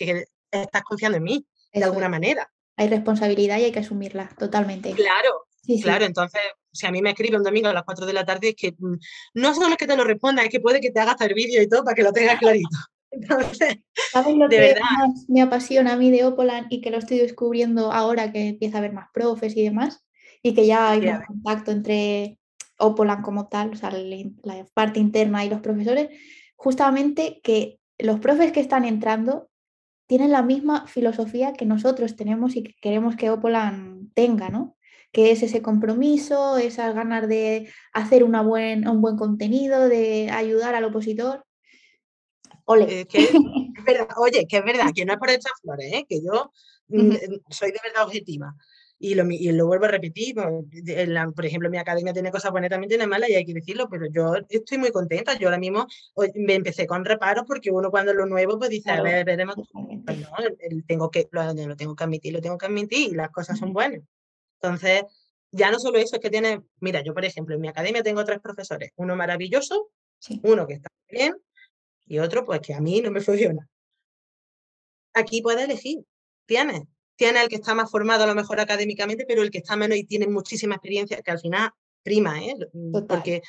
estás 0.52 0.84
confiando 0.84 1.18
en 1.18 1.24
mí. 1.24 1.46
de 1.74 1.84
alguna 1.84 2.10
manera. 2.10 2.50
Hay 2.76 2.88
responsabilidad 2.88 3.60
y 3.60 3.66
hay 3.66 3.72
que 3.72 3.80
asumirla 3.80 4.30
totalmente. 4.40 4.94
Claro, 4.94 5.48
claro, 5.84 6.06
entonces 6.06 6.42
si 6.78 6.86
a 6.86 6.92
mí 6.92 7.02
me 7.02 7.10
escribe 7.10 7.38
un 7.38 7.44
domingo 7.44 7.68
a 7.68 7.74
las 7.74 7.84
4 7.84 8.06
de 8.06 8.14
la 8.14 8.26
tarde, 8.26 8.50
es 8.50 8.56
que 8.56 8.76
mm, 8.78 8.96
no 9.36 9.54
solo 9.54 9.70
es 9.70 9.78
que 9.78 9.88
te 9.88 9.98
lo 9.98 10.04
responda, 10.04 10.44
es 10.44 10.50
que 10.50 10.60
puede 10.60 10.80
que 10.80 10.92
te 10.92 11.00
haga 11.00 11.14
hacer 11.14 11.34
vídeo 11.34 11.62
y 11.62 11.68
todo 11.68 11.84
para 11.84 11.96
que 11.96 12.04
lo 12.04 12.14
tengas 12.14 12.40
clarito. 12.40 12.70
Entonces, 13.12 13.78
¿Sabes 14.12 14.36
lo 14.36 14.50
que 14.50 14.76
más 14.80 15.26
me 15.30 15.42
apasiona 15.42 15.94
a 15.94 15.98
mí 15.98 16.12
de 16.12 16.26
Opolan 16.26 16.68
y 16.70 16.82
que 16.82 16.92
lo 16.92 16.98
estoy 16.98 17.18
descubriendo 17.18 17.92
ahora 17.92 18.32
que 18.32 18.50
empieza 18.50 18.78
a 18.78 18.80
haber 18.80 18.94
más 18.94 19.08
profes 19.14 19.56
y 19.56 19.64
demás? 19.64 20.06
Y 20.44 20.54
que 20.54 20.68
ya 20.68 20.92
hay 20.92 21.08
un 21.08 21.22
contacto 21.26 21.72
entre 21.72 22.38
Opolan 22.78 23.22
como 23.22 23.48
tal, 23.48 23.72
o 23.72 23.76
sea, 23.76 23.92
la 23.92 24.66
parte 24.74 25.00
interna 25.00 25.44
y 25.44 25.50
los 25.50 25.62
profesores, 25.62 26.10
justamente 26.56 27.40
que 27.44 27.80
los 27.98 28.20
profes 28.20 28.52
que 28.52 28.60
están 28.60 28.86
entrando 28.86 29.50
tienen 30.08 30.32
la 30.32 30.42
misma 30.42 30.88
filosofía 30.88 31.54
que 31.54 31.66
nosotros 31.66 32.16
tenemos 32.16 32.56
y 32.56 32.64
que 32.64 32.76
queremos 32.82 33.16
que 33.16 33.30
Opolan 33.30 34.10
tenga, 34.14 34.50
¿no? 34.50 34.77
Que 35.18 35.32
es 35.32 35.42
ese 35.42 35.64
compromiso, 35.64 36.58
esas 36.58 36.94
ganas 36.94 37.28
de 37.28 37.74
hacer 37.92 38.24
una 38.24 38.44
buen, 38.44 38.88
un 38.88 39.02
buen 39.02 39.18
contenido, 39.18 39.90
de 39.90 40.30
ayudar 40.30 40.76
al 40.76 40.84
opositor. 40.84 41.44
Ole. 42.66 43.02
Eh, 43.02 43.08
oye, 44.18 44.46
que 44.48 44.58
es 44.58 44.64
verdad, 44.64 44.92
que 44.94 45.06
no 45.06 45.14
es 45.14 45.18
por 45.18 45.32
echar 45.32 45.54
flores, 45.60 45.92
¿eh? 45.92 46.06
que 46.08 46.22
yo 46.22 46.52
mm, 46.90 47.16
soy 47.50 47.72
de 47.72 47.80
verdad 47.84 48.06
objetiva. 48.06 48.54
Y 49.00 49.16
lo, 49.16 49.28
y 49.28 49.52
lo 49.54 49.66
vuelvo 49.66 49.86
a 49.86 49.88
repetir, 49.88 50.36
por 50.36 51.46
ejemplo, 51.48 51.72
mi 51.72 51.80
academia 51.80 52.14
tiene 52.14 52.30
cosas 52.30 52.52
buenas, 52.52 52.70
también 52.70 52.90
tiene 52.90 53.08
malas 53.08 53.32
y 53.32 53.34
hay 53.34 53.46
que 53.46 53.56
decirlo, 53.56 53.90
pero 53.90 54.06
yo 54.14 54.36
estoy 54.50 54.78
muy 54.78 54.92
contenta. 54.92 55.36
Yo 55.36 55.48
ahora 55.48 55.58
mismo 55.58 55.88
me 56.36 56.54
empecé 56.54 56.86
con 56.86 57.04
reparos 57.04 57.46
porque 57.48 57.72
uno 57.72 57.90
cuando 57.90 58.14
lo 58.14 58.28
nuevo 58.28 58.60
pues 58.60 58.70
dice, 58.70 58.92
a 58.92 59.02
ver, 59.02 59.26
veremos, 59.26 59.56
pues 60.06 60.20
no, 60.20 60.28
tengo 60.86 61.10
que, 61.10 61.28
lo, 61.32 61.42
lo, 61.56 61.76
tengo 61.76 61.96
que 61.96 62.04
admitir, 62.04 62.34
lo 62.34 62.42
tengo 62.42 62.60
que 62.60 62.68
admitir 62.68 63.14
y 63.14 63.16
las 63.16 63.32
cosas 63.32 63.58
son 63.58 63.74
buenas. 63.74 64.04
Entonces, 64.62 65.04
ya 65.52 65.72
no 65.72 65.80
solo 65.80 65.98
eso, 65.98 66.16
es 66.16 66.22
que 66.22 66.30
tiene, 66.30 66.62
mira, 66.80 67.02
yo 67.04 67.14
por 67.14 67.26
ejemplo, 67.26 67.56
en 67.56 67.62
mi 67.62 67.68
academia 67.68 68.04
tengo 68.04 68.24
tres 68.26 68.40
profesores, 68.40 68.92
uno 68.96 69.16
maravilloso, 69.16 69.90
uno 70.44 70.68
que 70.68 70.76
está 70.76 70.90
bien 71.10 71.36
y 72.06 72.20
otro 72.20 72.46
pues 72.46 72.62
que 72.62 72.74
a 72.74 72.82
mí 72.82 73.02
no 73.02 73.12
me 73.12 73.22
funciona. 73.22 73.68
Aquí 75.14 75.42
puedes 75.42 75.64
elegir, 75.64 76.00
tienes, 76.46 76.82
tiene 77.16 77.42
el 77.42 77.50
que 77.50 77.56
está 77.56 77.74
más 77.74 77.90
formado 77.90 78.24
a 78.24 78.28
lo 78.28 78.36
mejor 78.36 78.60
académicamente, 78.60 79.26
pero 79.28 79.42
el 79.42 79.52
que 79.52 79.58
está 79.58 79.76
menos 79.76 79.98
y 79.98 80.04
tiene 80.04 80.28
muchísima 80.28 80.76
experiencia, 80.76 81.22
que 81.22 81.32
al 81.32 81.40
final 81.40 81.72
prima, 82.04 82.42
¿eh? 82.42 82.56
Porque, 83.08 83.42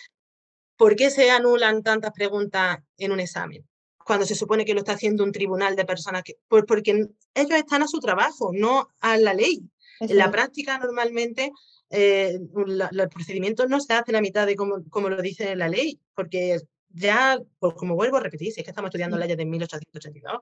¿por 0.76 0.96
qué 0.96 1.10
se 1.10 1.30
anulan 1.30 1.82
tantas 1.82 2.12
preguntas 2.12 2.78
en 2.96 3.12
un 3.12 3.20
examen? 3.20 3.68
Cuando 4.04 4.24
se 4.24 4.34
supone 4.34 4.64
que 4.64 4.72
lo 4.72 4.80
está 4.80 4.92
haciendo 4.92 5.22
un 5.22 5.32
tribunal 5.32 5.76
de 5.76 5.84
personas 5.84 6.22
que, 6.22 6.36
pues 6.48 6.64
porque 6.66 7.08
ellos 7.34 7.58
están 7.58 7.82
a 7.82 7.88
su 7.88 8.00
trabajo, 8.00 8.50
no 8.54 8.88
a 9.00 9.18
la 9.18 9.34
ley. 9.34 9.60
En 10.00 10.16
la 10.16 10.30
práctica 10.30 10.78
normalmente 10.78 11.52
eh, 11.90 12.38
el 12.38 13.08
procedimiento 13.08 13.66
no 13.66 13.80
se 13.80 13.94
hace 13.94 14.12
la 14.12 14.20
mitad 14.20 14.46
de 14.46 14.56
como, 14.56 14.84
como 14.90 15.08
lo 15.08 15.20
dice 15.22 15.56
la 15.56 15.68
ley, 15.68 16.00
porque 16.14 16.60
ya, 16.90 17.38
pues 17.58 17.74
como 17.74 17.94
vuelvo 17.94 18.16
a 18.16 18.20
repetir, 18.20 18.52
si 18.52 18.60
es 18.60 18.64
que 18.64 18.70
estamos 18.70 18.88
estudiando 18.88 19.18
leyes 19.18 19.36
de 19.36 19.46
1882. 19.46 20.40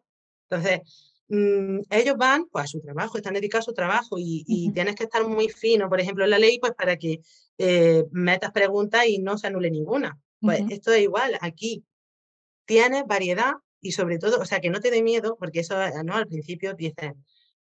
Entonces, 0.49 0.81
mm, 1.29 1.81
ellos 1.91 2.17
van 2.17 2.47
pues, 2.47 2.65
a 2.65 2.69
su 2.69 2.81
trabajo, 2.81 3.17
están 3.17 3.35
dedicados 3.35 3.67
a 3.67 3.71
su 3.71 3.75
trabajo 3.75 4.17
y, 4.19 4.71
tienes 4.73 4.95
que 4.95 5.05
estar 5.05 5.27
muy 5.27 5.49
fino, 5.49 5.89
por 5.89 6.01
ejemplo, 6.01 6.25
en 6.25 6.31
la 6.31 6.39
ley, 6.39 6.59
pues 6.59 6.73
para 6.73 6.97
que 6.97 7.21
eh, 7.59 8.05
metas 8.11 8.53
preguntas 8.53 9.07
y 9.07 9.19
no 9.19 9.39
se 9.39 9.49
anule 9.49 9.71
ninguna. 9.71 10.19
Pues 10.41 10.63
esto 10.71 10.93
es 10.93 11.03
igual, 11.03 11.39
aquí 11.41 11.85
tienes 12.67 13.05
variedad 13.07 13.55
y 13.81 13.93
sobre 13.93 14.19
todo, 14.19 14.41
o 14.41 14.45
sea, 14.45 14.61
que 14.61 14.71
no 14.71 14.81
te 14.81 14.91
dé 14.91 15.03
miedo, 15.03 15.37
porque 15.39 15.61
eso, 15.61 15.77
¿no? 16.05 16.15
Al 16.15 16.27
principio 16.27 16.75
dices, 16.75 17.13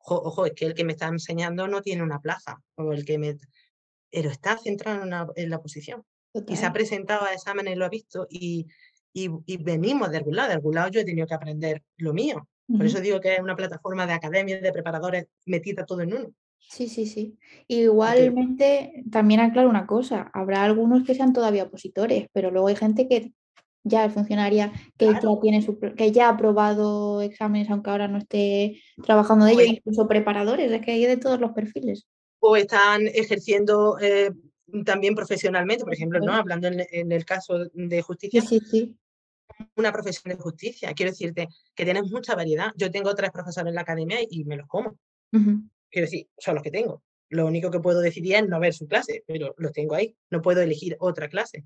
ojo, 0.06 0.46
es 0.46 0.54
que 0.54 0.66
el 0.66 0.74
que 0.74 0.84
me 0.84 0.94
está 0.94 1.08
enseñando 1.08 1.68
no 1.68 1.82
tiene 1.82 2.04
una 2.04 2.20
plaza, 2.20 2.62
o 2.76 2.92
el 2.94 3.06
que 3.06 3.18
me... 3.18 3.38
Pero 4.10 4.30
está 4.30 4.58
centrado 4.58 5.32
en, 5.36 5.50
la 5.50 5.62
posición. 5.62 6.04
Y 6.48 6.58
se 6.58 6.66
ha 6.66 6.74
presentado 6.74 7.26
a 7.26 7.34
exámenes, 7.34 7.78
lo 7.78 7.86
ha 7.86 7.90
visto, 7.90 8.28
y, 8.30 8.68
y, 9.14 9.58
venimos 9.58 10.12
de 10.12 10.18
algún 10.18 10.36
lado. 10.36 10.50
De 10.50 10.56
algún 10.56 10.76
lado 10.76 10.90
yo 10.90 11.00
he 11.00 11.06
tenido 11.06 11.28
que 11.28 11.34
aprender 11.34 11.84
lo 11.98 12.14
mío. 12.14 12.48
Por 12.68 12.86
eso 12.86 13.00
digo 13.02 13.20
que 13.20 13.36
es 13.36 13.40
una 13.42 13.56
plataforma 13.56 14.06
de 14.08 14.14
academias, 14.14 14.62
de 14.62 14.72
preparadores, 14.72 15.28
metida 15.46 15.86
todo 15.86 16.02
en 16.02 16.14
uno. 16.14 16.34
Sí, 16.60 16.88
sí, 16.88 17.06
sí. 17.06 17.38
Igualmente, 17.68 19.04
también 19.12 19.42
aclaro 19.42 19.70
una 19.70 19.88
cosa, 19.88 20.30
habrá 20.34 20.64
algunos 20.64 21.04
que 21.04 21.16
sean 21.16 21.34
todavía 21.34 21.64
opositores, 21.64 22.28
pero 22.32 22.52
luego 22.52 22.68
hay 22.68 22.76
gente 22.76 23.08
que 23.08 23.34
ya 23.84 24.06
el 24.06 24.12
funcionaria 24.12 24.72
que, 24.98 25.06
ya 25.06 25.20
tiene 25.42 25.62
su, 25.62 25.80
que 25.80 26.12
ya 26.12 26.28
ha 26.28 26.32
aprobado 26.32 27.22
exámenes, 27.22 27.70
aunque 27.70 27.90
ahora 27.90 28.08
no 28.08 28.18
esté 28.18 28.82
trabajando 29.04 29.46
de 29.46 29.52
ello, 29.52 29.62
pues 29.62 29.78
incluso 29.78 30.08
preparadores, 30.08 30.72
es 30.72 30.82
que 30.82 30.92
hay 30.92 31.06
de 31.06 31.18
todos 31.18 31.40
los 31.40 31.52
perfiles. 31.52 32.06
O 32.40 32.56
están 32.56 33.08
ejerciendo 33.08 33.98
eh, 34.00 34.32
también 34.86 35.16
profesionalmente, 35.16 35.84
por 35.84 35.94
ejemplo, 35.94 36.20
¿no? 36.20 36.34
hablando 36.34 36.68
en, 36.68 37.12
el 37.12 37.26
caso 37.26 37.66
de 37.74 38.02
justicia. 38.02 38.42
Sí, 38.42 38.60
sí, 38.60 38.98
Una 39.76 39.92
profesión 39.92 40.36
de 40.36 40.42
justicia, 40.42 40.94
quiero 40.94 41.12
decirte 41.12 41.48
que 41.76 41.84
tienes 41.84 42.10
mucha 42.10 42.36
variedad. 42.36 42.72
Yo 42.78 42.90
tengo 42.92 43.14
tres 43.16 43.32
profesores 43.32 43.70
en 43.70 43.76
la 43.76 43.82
academia 43.82 44.20
y 44.28 44.44
me 44.46 44.58
los 44.58 44.68
como. 44.68 44.98
Quiero 45.32 46.06
decir, 46.06 46.28
son 46.38 46.56
los 46.56 46.64
que 46.64 46.72
tengo. 46.72 47.04
Lo 47.32 47.46
único 47.46 47.72
que 47.72 47.80
puedo 47.80 48.02
decidir 48.02 48.36
es 48.36 48.48
no 48.48 48.60
ver 48.60 48.74
su 48.74 48.88
clase, 48.88 49.24
pero 49.26 49.56
los 49.58 49.72
tengo 49.72 49.96
ahí. 49.96 50.16
No 50.30 50.42
puedo 50.42 50.62
elegir 50.62 50.98
otra 51.00 51.30
clase. 51.30 51.64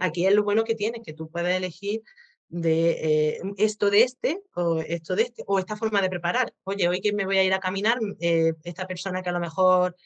Aquí 0.00 0.26
es 0.26 0.34
lo 0.34 0.42
bueno 0.42 0.64
que 0.64 0.74
tienes, 0.74 1.02
que 1.04 1.12
tú 1.12 1.28
puedes 1.28 1.54
elegir 1.54 2.02
de 2.48 2.90
eh, 2.90 3.40
esto 3.58 3.90
de 3.90 4.04
este 4.04 4.40
o 4.54 4.78
esto 4.78 5.16
de 5.16 5.24
este 5.24 5.44
o 5.46 5.58
esta 5.58 5.76
forma 5.76 6.00
de 6.00 6.08
preparar. 6.08 6.54
Oye, 6.64 6.88
hoy 6.88 7.02
que 7.02 7.12
me 7.12 7.26
voy 7.26 7.36
a 7.36 7.44
ir 7.44 7.52
a 7.52 7.60
caminar, 7.60 7.98
eh, 8.20 8.54
esta 8.64 8.86
persona 8.86 9.20
que 9.20 9.28
a 9.28 9.32
lo 9.32 9.40
mejor, 9.40 9.96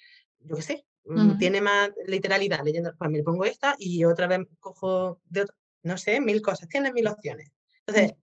yo 0.41 0.57
qué 0.57 0.63
sé, 0.63 0.85
mm, 1.05 1.39
tiene 1.39 1.61
más 1.61 1.91
literalidad 2.07 2.65
leyendo, 2.65 2.93
pues 2.99 3.11
me 3.11 3.23
pongo 3.23 3.45
esta 3.45 3.77
y 3.79 4.05
otra 4.05 4.27
vez 4.27 4.41
cojo 4.59 5.21
de 5.27 5.43
otra, 5.43 5.55
no 5.85 5.99
sé, 5.99 6.21
mil 6.21 6.43
cosas, 6.43 6.69
tienes 6.69 6.93
mil 6.93 7.07
opciones. 7.07 7.53
Entonces, 7.87 8.17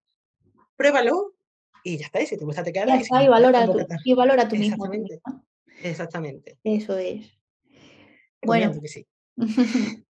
pruébalo 0.76 1.36
y 1.84 1.98
ya 1.98 2.08
está, 2.08 2.22
y 2.22 2.26
si 2.26 2.38
te 2.38 2.44
gusta 2.44 2.64
te 2.64 2.74
quedas. 2.74 3.08
y, 3.10 3.28
valora, 3.28 3.66
tu, 3.66 3.78
y 4.04 4.14
valora 4.16 4.50
tu 4.50 4.56
Exactamente. 4.56 5.22
mismo. 5.24 5.46
Exactamente. 5.84 6.58
Eso 6.64 6.98
es. 6.98 7.38
Bueno. 8.42 8.74
sí. 8.86 9.06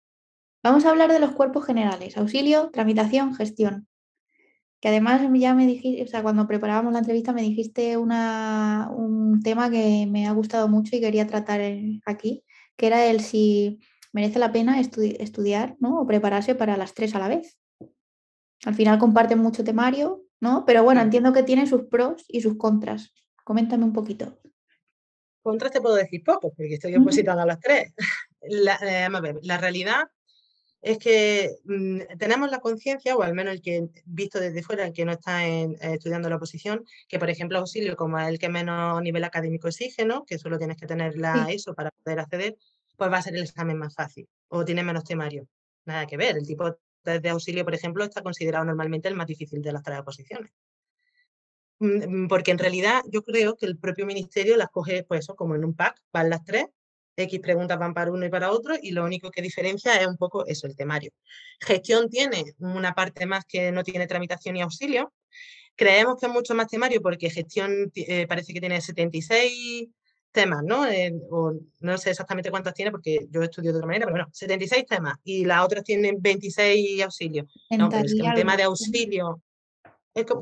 Vamos 0.63 0.85
a 0.85 0.91
hablar 0.91 1.11
de 1.11 1.19
los 1.19 1.33
cuerpos 1.33 1.67
generales, 1.67 2.17
auxilio, 2.17 2.71
tramitación, 2.71 3.35
gestión. 3.35 3.89
Que 4.81 4.89
además 4.89 5.23
ya 5.35 5.55
me 5.55 5.67
dijiste, 5.67 6.03
o 6.05 6.07
sea, 6.07 6.23
cuando 6.23 6.47
preparábamos 6.47 6.93
la 6.93 7.01
entrevista 7.01 7.33
me 7.33 7.43
dijiste 7.43 7.97
una, 7.97 8.89
un 8.95 9.43
tema 9.43 9.71
que 9.71 10.07
me 10.09 10.27
ha 10.27 10.33
gustado 10.33 10.69
mucho 10.69 10.95
y 10.95 11.01
quería 11.01 11.27
tratar 11.27 11.61
aquí, 12.07 12.45
que 12.77 12.87
era 12.87 13.07
el 13.07 13.21
si 13.21 13.81
merece 14.13 14.39
la 14.39 14.53
pena 14.53 14.81
estudiar 14.81 15.77
¿no? 15.81 16.01
o 16.01 16.07
prepararse 16.07 16.55
para 16.55 16.77
las 16.77 16.95
tres 16.95 17.15
a 17.15 17.19
la 17.19 17.29
vez. 17.29 17.59
Al 18.65 18.75
final 18.75 18.99
comparten 18.99 19.41
mucho 19.41 19.65
temario, 19.65 20.23
¿no? 20.41 20.65
Pero 20.65 20.85
bueno, 20.85 21.01
entiendo 21.01 21.33
que 21.33 21.43
tiene 21.43 21.67
sus 21.67 21.85
pros 21.85 22.25
y 22.29 22.41
sus 22.41 22.57
contras. 22.57 23.13
Coméntame 23.45 23.85
un 23.85 23.93
poquito. 23.93 24.39
Contras 25.43 25.73
te 25.73 25.81
puedo 25.81 25.97
decir 25.97 26.23
poco, 26.25 26.53
porque 26.57 26.75
estoy 26.75 26.95
opositando 26.97 27.43
a 27.43 27.47
las 27.47 27.61
tres. 27.61 27.93
La, 28.43 28.77
eh, 28.83 29.05
a 29.05 29.21
ver, 29.21 29.39
la 29.43 29.57
realidad 29.57 30.09
es 30.83 30.99
que 30.99 31.59
mm, 31.65 32.19
tenemos 32.19 32.51
la 32.51 32.59
conciencia, 32.59 33.17
o 33.17 33.23
al 33.23 33.35
menos 33.35 33.55
el 33.55 33.63
que 33.63 33.89
visto 34.05 34.41
desde 34.41 34.63
fuera, 34.65 34.85
el 34.85 34.93
que 34.93 35.05
no 35.05 35.13
está 35.13 35.47
eh, 35.47 35.69
estudiando 35.81 36.29
la 36.29 36.37
oposición, 36.37 36.85
que 37.09 37.21
por 37.21 37.31
ejemplo 37.31 37.59
auxilio, 37.59 37.97
como 37.97 38.19
es 38.19 38.29
el 38.29 38.41
que 38.41 38.49
menos 38.49 39.01
nivel 39.01 39.23
académico 39.23 39.69
exige, 39.69 40.05
¿no? 40.05 40.25
que 40.25 40.39
solo 40.39 40.59
tienes 40.59 40.77
que 40.77 40.87
tener 40.87 41.17
la 41.17 41.47
ESO 41.51 41.75
para 41.75 41.91
poder 42.03 42.19
acceder, 42.19 42.57
pues 42.97 43.13
va 43.13 43.19
a 43.19 43.23
ser 43.23 43.37
el 43.37 43.45
examen 43.45 43.79
más 43.79 43.95
fácil, 43.95 44.29
o 44.49 44.65
tiene 44.65 44.83
menos 44.83 45.05
temario. 45.05 45.47
Nada 45.85 46.07
que 46.07 46.17
ver, 46.17 46.37
el 46.37 46.47
tipo 46.47 46.77
de 47.05 47.29
auxilio, 47.29 47.65
por 47.65 47.75
ejemplo, 47.75 48.05
está 48.05 48.23
considerado 48.23 48.65
normalmente 48.65 49.09
el 49.09 49.15
más 49.15 49.27
difícil 49.27 49.63
de 49.63 49.73
las 49.73 49.83
tres 49.83 50.01
oposiciones. 50.01 50.51
Mm, 51.83 52.29
porque 52.29 52.53
en 52.53 52.59
realidad 52.59 53.03
yo 53.11 53.23
creo 53.25 53.57
que 53.57 53.67
el 53.67 53.77
propio 53.77 54.07
ministerio 54.07 54.57
las 54.57 54.69
coge 54.69 55.03
pues 55.03 55.23
eso, 55.23 55.35
como 55.35 55.57
en 55.57 55.65
un 55.65 55.75
pack, 55.75 56.01
van 56.13 56.31
las 56.31 56.45
tres, 56.45 56.67
X 57.17 57.41
preguntas 57.41 57.77
van 57.77 57.93
para 57.93 58.13
uno 58.13 58.25
y 58.25 58.31
para 58.31 58.53
otro 58.53 58.77
y 58.81 58.93
lo 58.93 59.05
único 59.05 59.33
que 59.33 59.43
diferencia 59.43 59.97
es 60.01 60.07
un 60.07 60.17
poco 60.17 60.47
eso, 60.47 60.69
el 60.69 60.77
temario. 60.77 61.11
Gestión 61.61 62.09
tiene 62.09 62.45
una 62.61 62.95
parte 62.95 63.27
más 63.27 63.45
que 63.47 63.73
no 63.73 63.83
tiene 63.83 64.07
tramitación 64.07 64.57
y 64.57 64.63
auxilio. 64.63 65.13
Creemos 65.75 66.21
que 66.21 66.27
es 66.27 66.33
mucho 66.33 66.55
más 66.55 66.69
temario 66.69 67.03
porque 67.03 67.31
gestión 67.31 67.91
eh, 67.97 68.29
parece 68.29 68.55
que 68.55 68.61
tiene 68.61 68.81
76 68.81 69.89
temas, 70.31 70.63
¿no? 70.63 70.87
o 71.31 71.53
no 71.81 71.99
sé 71.99 72.11
exactamente 72.11 72.51
cuántas 72.51 72.75
tiene 72.75 72.93
porque 72.93 73.27
yo 73.29 73.43
estudio 73.43 73.73
de 73.73 73.79
otra 73.79 73.87
manera, 73.87 74.07
pero 74.07 74.15
bueno, 74.15 74.29
76 74.33 74.87
temas 74.87 75.17
y 75.25 75.45
las 75.45 75.65
otras 75.65 75.83
tienen 75.83 76.23
26 76.23 77.03
auxilios. 77.03 77.53
No, 77.77 77.89
pero 77.89 78.05
es 78.05 78.15
que 78.15 78.23
un 78.23 78.35
tema 78.35 78.57
de 78.57 78.63
auxilio... 78.63 79.43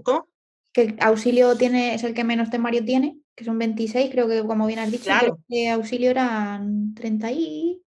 ¿Cómo? 0.05 0.29
¿Que 0.73 0.83
el 0.83 0.97
auxilio 1.01 1.57
tiene, 1.57 1.95
es 1.95 2.05
el 2.05 2.15
que 2.15 2.25
menos 2.25 2.51
temario 2.51 2.85
tiene? 2.85 3.21
que 3.41 3.47
son 3.47 3.59
26, 3.59 4.11
creo 4.11 4.29
que 4.29 4.43
como 4.43 4.67
bien 4.67 4.81
has 4.81 4.91
dicho, 4.91 5.11
que 5.49 5.71
auxilio 5.71 6.11
eran 6.11 6.93
30 6.95 7.33
y... 7.33 7.83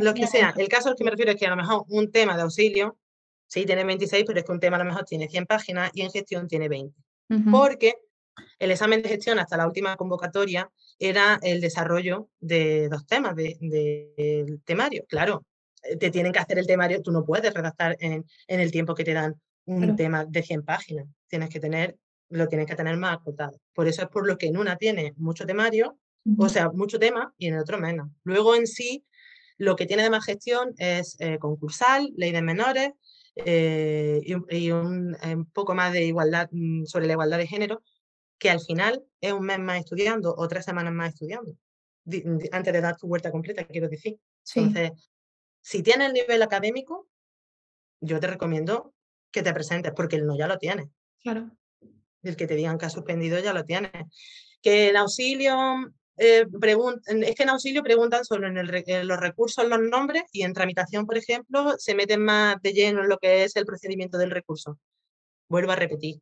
lo 0.00 0.12
que 0.12 0.26
sea, 0.26 0.52
el 0.56 0.66
caso 0.66 0.88
al 0.88 0.96
que 0.96 1.04
me 1.04 1.12
refiero 1.12 1.30
es 1.30 1.38
que 1.38 1.46
a 1.46 1.50
lo 1.50 1.56
mejor 1.56 1.84
un 1.88 2.10
tema 2.10 2.34
de 2.36 2.42
auxilio, 2.42 2.98
sí, 3.46 3.64
tiene 3.64 3.84
26, 3.84 4.24
pero 4.26 4.40
es 4.40 4.44
que 4.44 4.50
un 4.50 4.58
tema 4.58 4.74
a 4.74 4.80
lo 4.80 4.86
mejor 4.86 5.04
tiene 5.04 5.28
100 5.28 5.46
páginas 5.46 5.92
y 5.94 6.02
en 6.02 6.10
gestión 6.10 6.48
tiene 6.48 6.68
20. 6.68 7.00
Porque 7.52 7.94
el 8.58 8.72
examen 8.72 9.02
de 9.02 9.08
gestión 9.08 9.38
hasta 9.38 9.56
la 9.56 9.68
última 9.68 9.96
convocatoria 9.96 10.68
era 10.98 11.38
el 11.42 11.60
desarrollo 11.60 12.28
de 12.40 12.88
dos 12.88 13.06
temas 13.06 13.36
del 13.36 14.60
temario. 14.64 15.04
Claro, 15.08 15.46
te 16.00 16.10
tienen 16.10 16.32
que 16.32 16.40
hacer 16.40 16.58
el 16.58 16.66
temario, 16.66 17.02
tú 17.02 17.12
no 17.12 17.24
puedes 17.24 17.54
redactar 17.54 17.96
en, 18.00 18.24
el 18.48 18.72
tiempo 18.72 18.96
que 18.96 19.04
te 19.04 19.14
dan 19.14 19.40
un 19.66 19.96
tema 19.96 20.24
de 20.24 20.42
100 20.42 20.64
páginas, 20.64 21.06
tienes 21.28 21.50
que 21.50 21.60
tener, 21.60 21.96
lo 22.30 22.48
tienes 22.48 22.66
que 22.66 22.76
tener 22.76 22.96
más 22.96 23.16
acotado. 23.16 23.60
Por 23.74 23.88
eso 23.88 24.02
es 24.02 24.08
por 24.08 24.26
lo 24.26 24.38
que 24.38 24.46
en 24.46 24.56
una 24.56 24.76
tiene 24.76 25.12
mucho 25.16 25.44
temario, 25.44 25.98
o 26.38 26.48
sea, 26.48 26.70
mucho 26.70 26.98
tema, 26.98 27.32
y 27.36 27.48
en 27.48 27.54
el 27.54 27.60
otro 27.60 27.78
menos. 27.78 28.08
Luego 28.24 28.54
en 28.54 28.66
sí, 28.66 29.04
lo 29.58 29.76
que 29.76 29.86
tiene 29.86 30.02
de 30.02 30.10
más 30.10 30.24
gestión 30.24 30.74
es 30.78 31.16
eh, 31.20 31.38
concursal, 31.38 32.12
ley 32.16 32.32
de 32.32 32.42
menores, 32.42 32.92
eh, 33.36 34.20
y, 34.24 34.70
un, 34.70 35.14
poco 35.52 35.74
más 35.74 35.92
de 35.92 36.04
igualdad 36.04 36.48
mm, 36.50 36.84
sobre 36.84 37.06
la 37.06 37.12
igualdad 37.12 37.38
de 37.38 37.46
género, 37.46 37.82
que 38.38 38.50
al 38.50 38.60
final 38.60 39.04
es 39.20 39.32
un 39.32 39.44
mes 39.44 39.58
más 39.58 39.78
estudiando 39.78 40.34
o 40.36 40.48
tres 40.48 40.64
semanas 40.64 40.92
más 40.92 41.10
estudiando, 41.10 41.56
antes 42.52 42.72
de 42.72 42.80
dar 42.80 42.96
tu 42.96 43.08
vuelta 43.08 43.30
completa, 43.30 43.64
quiero 43.64 43.88
decir. 43.88 44.18
Entonces, 44.54 44.92
si 45.60 45.82
tienes 45.82 46.08
el 46.08 46.12
nivel 46.14 46.42
académico, 46.42 47.08
yo 48.00 48.20
te 48.20 48.26
recomiendo 48.26 48.94
que 49.36 49.42
te 49.42 49.52
presentes, 49.52 49.92
porque 49.94 50.16
el 50.16 50.26
no 50.26 50.34
ya 50.36 50.46
lo 50.46 50.56
tienes. 50.56 50.88
Claro. 51.20 51.50
El 52.22 52.36
que 52.36 52.46
te 52.46 52.56
digan 52.56 52.78
que 52.78 52.86
has 52.86 52.94
suspendido 52.94 53.38
ya 53.38 53.52
lo 53.52 53.64
tienes. 53.66 53.92
Que 54.62 54.88
el 54.88 54.96
auxilio, 54.96 55.54
eh, 56.16 56.46
es 56.46 57.34
que 57.34 57.42
en 57.42 57.50
auxilio 57.50 57.82
preguntan 57.82 58.24
solo 58.24 58.46
en, 58.48 58.56
en, 58.56 59.06
los 59.06 59.20
recursos 59.20 59.68
los 59.68 59.78
nombres 59.78 60.22
y 60.32 60.42
en 60.42 60.54
tramitación, 60.54 61.04
por 61.04 61.18
ejemplo, 61.18 61.74
se 61.76 61.94
meten 61.94 62.24
más 62.24 62.56
de 62.62 62.72
lleno 62.72 63.02
en 63.02 63.10
lo 63.10 63.18
que 63.18 63.44
es 63.44 63.56
el 63.56 63.66
procedimiento 63.66 64.16
del 64.16 64.30
recurso. 64.30 64.78
Vuelvo 65.50 65.72
a 65.72 65.76
repetir, 65.76 66.16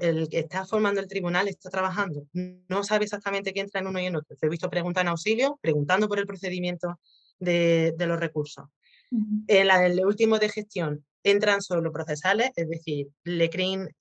el 0.00 0.28
que 0.28 0.40
está 0.40 0.66
formando 0.66 1.00
el 1.00 1.06
tribunal 1.06 1.46
está 1.46 1.70
trabajando, 1.70 2.26
no 2.32 2.82
sabe 2.82 3.04
exactamente 3.04 3.54
qué 3.54 3.60
entra 3.60 3.80
en 3.80 3.86
uno 3.86 4.00
y 4.00 4.06
en 4.06 4.16
otro. 4.16 4.36
He 4.42 4.48
visto 4.48 4.68
preguntas 4.68 5.02
en 5.02 5.08
auxilio, 5.08 5.60
preguntando 5.62 6.08
por 6.08 6.18
el 6.18 6.26
procedimiento 6.26 6.98
de, 7.38 7.94
los 7.96 8.18
recursos. 8.18 8.64
en, 9.12 9.70
el 9.70 10.04
último 10.04 10.40
de 10.40 10.48
gestión 10.48 11.06
entran 11.26 11.60
solo 11.60 11.90
procesales, 11.90 12.52
es 12.54 12.68
decir, 12.68 13.08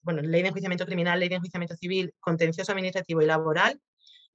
bueno, 0.01 0.21
ley 0.21 0.43
de 0.43 0.49
enjuiciamiento 0.49 0.85
criminal, 0.85 1.19
ley 1.19 1.27
de 1.27 1.35
enjuiciamiento 1.35 1.75
civil, 1.75 2.13
contencioso 2.19 2.71
administrativo 2.71 3.21
y 3.21 3.25
laboral, 3.25 3.81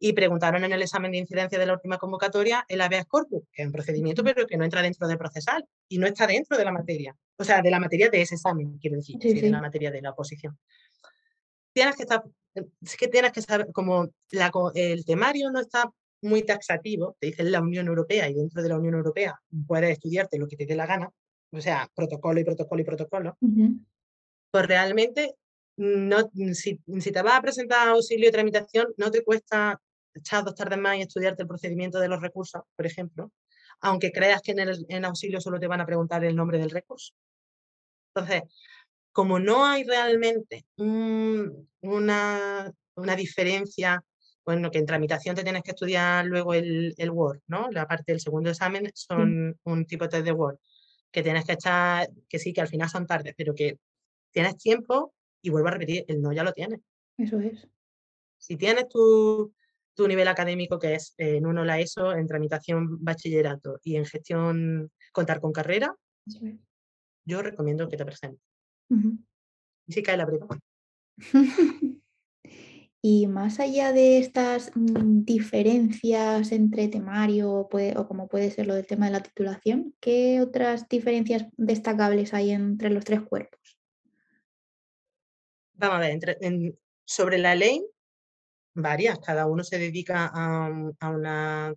y 0.02 0.12
preguntaron 0.12 0.64
en 0.64 0.72
el 0.72 0.82
examen 0.82 1.12
de 1.12 1.18
incidencia 1.18 1.58
de 1.58 1.66
la 1.66 1.74
última 1.74 1.98
convocatoria 1.98 2.64
el 2.68 2.80
habeas 2.80 3.06
corpus, 3.06 3.44
que 3.52 3.62
es 3.62 3.66
un 3.66 3.72
procedimiento 3.72 4.24
pero 4.24 4.46
que 4.46 4.56
no 4.56 4.64
entra 4.64 4.82
dentro 4.82 5.06
de 5.06 5.16
procesal 5.16 5.64
y 5.88 5.98
no 5.98 6.06
está 6.06 6.26
dentro 6.26 6.56
de 6.58 6.64
la 6.64 6.72
materia, 6.72 7.14
o 7.36 7.44
sea, 7.44 7.62
de 7.62 7.70
la 7.70 7.78
materia 7.78 8.08
de 8.08 8.22
ese 8.22 8.34
examen, 8.34 8.78
quiero 8.78 8.96
decir, 8.96 9.18
de 9.18 9.50
la 9.50 9.60
materia 9.60 9.90
de 9.92 10.02
la 10.02 10.10
oposición. 10.10 10.58
Tienes 11.72 11.94
que 11.94 12.02
estar, 12.02 12.24
es 12.54 12.96
que 12.96 13.06
tienes 13.06 13.30
que 13.30 13.42
saber, 13.42 13.68
como 13.72 14.08
el 14.74 15.04
temario 15.04 15.50
no 15.52 15.60
está 15.60 15.88
muy 16.22 16.42
taxativo, 16.42 17.16
te 17.20 17.28
dice 17.28 17.44
la 17.44 17.60
Unión 17.60 17.86
Europea 17.86 18.28
y 18.28 18.34
dentro 18.34 18.62
de 18.62 18.68
la 18.68 18.78
Unión 18.78 18.94
Europea 18.94 19.40
puedes 19.66 19.90
estudiarte 19.90 20.38
lo 20.38 20.48
que 20.48 20.56
te 20.56 20.66
dé 20.66 20.74
la 20.74 20.86
gana, 20.86 21.10
o 21.52 21.60
sea, 21.60 21.90
protocolo 21.94 22.40
y 22.40 22.44
protocolo 22.44 22.80
y 22.80 22.84
protocolo, 22.84 23.36
pues 24.50 24.66
realmente 24.66 25.34
no, 25.76 26.30
si, 26.52 26.76
te 26.76 27.22
vas 27.22 27.38
a 27.38 27.42
presentar 27.42 27.88
auxilio 27.88 28.26
de 28.26 28.32
tramitación, 28.32 28.88
no 28.96 29.10
te 29.10 29.24
cuesta 29.24 29.80
echar 30.14 30.44
dos 30.44 30.54
tardes 30.54 30.78
más 30.78 30.96
y 30.96 31.02
estudiarte 31.02 31.42
el 31.42 31.48
procedimiento 31.48 31.98
de 32.00 32.08
los 32.08 32.20
recursos, 32.20 32.62
por 32.76 32.86
ejemplo, 32.86 33.32
aunque 33.80 34.12
creas 34.12 34.42
que 34.42 34.52
en 34.52 34.60
el 34.60 34.86
en 34.88 35.04
auxilio 35.04 35.40
solo 35.40 35.58
te 35.58 35.66
van 35.66 35.80
a 35.80 35.86
preguntar 35.86 36.24
el 36.24 36.36
nombre 36.36 36.58
del 36.58 36.70
recurso. 36.70 37.14
Entonces, 38.14 38.42
como 39.12 39.38
no 39.38 39.64
hay 39.64 39.84
realmente 39.84 40.66
una, 40.76 42.72
diferencia, 43.16 44.04
bueno, 44.44 44.70
que 44.70 44.78
en 44.78 44.86
tramitación 44.86 45.34
te 45.34 45.42
tienes 45.44 45.62
que 45.62 45.70
estudiar 45.72 46.26
luego 46.26 46.54
el, 46.54 47.10
Word, 47.10 47.40
¿no? 47.46 47.70
La 47.70 47.86
parte 47.86 48.12
del 48.12 48.20
segundo 48.20 48.50
examen 48.50 48.90
son 48.94 49.58
un 49.64 49.86
tipo 49.86 50.04
de 50.04 50.10
test 50.10 50.24
de 50.24 50.32
Word, 50.32 50.58
que 51.10 51.22
tienes 51.22 51.44
que 51.44 51.52
echar, 51.52 52.08
que 52.28 52.38
sí, 52.38 52.52
que 52.52 52.60
al 52.60 52.68
final 52.68 52.88
son 52.88 53.06
tardes, 53.06 53.34
pero 53.36 53.54
que 53.54 53.78
tienes 54.30 54.56
tiempo 54.56 55.14
y 55.42 55.50
vuelvo 55.50 55.68
a 55.68 55.72
repetir, 55.72 56.04
el 56.08 56.20
no 56.20 56.32
ya 56.32 56.44
lo 56.44 56.52
tienes. 56.52 56.80
Eso 57.16 57.40
es. 57.40 57.68
Si 58.38 58.56
tienes 58.56 58.88
tu, 58.88 59.52
nivel 60.08 60.28
académico, 60.28 60.78
que 60.78 60.94
es 60.94 61.14
en 61.18 61.44
uno 61.44 61.62
la 61.62 61.78
ESO, 61.78 62.12
en 62.14 62.26
tramitación 62.26 63.04
bachillerato 63.04 63.80
y 63.82 63.96
en 63.96 64.06
gestión 64.06 64.90
contar 65.12 65.40
con 65.40 65.52
carrera, 65.52 65.94
yo 67.26 67.42
recomiendo 67.42 67.86
que 67.86 67.98
te 67.98 68.06
presentes. 68.06 68.40
Y 68.88 69.92
si 69.92 70.02
cae 70.02 70.16
la 70.16 70.24
breva. 70.24 70.48
y 73.02 73.26
más 73.26 73.60
allá 73.60 73.92
de 73.92 74.18
estas 74.18 74.72
mm, 74.74 75.24
diferencias 75.24 76.52
entre 76.52 76.88
temario 76.88 77.50
o 77.52 78.08
como 78.08 78.28
puede 78.28 78.50
ser 78.50 78.66
lo 78.66 78.74
del 78.74 78.86
tema 78.86 79.06
de 79.06 79.12
la 79.12 79.22
titulación, 79.22 79.94
¿qué 80.00 80.40
otras 80.40 80.88
diferencias 80.88 81.46
destacables 81.56 82.34
hay 82.34 82.50
entre 82.50 82.90
los 82.90 83.04
tres 83.04 83.22
cuerpos? 83.22 83.78
Vamos 85.74 85.96
a 85.96 86.00
ver, 86.00 86.18
sobre 87.06 87.38
la 87.38 87.54
ley, 87.54 87.82
varias, 88.74 89.18
cada 89.18 89.46
uno 89.46 89.64
se 89.64 89.78
dedica 89.78 90.30
a, 90.32 91.10
una 91.10 91.74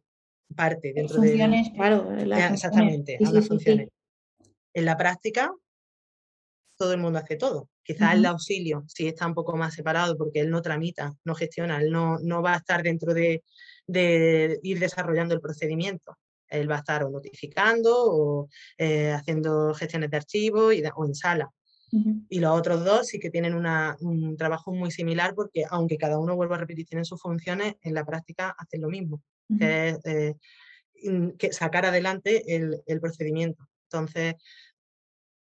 parte 0.54 0.92
dentro 0.94 1.16
funciones, 1.16 1.72
de... 1.72 1.74
Claro, 1.74 2.12
exactamente, 2.20 3.18
a 3.26 3.32
las 3.32 3.48
funciones. 3.48 3.90
En 4.74 4.86
la 4.86 4.98
práctica, 4.98 5.54
todo 6.78 6.92
el 6.94 7.00
mundo 7.00 7.20
hace 7.20 7.38
todo. 7.38 7.70
Quizás 7.84 8.16
el 8.16 8.26
auxilio 8.26 8.86
sí 8.88 9.08
está 9.08 9.28
un 9.28 9.34
poco 9.34 9.58
más 9.58 9.74
separado 9.74 10.18
porque 10.18 10.40
él 10.40 10.50
no 10.50 10.62
tramita, 10.62 11.14
no 11.26 11.36
gestiona, 11.36 11.82
él 11.82 11.92
no, 11.92 12.18
no 12.20 12.42
va 12.42 12.54
a 12.54 12.58
estar 12.58 12.82
dentro 12.82 13.14
de, 13.14 13.44
ir 14.64 14.80
desarrollando 14.80 15.34
el 15.34 15.42
procedimiento. 15.42 16.18
Él 16.48 16.70
va 16.70 16.76
a 16.76 16.80
estar 16.80 17.04
o 17.04 17.10
notificando 17.10 17.92
o 17.96 18.50
eh, 18.78 19.12
haciendo 19.12 19.74
gestiones 19.74 20.12
de 20.12 20.18
archivo 20.18 20.72
y 20.72 20.84
o 20.96 21.06
en 21.06 21.16
sala. 21.16 21.50
Y 22.28 22.40
los 22.40 22.58
otros 22.58 22.84
dos 22.84 23.08
sí 23.08 23.20
que 23.20 23.30
tienen 23.30 23.54
un 23.54 24.36
trabajo 24.36 24.74
muy 24.74 24.90
similar 24.90 25.36
porque 25.36 25.64
aunque 25.70 25.98
cada 25.98 26.18
uno, 26.18 26.36
vuelva 26.36 26.56
a 26.56 26.60
repetir, 26.60 26.88
tienen 26.88 27.06
sus 27.06 27.22
funciones, 27.22 27.76
en 27.82 27.94
la 27.94 28.04
práctica 28.04 28.56
hacen 28.58 28.82
lo 28.82 28.90
mismo, 28.90 29.22
que 29.60 29.90
es 29.90 30.00
eh, 30.06 30.36
que 31.38 31.54
sacar 31.54 31.86
adelante 31.86 32.56
el, 32.56 32.82
el 32.88 33.00
procedimiento. 33.00 33.68
Entonces, 33.92 34.36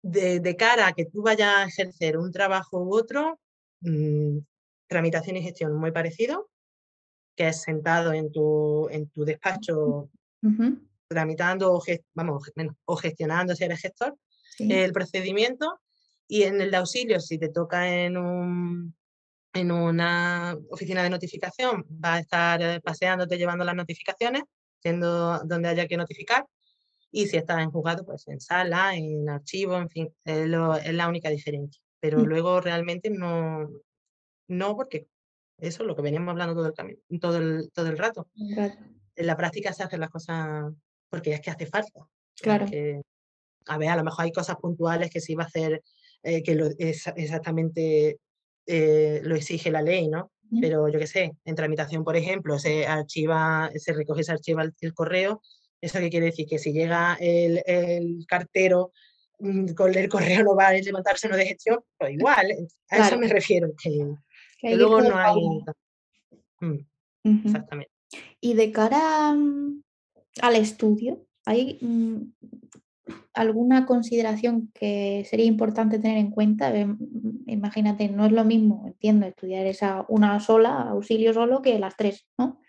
de, 0.03 0.55
cara 0.57 0.87
a 0.87 0.93
que 0.93 1.05
tú 1.05 1.23
vayas 1.23 1.55
a 1.55 1.65
ejercer 1.65 2.17
un 2.17 2.31
trabajo 2.31 2.83
u 2.83 2.95
otro, 2.95 3.39
mm, 3.81 4.39
tramitación 4.87 5.37
y 5.37 5.41
gestión 5.41 5.73
muy 5.73 5.91
parecido, 5.91 6.49
que 7.35 7.47
es 7.47 7.61
sentado 7.61 8.13
en 8.13 8.31
tu, 8.31 8.87
en 8.89 9.09
tu 9.09 9.25
despacho 9.25 10.09
tramitando 11.07 11.73
o, 11.73 11.81
vamos, 12.13 12.51
o 12.85 12.95
gestionando 12.97 13.55
si 13.55 13.63
eres 13.63 13.81
gestor 13.81 14.17
el 14.59 14.91
procedimiento 14.91 15.79
y 16.27 16.43
en 16.43 16.61
el 16.61 16.69
de 16.69 16.77
auxilio, 16.77 17.19
si 17.19 17.37
te 17.37 17.49
toca 17.49 17.89
en, 17.89 18.17
un, 18.17 18.95
en 19.53 19.71
una 19.71 20.57
oficina 20.69 21.01
de 21.01 21.09
notificación, 21.09 21.85
va 22.03 22.15
a 22.15 22.19
estar 22.19 22.61
eh, 22.61 22.81
paseándote 22.81 23.37
llevando 23.37 23.63
las 23.63 23.75
notificaciones, 23.75 24.43
siendo 24.79 25.39
donde 25.45 25.69
haya 25.69 25.87
que 25.87 25.97
notificar 25.97 26.45
y 27.15 27.27
si 27.27 27.37
estás 27.37 27.61
en 27.61 27.69
juzgado, 27.69 28.03
pues 28.03 28.27
en 28.27 28.41
sala, 28.41 28.95
en 28.95 29.29
archivo, 29.29 29.77
en 29.77 29.87
fin, 29.87 30.09
es, 30.25 30.47
la 30.47 31.07
única 31.07 31.29
diferencia. 31.29 31.79
Pero 31.99 32.19
mm. 32.19 32.23
luego 32.23 32.59
realmente 32.59 33.11
no, 33.11 33.69
no 34.47 34.75
porque 34.75 35.07
eso 35.59 35.83
es 35.83 35.87
lo 35.87 35.95
que 35.95 36.01
veníamos 36.01 36.31
hablando 36.31 36.55
todo 36.55 36.65
el, 36.65 36.73
camino, 36.73 36.97
todo 37.21 37.37
el, 37.37 37.71
todo 37.71 37.87
el 37.87 37.99
rato. 37.99 38.27
En 38.35 39.27
la 39.27 39.37
práctica 39.37 39.71
se 39.73 39.83
hacen 39.83 39.99
las 39.99 40.09
cosas 40.09 40.73
porque 41.07 41.33
es 41.33 41.41
que 41.41 41.51
hace 41.51 41.67
falta. 41.67 42.01
Claro. 42.41 42.65
a 43.67 43.77
ver, 43.77 43.89
a 43.89 43.95
lo 43.95 44.03
mejor 44.03 44.25
hay 44.25 44.31
cosas 44.31 44.55
puntuales 44.55 45.11
que 45.11 45.21
se 45.21 45.33
iba 45.33 45.43
a 45.43 45.47
hacer, 45.47 45.83
eh, 46.23 46.41
que 46.41 46.55
lo, 46.55 46.67
es, 46.79 47.05
exactamente 47.15 48.17
eh, 48.65 49.21
lo 49.23 49.35
exige 49.35 49.69
la 49.69 49.83
ley, 49.83 50.07
¿no? 50.07 50.31
Pero 50.61 50.87
yo 50.87 50.99
qué 50.99 51.07
sé, 51.07 51.35
en 51.45 51.55
tramitación, 51.55 52.03
por 52.03 52.15
ejemplo, 52.15 52.59
se 52.59 52.85
archiva, 52.85 53.71
se 53.75 53.91
recoge, 53.91 54.23
se 54.23 54.33
archiva 54.33 54.63
el 54.63 54.93
correo 54.93 55.41
¿Eso 55.83 55.99
qué 55.99 56.09
quiere 56.09 56.27
decir? 56.27 56.47
Que 56.47 56.59
si 56.59 56.71
llega 56.71 57.17
el, 57.19 58.25
cartero 58.25 58.93
mm, 59.39 59.73
con 59.73 59.93
el 59.93 60.07
correo 60.07 60.41
no 60.41 60.55
va 60.55 60.67
a 60.67 60.73
levantarse 60.73 61.27
uno 61.27 61.35
de 61.35 61.45
gestión, 61.45 61.79
pues 61.97 62.13
igual, 62.13 62.53
a 62.89 62.97
eso 63.05 63.17
me 63.17 63.27
refiero, 63.27 63.73
que, 63.81 64.75
luego 64.77 65.01
no 65.01 65.17
hay... 65.17 65.35
Mm, 66.61 67.45
exactamente. 67.45 67.91
Y 68.39 68.53
de 68.53 68.71
cara 68.71 69.33
mm, 69.33 69.83
al 70.41 70.55
estudio, 70.55 71.27
¿hay 71.45 71.77
alguna 73.33 73.85
consideración 73.85 74.71
que 74.73 75.25
sería 75.29 75.45
importante 75.45 75.99
tener 75.99 76.17
en 76.17 76.31
cuenta? 76.31 76.71
Imagínate, 77.45 78.07
no 78.07 78.25
es 78.25 78.31
lo 78.31 78.45
mismo, 78.45 78.85
entiendo, 78.87 79.25
estudiar 79.25 79.65
esa 79.65 80.05
una 80.07 80.39
sola, 80.39 80.83
auxilio 80.83 81.33
solo, 81.33 81.61
que 81.61 81.77
las 81.77 81.97
tres, 81.97 82.25
¿no? 82.37 82.61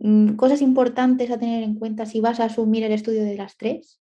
Mm, 0.00 0.36
cosas 0.36 0.62
importantes 0.62 1.30
a 1.30 1.38
tener 1.38 1.62
en 1.62 1.74
cuenta 1.74 2.06
si 2.06 2.20
vas 2.20 2.40
a 2.40 2.44
asumir 2.44 2.84
el 2.84 2.92
estudio 2.92 3.24
de 3.24 3.34
las 3.34 3.56
tres? 3.56 4.00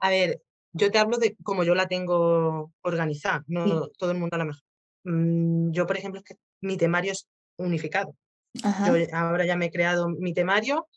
A 0.00 0.10
ver, 0.10 0.42
yo 0.72 0.90
te 0.90 0.98
hablo 0.98 1.18
de 1.18 1.36
cómo 1.42 1.64
yo 1.64 1.74
la 1.74 1.88
tengo 1.88 2.72
organizada, 2.82 3.44
no 3.46 3.88
todo 3.98 4.12
el 4.12 4.18
mundo 4.18 4.36
a 4.36 4.38
lo 4.38 4.46
mejor. 4.46 4.62
Mm, 5.04 5.72
yo, 5.72 5.86
por 5.86 5.96
ejemplo, 5.96 6.20
es 6.20 6.24
que 6.24 6.36
mi 6.62 6.76
temario 6.76 7.12
es 7.12 7.28
unificado. 7.56 8.14
Yo 8.54 8.94
ahora 9.12 9.44
ya 9.44 9.56
me 9.56 9.66
he 9.66 9.70
creado 9.70 10.08
mi 10.08 10.32
temario. 10.32 10.88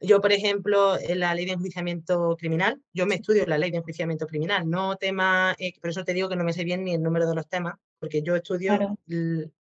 Yo, 0.00 0.20
por 0.20 0.32
ejemplo, 0.32 0.98
en 1.00 1.20
la 1.20 1.34
ley 1.34 1.46
de 1.46 1.52
enjuiciamiento 1.52 2.36
criminal, 2.36 2.80
yo 2.92 3.06
me 3.06 3.14
estudio 3.14 3.46
la 3.46 3.56
ley 3.56 3.70
de 3.70 3.78
enjuiciamiento 3.78 4.26
criminal, 4.26 4.68
no 4.68 4.96
tema, 4.96 5.54
eh, 5.58 5.72
por 5.80 5.90
eso 5.90 6.04
te 6.04 6.12
digo 6.12 6.28
que 6.28 6.36
no 6.36 6.44
me 6.44 6.52
sé 6.52 6.64
bien 6.64 6.84
ni 6.84 6.94
el 6.94 7.02
número 7.02 7.26
de 7.26 7.34
los 7.34 7.48
temas, 7.48 7.74
porque 7.98 8.22
yo 8.22 8.36
estudio, 8.36 8.98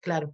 claro. 0.01 0.33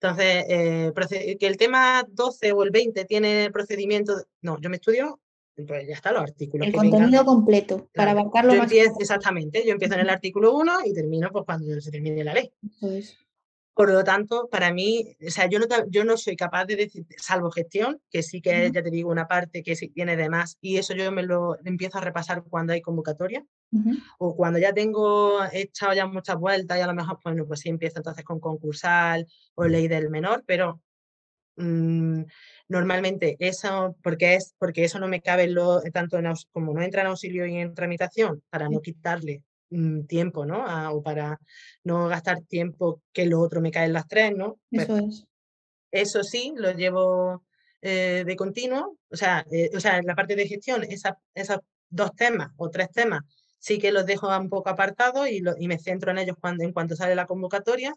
Entonces, 0.00 0.44
eh, 0.48 1.36
que 1.38 1.46
el 1.46 1.56
tema 1.56 2.04
12 2.08 2.52
o 2.52 2.62
el 2.62 2.70
20 2.70 3.04
tiene 3.04 3.50
procedimiento, 3.52 4.14
no, 4.42 4.60
yo 4.60 4.70
me 4.70 4.76
estudio 4.76 5.20
ya 5.64 5.94
está, 5.94 6.12
los 6.12 6.22
artículos. 6.22 6.66
El 6.66 6.72
contenido 6.72 7.24
completo, 7.24 7.88
para 7.94 8.12
abarcarlo 8.12 8.54
más. 8.54 8.70
exactamente, 8.72 9.64
yo 9.66 9.72
empiezo 9.72 9.94
en 9.94 10.00
el 10.00 10.10
artículo 10.10 10.54
1 10.54 10.86
y 10.86 10.92
termino 10.92 11.30
pues, 11.32 11.44
cuando 11.44 11.80
se 11.80 11.90
termine 11.90 12.22
la 12.22 12.34
ley. 12.34 12.52
Por 13.78 13.92
lo 13.92 14.02
tanto, 14.02 14.48
para 14.50 14.72
mí, 14.72 15.16
o 15.24 15.30
sea, 15.30 15.48
yo 15.48 15.60
no, 15.60 15.66
yo 15.88 16.04
no 16.04 16.16
soy 16.16 16.34
capaz 16.34 16.64
de 16.64 16.74
decir, 16.74 17.06
salvo 17.16 17.48
gestión, 17.52 18.02
que 18.10 18.24
sí 18.24 18.40
que 18.42 18.66
es, 18.66 18.72
ya 18.72 18.82
te 18.82 18.90
digo, 18.90 19.08
una 19.08 19.28
parte 19.28 19.62
que 19.62 19.76
sí 19.76 19.86
tiene 19.86 20.16
de 20.16 20.28
más, 20.28 20.58
y 20.60 20.78
eso 20.78 20.96
yo 20.96 21.12
me 21.12 21.22
lo 21.22 21.56
empiezo 21.64 21.98
a 21.98 22.00
repasar 22.00 22.42
cuando 22.42 22.72
hay 22.72 22.80
convocatoria, 22.80 23.46
o 24.18 24.34
cuando 24.34 24.58
ya 24.58 24.72
tengo, 24.72 25.44
he 25.52 25.60
echado 25.60 25.94
ya 25.94 26.08
muchas 26.08 26.34
vueltas 26.38 26.76
y 26.76 26.80
a 26.80 26.88
lo 26.88 26.94
mejor, 26.94 27.20
pues, 27.22 27.36
pues 27.46 27.60
sí 27.60 27.68
empiezo 27.68 27.98
entonces 28.00 28.24
con 28.24 28.40
concursal 28.40 29.28
o 29.54 29.64
ley 29.66 29.86
del 29.86 30.10
menor, 30.10 30.42
pero 30.44 30.82
mm, 31.54 32.22
normalmente 32.66 33.36
eso, 33.38 33.96
porque, 34.02 34.34
es, 34.34 34.56
porque 34.58 34.82
eso 34.82 34.98
no 34.98 35.06
me 35.06 35.22
cabe 35.22 35.46
lo, 35.46 35.82
tanto 35.92 36.18
en, 36.18 36.26
como 36.50 36.74
no 36.74 36.82
entra 36.82 37.02
en 37.02 37.06
auxilio 37.06 37.46
y 37.46 37.58
en 37.58 37.74
tramitación, 37.74 38.42
para 38.50 38.68
no 38.68 38.80
quitarle 38.80 39.44
Mm, 39.70 40.06
tiempo, 40.06 40.46
¿no? 40.46 40.64
o 40.94 41.02
para 41.02 41.38
no 41.84 42.08
gastar 42.08 42.40
tiempo 42.42 43.02
que 43.12 43.26
lo 43.26 43.38
otro 43.40 43.60
me 43.60 43.70
cae 43.70 43.84
en 43.84 43.92
las 43.92 44.08
tres, 44.08 44.32
¿no? 44.34 44.58
Pues 44.70 44.84
eso 44.84 44.96
es. 44.96 45.24
Eso 45.90 46.22
sí, 46.22 46.54
lo 46.56 46.72
llevo 46.72 47.44
eh, 47.82 48.24
de 48.26 48.36
continuo, 48.36 48.96
o 49.10 49.16
sea, 49.16 49.44
eh, 49.50 49.70
o 49.74 49.80
sea, 49.80 49.98
en 49.98 50.06
la 50.06 50.14
parte 50.14 50.36
de 50.36 50.48
gestión, 50.48 50.84
esos 51.34 51.58
dos 51.90 52.14
temas 52.14 52.50
o 52.56 52.70
tres 52.70 52.90
temas, 52.92 53.22
sí 53.58 53.78
que 53.78 53.92
los 53.92 54.06
dejo 54.06 54.28
un 54.38 54.48
poco 54.48 54.70
apartados 54.70 55.28
y, 55.28 55.42
y 55.58 55.68
me 55.68 55.78
centro 55.78 56.12
en 56.12 56.18
ellos 56.18 56.36
cuando, 56.40 56.64
en 56.64 56.72
cuanto 56.72 56.96
sale 56.96 57.14
la 57.14 57.26
convocatoria, 57.26 57.94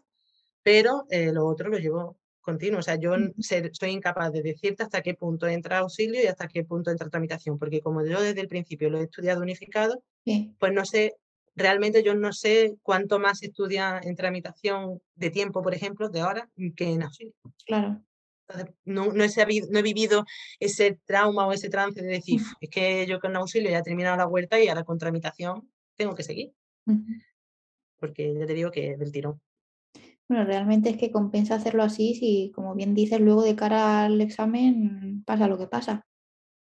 pero 0.62 1.06
eh, 1.10 1.32
lo 1.32 1.46
otro 1.46 1.70
lo 1.70 1.78
llevo 1.78 2.18
continuo. 2.42 2.80
O 2.80 2.82
sea, 2.82 2.96
yo 2.96 3.14
soy 3.38 3.90
incapaz 3.90 4.32
de 4.32 4.42
decirte 4.42 4.82
hasta 4.82 5.00
qué 5.00 5.14
punto 5.14 5.46
entra 5.46 5.78
auxilio 5.78 6.22
y 6.22 6.26
hasta 6.26 6.48
qué 6.48 6.64
punto 6.64 6.90
entra 6.90 7.08
tramitación, 7.08 7.58
porque 7.58 7.80
como 7.80 8.04
yo 8.04 8.20
desde 8.20 8.42
el 8.42 8.48
principio 8.48 8.90
lo 8.90 8.98
he 8.98 9.04
estudiado 9.04 9.40
unificado, 9.40 10.02
pues 10.58 10.72
no 10.72 10.84
sé 10.84 11.16
realmente 11.54 12.02
yo 12.02 12.14
no 12.14 12.32
sé 12.32 12.76
cuánto 12.82 13.18
más 13.18 13.42
estudia 13.42 14.00
en 14.02 14.16
tramitación 14.16 15.00
de 15.14 15.30
tiempo, 15.30 15.62
por 15.62 15.74
ejemplo, 15.74 16.08
de 16.08 16.22
horas, 16.22 16.48
que 16.76 16.90
en 16.90 17.02
auxilio. 17.02 17.34
Claro. 17.66 18.02
no, 18.84 19.12
no, 19.12 19.24
he 19.24 19.28
sabido, 19.28 19.68
no 19.70 19.78
he 19.78 19.82
vivido 19.82 20.24
ese 20.60 20.98
trauma 21.04 21.46
o 21.46 21.52
ese 21.52 21.68
trance 21.68 22.02
de 22.02 22.08
decir, 22.08 22.40
es 22.60 22.70
que 22.70 23.06
yo 23.06 23.20
con 23.20 23.36
auxilio 23.36 23.70
ya 23.70 23.78
he 23.78 23.82
terminado 23.82 24.16
la 24.16 24.26
vuelta 24.26 24.60
y 24.60 24.68
ahora 24.68 24.84
con 24.84 24.98
tramitación 24.98 25.70
tengo 25.96 26.14
que 26.14 26.22
seguir. 26.22 26.52
Porque 27.98 28.34
ya 28.34 28.46
te 28.46 28.54
digo 28.54 28.70
que 28.70 28.96
del 28.96 29.12
tirón. 29.12 29.40
Bueno, 30.28 30.44
realmente 30.44 30.90
es 30.90 30.96
que 30.96 31.10
compensa 31.10 31.56
hacerlo 31.56 31.82
así 31.82 32.14
si, 32.14 32.52
como 32.54 32.74
bien 32.74 32.94
dices, 32.94 33.20
luego 33.20 33.42
de 33.42 33.54
cara 33.54 34.04
al 34.04 34.20
examen 34.20 35.22
pasa 35.24 35.46
lo 35.46 35.58
que 35.58 35.66
pasa. 35.66 36.06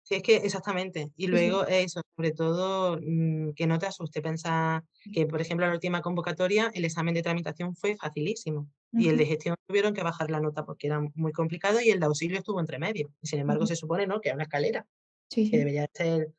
Sí, 0.08 0.16
es 0.16 0.24
que 0.24 0.38
exactamente. 0.38 1.12
Y 1.18 1.28
luego 1.28 1.68
eso, 1.68 2.00
sobre 2.16 2.32
todo, 2.32 2.98
mm, 3.02 3.52
que 3.52 3.68
no 3.68 3.78
te 3.78 3.88
asuste. 3.88 4.22
Pensar 4.22 4.84
que, 5.14 5.26
por 5.26 5.42
ejemplo, 5.42 5.68
la 5.68 5.74
última 5.74 6.02
convocatoria, 6.02 6.72
el 6.74 6.86
examen 6.86 7.14
de 7.14 7.22
tramitación 7.22 7.76
fue 7.76 7.98
facilísimo. 7.98 8.70
Y 8.94 9.10
el 9.10 9.18
de 9.18 9.26
gestión 9.26 9.58
tuvieron 9.68 9.94
que 9.94 10.04
bajar 10.04 10.32
la 10.32 10.40
nota 10.40 10.64
porque 10.64 10.88
era 10.88 11.02
muy 11.16 11.34
complicado 11.34 11.82
y 11.82 11.90
el 11.90 12.00
de 12.00 12.06
auxilio 12.06 12.38
estuvo 12.38 12.62
entre 12.62 12.80
medio. 12.80 13.12
Y 13.22 13.28
sin 13.28 13.40
embargo, 13.40 13.68
se 13.68 13.76
supone 13.76 14.08
¿no? 14.08 14.22
que 14.22 14.30
es 14.30 14.36
una 14.36 14.44
escalera. 14.44 14.88
Que 15.30 15.50
debería 15.58 15.86
ser. 15.94 16.32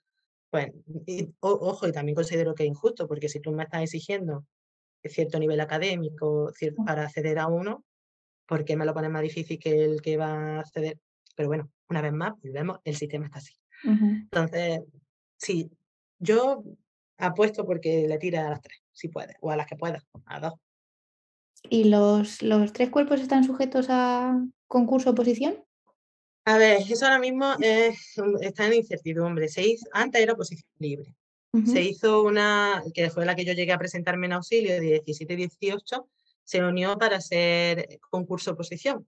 Pues, 0.49 0.73
ojo, 1.41 1.87
y 1.87 1.93
también 1.93 2.17
considero 2.17 2.55
que 2.55 2.63
es 2.63 2.71
injusto, 2.71 3.07
porque 3.07 3.29
si 3.29 3.39
tú 3.39 3.53
me 3.53 3.65
estás 3.65 3.83
exigiendo 3.83 4.47
cierto 5.05 5.39
nivel 5.39 5.61
académico 5.61 6.55
para 6.87 7.03
acceder 7.03 7.39
a 7.39 7.49
uno, 7.49 7.85
¿por 8.47 8.65
qué 8.65 8.77
me 8.77 8.87
lo 8.87 8.95
pones 8.95 9.11
más 9.11 9.21
difícil 9.21 9.59
que 9.59 9.85
el 9.85 10.01
que 10.01 10.17
va 10.17 10.57
a 10.57 10.61
acceder? 10.61 10.99
Pero 11.37 11.49
bueno, 11.49 11.71
una 11.89 12.03
vez 12.03 12.13
más, 12.13 12.35
volvemos, 12.43 12.81
el 12.85 12.97
sistema 12.97 13.27
está 13.27 13.39
así. 13.39 13.55
Entonces, 13.85 14.83
sí, 15.37 15.71
yo 16.19 16.65
apuesto 17.17 17.65
porque 17.65 18.07
le 18.09 18.19
tira 18.19 18.47
a 18.47 18.51
las 18.51 18.61
tres, 18.61 18.83
si 18.93 19.09
puede, 19.09 19.37
o 19.41 19.51
a 19.51 19.57
las 19.57 19.67
que 19.67 19.77
pueda, 19.77 20.05
a 20.27 20.41
dos. 20.41 20.55
¿Y 21.69 21.85
los, 21.85 22.43
los 22.43 22.73
tres 22.73 22.91
cuerpos 22.91 23.21
están 23.21 23.45
sujetos 23.45 23.87
a 23.89 24.41
concurso 24.67 25.11
oposición? 25.11 25.65
A 26.45 26.57
ver, 26.57 26.81
eso 26.89 27.05
ahora 27.05 27.19
mismo 27.19 27.55
está 28.41 28.67
en 28.67 28.75
incertidumbre. 28.75 29.49
Se 29.49 29.67
hizo, 29.67 29.87
antes 29.93 30.23
era 30.23 30.33
oposición 30.33 30.71
libre. 30.79 31.15
Se 31.67 31.83
hizo 31.83 32.23
una, 32.23 32.83
que 32.95 33.11
fue 33.11 33.25
la 33.25 33.35
que 33.35 33.45
yo 33.45 33.53
llegué 33.53 33.73
a 33.73 33.79
presentarme 33.79 34.27
en 34.27 34.35
auxilio 34.35 34.75
de 34.75 34.81
17 34.81 35.33
y 35.33 35.37
18, 35.37 36.09
se 36.45 36.63
unió 36.63 36.97
para 36.99 37.17
hacer 37.17 37.99
concurso 38.11 38.53
oposición. 38.53 39.07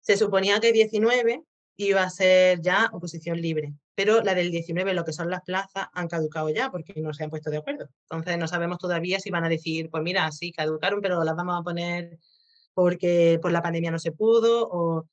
Se 0.00 0.16
suponía 0.16 0.58
que 0.60 0.72
19 0.72 1.42
iba 1.76 2.02
a 2.02 2.10
ser 2.10 2.60
ya 2.62 2.88
oposición 2.92 3.40
libre, 3.40 3.74
pero 3.94 4.22
la 4.22 4.34
del 4.34 4.50
19, 4.50 4.94
lo 4.94 5.04
que 5.04 5.12
son 5.12 5.30
las 5.30 5.42
plazas, 5.42 5.88
han 5.92 6.08
caducado 6.08 6.48
ya 6.50 6.70
porque 6.70 7.00
no 7.00 7.12
se 7.12 7.24
han 7.24 7.30
puesto 7.30 7.50
de 7.50 7.58
acuerdo. 7.58 7.88
Entonces 8.02 8.38
no 8.38 8.48
sabemos 8.48 8.78
todavía 8.78 9.20
si 9.20 9.30
van 9.30 9.44
a 9.44 9.48
decir, 9.48 9.90
pues 9.90 10.02
mira, 10.02 10.30
sí, 10.32 10.52
caducaron, 10.52 11.00
pero 11.00 11.22
las 11.24 11.36
vamos 11.36 11.58
a 11.58 11.62
poner 11.62 12.18
porque 12.74 13.38
por 13.40 13.52
la 13.52 13.62
pandemia 13.62 13.90
no 13.90 13.98
se 13.98 14.12
pudo 14.12 14.68
o 14.70 15.06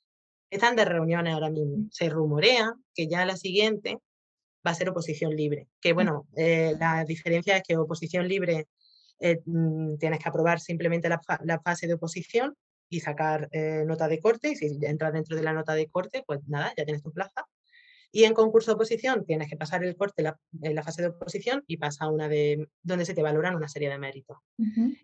están 0.50 0.76
de 0.76 0.86
reuniones 0.86 1.34
ahora 1.34 1.50
mismo. 1.50 1.88
Se 1.92 2.10
rumorea 2.10 2.74
que 2.94 3.08
ya 3.08 3.26
la 3.26 3.38
siguiente 3.38 4.00
va 4.66 4.72
a 4.72 4.76
ser 4.76 4.90
oposición 4.90 5.36
libre. 5.36 5.68
Que 5.82 5.94
bueno, 5.94 6.28
eh, 6.36 6.76
la 6.80 7.06
diferencia 7.06 7.58
es 7.58 7.64
que 7.64 7.78
oposición 7.78 8.28
libre 8.28 8.68
eh, 9.20 9.42
mm, 9.46 9.98
tienes 9.98 10.20
que 10.20 10.30
aprobar 10.30 10.60
simplemente 10.60 11.10
la, 11.10 11.22
la, 11.44 11.60
fase 11.60 11.88
de 11.88 11.94
oposición 11.94 12.56
y 12.94 13.00
sacar 13.00 13.50
eh, 13.52 13.84
nota 13.86 14.08
de 14.08 14.20
corte. 14.20 14.52
Y 14.52 14.56
si 14.56 14.78
entras 14.84 15.14
dentro 15.14 15.36
de 15.36 15.44
la 15.44 15.54
nota 15.54 15.74
de 15.74 15.88
corte, 15.88 16.24
pues 16.26 16.42
nada, 16.48 16.72
ya 16.78 16.86
tienes 16.86 17.02
tu 17.02 17.12
plaza. 17.12 17.46
Y 18.12 18.26
en 18.26 18.36
concurso 18.36 18.70
de 18.70 18.76
oposición 18.76 19.26
tienes 19.26 19.50
que 19.50 19.58
pasar 19.58 19.84
el 19.84 19.96
corte 19.96 20.22
la, 20.22 20.40
en 20.62 20.76
la 20.76 20.84
fase 20.84 21.02
de 21.02 21.08
oposición 21.08 21.64
y 21.66 21.78
pasa 21.78 22.08
una 22.08 22.28
de 22.28 22.70
donde 22.84 23.06
se 23.06 23.16
te 23.16 23.24
valoran 23.24 23.56
una 23.56 23.68
serie 23.68 23.90
de 23.90 23.98
méritos. 23.98 24.38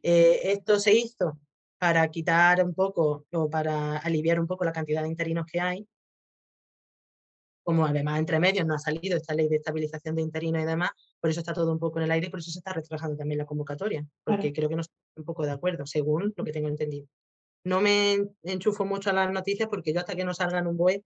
Eh, 0.04 0.42
esto 0.44 0.80
se 0.80 0.94
hizo 0.94 1.40
para 1.80 2.08
quitar 2.10 2.64
un 2.64 2.76
poco 2.76 3.26
o 3.32 3.50
para 3.50 3.98
aliviar 3.98 4.40
un 4.40 4.46
poco 4.46 4.64
la 4.64 4.72
cantidad 4.72 5.02
de 5.02 5.08
interinos 5.08 5.48
que 5.52 5.60
hay. 5.60 5.88
Como 7.64 7.88
además 7.88 8.20
entre 8.20 8.40
medios 8.40 8.68
no 8.68 8.76
ha 8.76 8.80
salido 8.80 9.18
esta 9.18 9.34
ley 9.34 9.50
de 9.50 9.56
estabilización 9.56 10.16
de 10.16 10.22
interinos 10.22 10.62
y 10.62 10.66
demás, 10.66 10.92
por 11.20 11.32
eso 11.32 11.40
está 11.40 11.54
todo 11.54 11.72
un 11.72 11.80
poco 11.80 11.98
en 11.98 12.06
el 12.06 12.12
aire 12.12 12.28
y 12.28 12.30
por 12.30 12.40
eso 12.40 12.52
se 12.52 12.60
está 12.60 12.74
retrasando 12.74 13.18
también 13.18 13.40
la 13.40 13.46
convocatoria, 13.46 14.06
porque 14.24 14.54
creo 14.54 14.70
que 14.70 14.76
no 14.76 14.82
estoy 14.82 14.98
un 15.16 15.26
poco 15.26 15.46
de 15.46 15.52
acuerdo, 15.52 15.86
según 15.88 16.34
lo 16.36 16.44
que 16.44 16.52
tengo 16.52 16.68
entendido 16.68 17.08
no 17.64 17.82
me 17.82 18.28
enchufo 18.44 18.86
mucho 18.86 19.10
a 19.10 19.14
las 19.14 19.32
noticias 19.32 19.70
porque 19.70 19.94
yo 19.94 20.00
hasta 20.00 20.16
que 20.16 20.26
no 20.26 20.34
salgan 20.34 20.68
un 20.68 20.78
BOE 20.78 21.04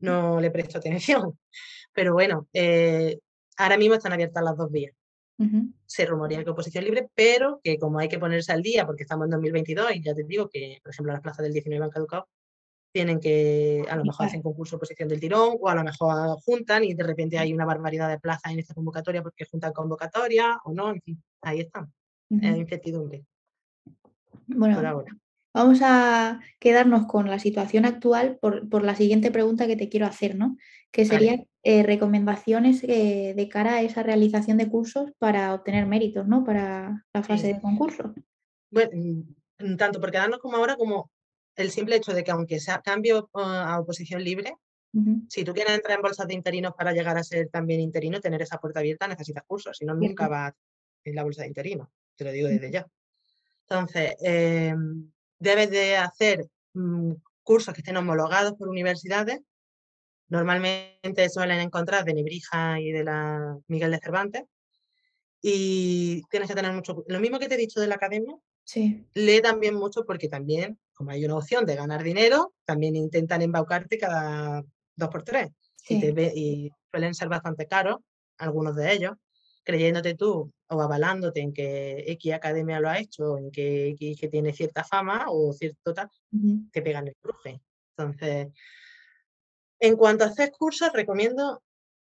no 0.00 0.40
le 0.40 0.50
presto 0.50 0.78
atención. 0.78 1.38
Pero 1.92 2.12
bueno, 2.12 2.48
eh, 2.52 3.18
ahora 3.56 3.76
mismo 3.76 3.94
están 3.94 4.12
abiertas 4.12 4.42
las 4.42 4.56
dos 4.56 4.70
vías. 4.70 4.94
Se 5.86 6.04
rumorea 6.04 6.44
que 6.44 6.50
oposición 6.50 6.84
libre, 6.84 7.08
pero 7.14 7.62
que 7.64 7.78
como 7.78 7.98
hay 7.98 8.08
que 8.08 8.18
ponerse 8.18 8.52
al 8.52 8.60
día 8.60 8.84
porque 8.84 9.04
estamos 9.04 9.24
en 9.24 9.30
2022 9.30 9.96
y 9.96 10.02
ya 10.02 10.14
te 10.14 10.24
digo 10.24 10.50
que, 10.50 10.80
por 10.82 10.92
ejemplo, 10.92 11.14
las 11.14 11.22
plazas 11.22 11.42
del 11.42 11.54
19 11.54 11.82
han 11.82 11.90
caducado, 11.90 12.28
tienen 12.92 13.18
que, 13.20 13.82
a 13.88 13.96
lo 13.96 14.04
mejor 14.04 14.26
hacen 14.26 14.42
concurso 14.42 14.72
de 14.72 14.76
oposición 14.76 15.08
del 15.08 15.18
tirón 15.18 15.56
o 15.58 15.68
a 15.70 15.74
lo 15.74 15.82
mejor 15.82 16.38
juntan 16.44 16.84
y 16.84 16.92
de 16.92 17.04
repente 17.04 17.38
hay 17.38 17.54
una 17.54 17.64
barbaridad 17.64 18.10
de 18.10 18.20
plazas 18.20 18.52
en 18.52 18.58
esta 18.58 18.74
convocatoria 18.74 19.22
porque 19.22 19.46
juntan 19.46 19.72
convocatoria 19.72 20.60
o 20.64 20.74
no, 20.74 20.90
en 20.90 21.00
fin, 21.00 21.22
ahí 21.40 21.60
están, 21.60 21.90
uh 22.28 22.36
incertidumbre. 22.36 23.24
Bueno, 24.46 24.76
por 24.76 24.84
ahora. 24.84 25.16
Vamos 25.52 25.80
a 25.82 26.40
quedarnos 26.60 27.06
con 27.06 27.28
la 27.28 27.38
situación 27.38 27.84
actual 27.84 28.38
por, 28.40 28.84
la 28.84 28.94
siguiente 28.94 29.30
pregunta 29.30 29.66
que 29.66 29.76
te 29.76 29.88
quiero 29.88 30.06
hacer, 30.06 30.36
¿no? 30.36 30.56
Que 30.92 31.04
serían 31.04 31.46
eh, 31.62 31.82
recomendaciones 31.82 32.84
eh, 32.84 33.34
de 33.36 33.48
cara 33.48 33.74
a 33.74 33.82
esa 33.82 34.02
realización 34.02 34.58
de 34.58 34.68
cursos 34.68 35.10
para 35.18 35.52
obtener 35.52 35.86
méritos, 35.86 36.28
¿no? 36.28 36.44
Para 36.44 37.04
la 37.12 37.22
fase 37.22 37.48
de 37.48 37.60
concurso. 37.60 38.14
Bueno, 38.70 38.90
mm, 38.94 39.76
tanto 39.76 40.00
por 40.00 40.12
quedarnos 40.12 40.38
como 40.38 40.56
ahora, 40.56 40.76
como 40.76 41.10
el 41.56 41.70
simple 41.70 41.96
hecho 41.96 42.14
de 42.14 42.22
que 42.22 42.30
aunque 42.30 42.60
sea 42.60 42.80
cambio 42.80 43.28
a 43.34 43.78
oposición 43.80 44.22
libre, 44.22 44.54
si 45.28 45.44
tú 45.44 45.54
quieres 45.54 45.74
entrar 45.74 45.98
en 45.98 46.02
bolsas 46.02 46.26
de 46.26 46.34
interinos 46.34 46.74
para 46.76 46.92
llegar 46.92 47.16
a 47.16 47.22
ser 47.22 47.48
también 47.48 47.80
interino, 47.80 48.20
tener 48.20 48.42
esa 48.42 48.58
puerta 48.58 48.80
abierta 48.80 49.06
necesitas 49.06 49.44
cursos, 49.46 49.76
si 49.76 49.84
no, 49.84 49.94
nunca 49.94 50.26
vas 50.26 50.52
en 51.04 51.14
la 51.14 51.22
bolsa 51.22 51.42
de 51.42 51.48
interino, 51.48 51.92
te 52.16 52.24
lo 52.24 52.32
digo 52.32 52.48
desde 52.48 52.72
ya. 52.72 52.86
Entonces, 53.68 54.16
em, 54.20 55.10
debes 55.40 55.70
de 55.70 55.96
hacer 55.96 56.46
mm, 56.74 57.14
cursos 57.42 57.74
que 57.74 57.80
estén 57.80 57.96
homologados 57.96 58.54
por 58.54 58.68
universidades. 58.68 59.40
Normalmente 60.28 61.28
suelen 61.28 61.58
encontrar 61.58 62.04
de 62.04 62.14
Nebrija 62.14 62.78
y 62.78 62.92
de 62.92 63.02
la 63.02 63.58
Miguel 63.66 63.90
de 63.90 63.98
Cervantes. 63.98 64.44
Y 65.42 66.22
tienes 66.30 66.48
que 66.48 66.54
tener 66.54 66.72
mucho... 66.72 67.02
Lo 67.08 67.18
mismo 67.18 67.40
que 67.40 67.48
te 67.48 67.56
he 67.56 67.58
dicho 67.58 67.80
de 67.80 67.88
la 67.88 67.96
academia, 67.96 68.36
sí. 68.62 69.04
lee 69.14 69.40
también 69.42 69.74
mucho 69.74 70.04
porque 70.04 70.28
también 70.28 70.78
como 71.00 71.12
hay 71.12 71.24
una 71.24 71.36
opción 71.36 71.64
de 71.64 71.76
ganar 71.76 72.02
dinero, 72.02 72.52
también 72.66 72.94
intentan 72.94 73.40
embaucarte 73.40 73.96
cada 73.96 74.62
dos 74.96 75.08
por 75.08 75.22
tres. 75.22 75.48
Y, 75.88 75.96
y 75.96 76.70
suelen 76.90 77.14
ser 77.14 77.28
bastante 77.30 77.66
caros, 77.66 78.00
algunos 78.36 78.76
de 78.76 78.92
ellos, 78.92 79.12
creyéndote 79.64 80.14
tú 80.14 80.52
o 80.70 80.80
avalándote 80.80 81.40
en 81.40 81.52
que 81.52 82.04
X 82.06 82.32
academia 82.32 82.80
lo 82.80 82.88
ha 82.88 82.98
hecho, 82.98 83.36
en 83.38 83.50
que 83.50 83.88
X 83.90 84.20
que 84.20 84.28
tiene 84.28 84.52
cierta 84.52 84.84
fama 84.84 85.26
o 85.28 85.52
cierto 85.52 85.92
tal, 85.92 86.08
te 86.72 86.82
pegan 86.82 87.08
el 87.08 87.16
cruje. 87.20 87.60
Entonces, 87.96 88.48
en 89.80 89.96
cuanto 89.96 90.24
a 90.24 90.28
hacer 90.28 90.52
cursos, 90.52 90.92
recomiendo 90.92 91.62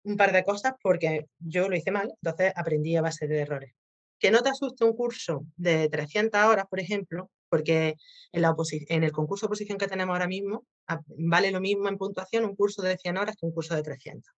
un 0.04 0.16
par 0.16 0.32
de 0.32 0.44
cosas 0.44 0.74
porque 0.82 1.26
yo 1.38 1.68
lo 1.68 1.76
hice 1.76 1.90
mal, 1.90 2.12
entonces 2.22 2.52
aprendí 2.54 2.96
a 2.96 3.02
base 3.02 3.26
de 3.26 3.40
errores. 3.40 3.72
Que 4.18 4.30
no 4.30 4.42
te 4.42 4.50
asuste 4.50 4.84
un 4.84 4.94
curso 4.94 5.46
de 5.56 5.88
300 5.88 6.44
horas, 6.44 6.66
por 6.68 6.80
ejemplo, 6.80 7.30
porque 7.48 7.96
en, 8.32 8.42
la 8.42 8.54
en 8.88 9.04
el 9.04 9.12
concurso 9.12 9.46
de 9.46 9.48
oposición 9.48 9.78
que 9.78 9.88
tenemos 9.88 10.12
ahora 10.12 10.28
mismo, 10.28 10.64
vale 11.06 11.50
lo 11.50 11.60
mismo 11.60 11.88
en 11.88 11.96
puntuación 11.96 12.44
un 12.44 12.54
curso 12.54 12.82
de 12.82 12.98
100 12.98 13.16
horas 13.16 13.36
que 13.36 13.46
un 13.46 13.52
curso 13.52 13.74
de 13.74 13.82
300. 13.82 14.30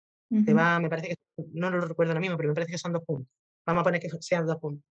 Te 0.46 0.54
va, 0.54 0.80
me 0.80 0.90
parece 0.90 1.10
que, 1.10 1.16
no 1.54 1.70
lo 1.70 1.82
recuerdo 1.82 2.12
ahora 2.12 2.22
mismo, 2.22 2.38
pero 2.38 2.50
me 2.50 2.56
parece 2.56 2.72
que 2.72 2.78
son 2.78 2.94
dos 2.94 3.04
puntos. 3.04 3.34
Vamos 3.66 3.82
a 3.82 3.84
poner 3.84 4.02
que 4.02 4.10
sean 4.20 4.46
dos 4.46 4.58
puntos. 4.58 4.90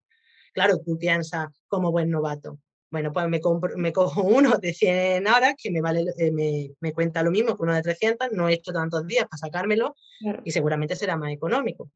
Claro, 0.52 0.78
tú 0.84 0.98
piensas 0.98 1.48
como 1.66 1.90
buen 1.92 2.10
novato. 2.10 2.58
Bueno, 2.90 3.12
pues 3.12 3.28
me, 3.28 3.40
me 3.76 3.92
cojo 3.92 4.22
uno 4.22 4.56
de 4.58 4.72
100 4.72 5.26
horas 5.26 5.54
que 5.56 5.70
me, 5.70 5.80
vale, 5.80 6.04
eh, 6.16 6.32
me, 6.32 6.70
me, 6.80 6.92
cuenta 6.92 7.22
lo 7.22 7.30
mismo 7.30 7.56
que 7.56 7.62
uno 7.62 7.74
de 7.74 7.82
300, 7.82 8.32
no 8.32 8.48
he 8.48 8.54
hecho 8.54 8.72
tantos 8.72 9.06
días 9.06 9.26
para 9.28 9.38
sacármelo 9.38 9.94
y 10.44 10.50
seguramente 10.50 10.96
será 10.96 11.16
más 11.16 11.32
económico. 11.32 11.90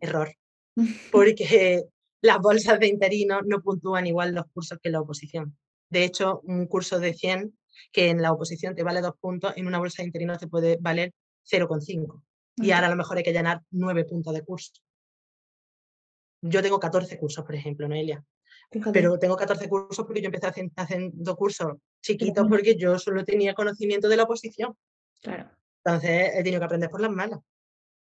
Error. 0.00 0.34
Porque 1.12 1.84
las 2.22 2.38
bolsas 2.38 2.78
de 2.80 2.88
interinos 2.88 3.42
no 3.46 3.60
puntúan 3.60 4.06
igual 4.06 4.34
los 4.34 4.46
cursos 4.52 4.78
que 4.82 4.90
la 4.90 5.00
oposición. 5.00 5.56
De 5.88 6.04
hecho, 6.04 6.40
un 6.44 6.66
curso 6.66 6.98
de 6.98 7.14
100 7.14 7.56
que 7.92 8.10
en 8.10 8.20
la 8.20 8.32
oposición 8.32 8.74
te 8.74 8.82
vale 8.82 9.00
dos 9.00 9.14
puntos, 9.18 9.54
en 9.56 9.66
una 9.66 9.78
bolsa 9.78 10.02
de 10.02 10.06
interinos 10.06 10.38
te 10.38 10.48
puede 10.48 10.76
valer 10.80 11.12
0,5. 11.50 12.22
Y 12.56 12.72
ahora 12.72 12.88
a 12.88 12.90
lo 12.90 12.96
mejor 12.96 13.16
hay 13.16 13.22
que 13.22 13.32
llenar 13.32 13.62
9 13.70 14.04
puntos 14.04 14.34
de 14.34 14.42
curso. 14.42 14.72
Yo 16.42 16.62
tengo 16.62 16.80
14 16.80 17.18
cursos, 17.18 17.44
por 17.44 17.54
ejemplo, 17.54 17.88
Noelia. 17.88 18.24
Pero 18.92 19.18
tengo 19.18 19.36
14 19.36 19.68
cursos 19.68 20.06
porque 20.06 20.20
yo 20.20 20.26
empecé 20.26 20.46
haciendo 20.76 21.36
cursos 21.36 21.74
chiquitos 22.02 22.46
porque 22.48 22.76
yo 22.76 22.98
solo 22.98 23.24
tenía 23.24 23.54
conocimiento 23.54 24.08
de 24.08 24.16
la 24.16 24.22
oposición. 24.24 24.76
Claro. 25.22 25.50
Entonces 25.84 26.30
he 26.34 26.42
tenido 26.42 26.60
que 26.60 26.66
aprender 26.66 26.90
por 26.90 27.00
las 27.00 27.10
malas. 27.10 27.40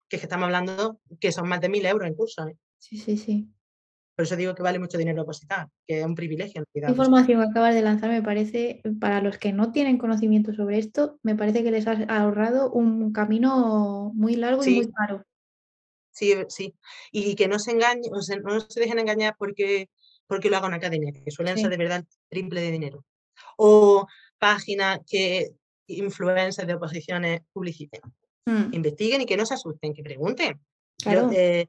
Que 0.09 0.17
es 0.17 0.21
que 0.21 0.27
estamos 0.27 0.47
hablando 0.47 1.01
que 1.21 1.33
son 1.33 1.49
más 1.49 1.61
de 1.61 1.69
1.000 1.69 1.87
euros 1.87 2.09
en 2.09 2.15
cursos. 2.15 2.49
¿eh? 2.49 2.57
Sí, 2.79 2.97
sí, 2.97 3.17
sí. 3.17 3.49
Por 4.17 4.25
eso 4.25 4.35
digo 4.35 4.55
que 4.55 4.63
vale 4.63 4.79
mucho 4.79 4.97
dinero 4.97 5.23
opositar, 5.23 5.69
que 5.87 6.01
es 6.01 6.07
un 6.07 6.15
privilegio. 6.15 6.65
La 6.73 6.89
información 6.89 7.43
que 7.43 7.49
acabas 7.51 7.75
de 7.75 7.83
lanzar 7.83 8.09
me 8.09 8.23
parece, 8.23 8.81
para 8.99 9.21
los 9.21 9.37
que 9.37 9.53
no 9.53 9.73
tienen 9.73 9.99
conocimiento 9.99 10.55
sobre 10.55 10.79
esto, 10.79 11.19
me 11.23 11.37
parece 11.37 11.63
que 11.63 11.71
les 11.71 11.87
has 11.87 12.09
ahorrado 12.09 12.71
un 12.71 13.13
camino 13.13 14.11
muy 14.15 14.37
largo 14.37 14.65
y 14.65 14.77
muy 14.77 14.91
caro. 14.91 15.23
Sí, 16.17 16.33
sí. 16.49 16.75
Y 17.13 17.35
que 17.35 17.47
no 17.47 17.59
se 17.59 17.73
engañen, 17.73 18.11
o 18.15 18.23
sea, 18.23 18.39
no 18.39 18.59
se 18.59 18.81
dejen 18.81 18.99
engañar 18.99 19.37
porque, 19.39 19.91
porque 20.27 20.49
lo 20.49 20.57
haga 20.57 20.67
una 20.67 20.79
academia, 20.79 21.13
que 21.13 21.31
suelen 21.31 21.59
ser 21.59 21.69
de 21.69 21.77
verdad 21.77 22.05
triple 22.31 22.63
de 22.63 22.71
dinero. 22.71 23.05
O 23.59 24.07
páginas 24.39 25.01
que 25.07 25.51
influencers 25.89 26.67
de 26.67 26.75
oposiciones 26.75 27.43
publiciten. 27.53 28.01
Mm. 28.47 28.73
Investiguen 28.73 29.21
y 29.21 29.27
que 29.27 29.37
no 29.37 29.45
se 29.45 29.55
asusten, 29.55 29.93
que 29.93 30.03
pregunten. 30.03 30.59
Claro. 31.03 31.29
Eh, 31.33 31.69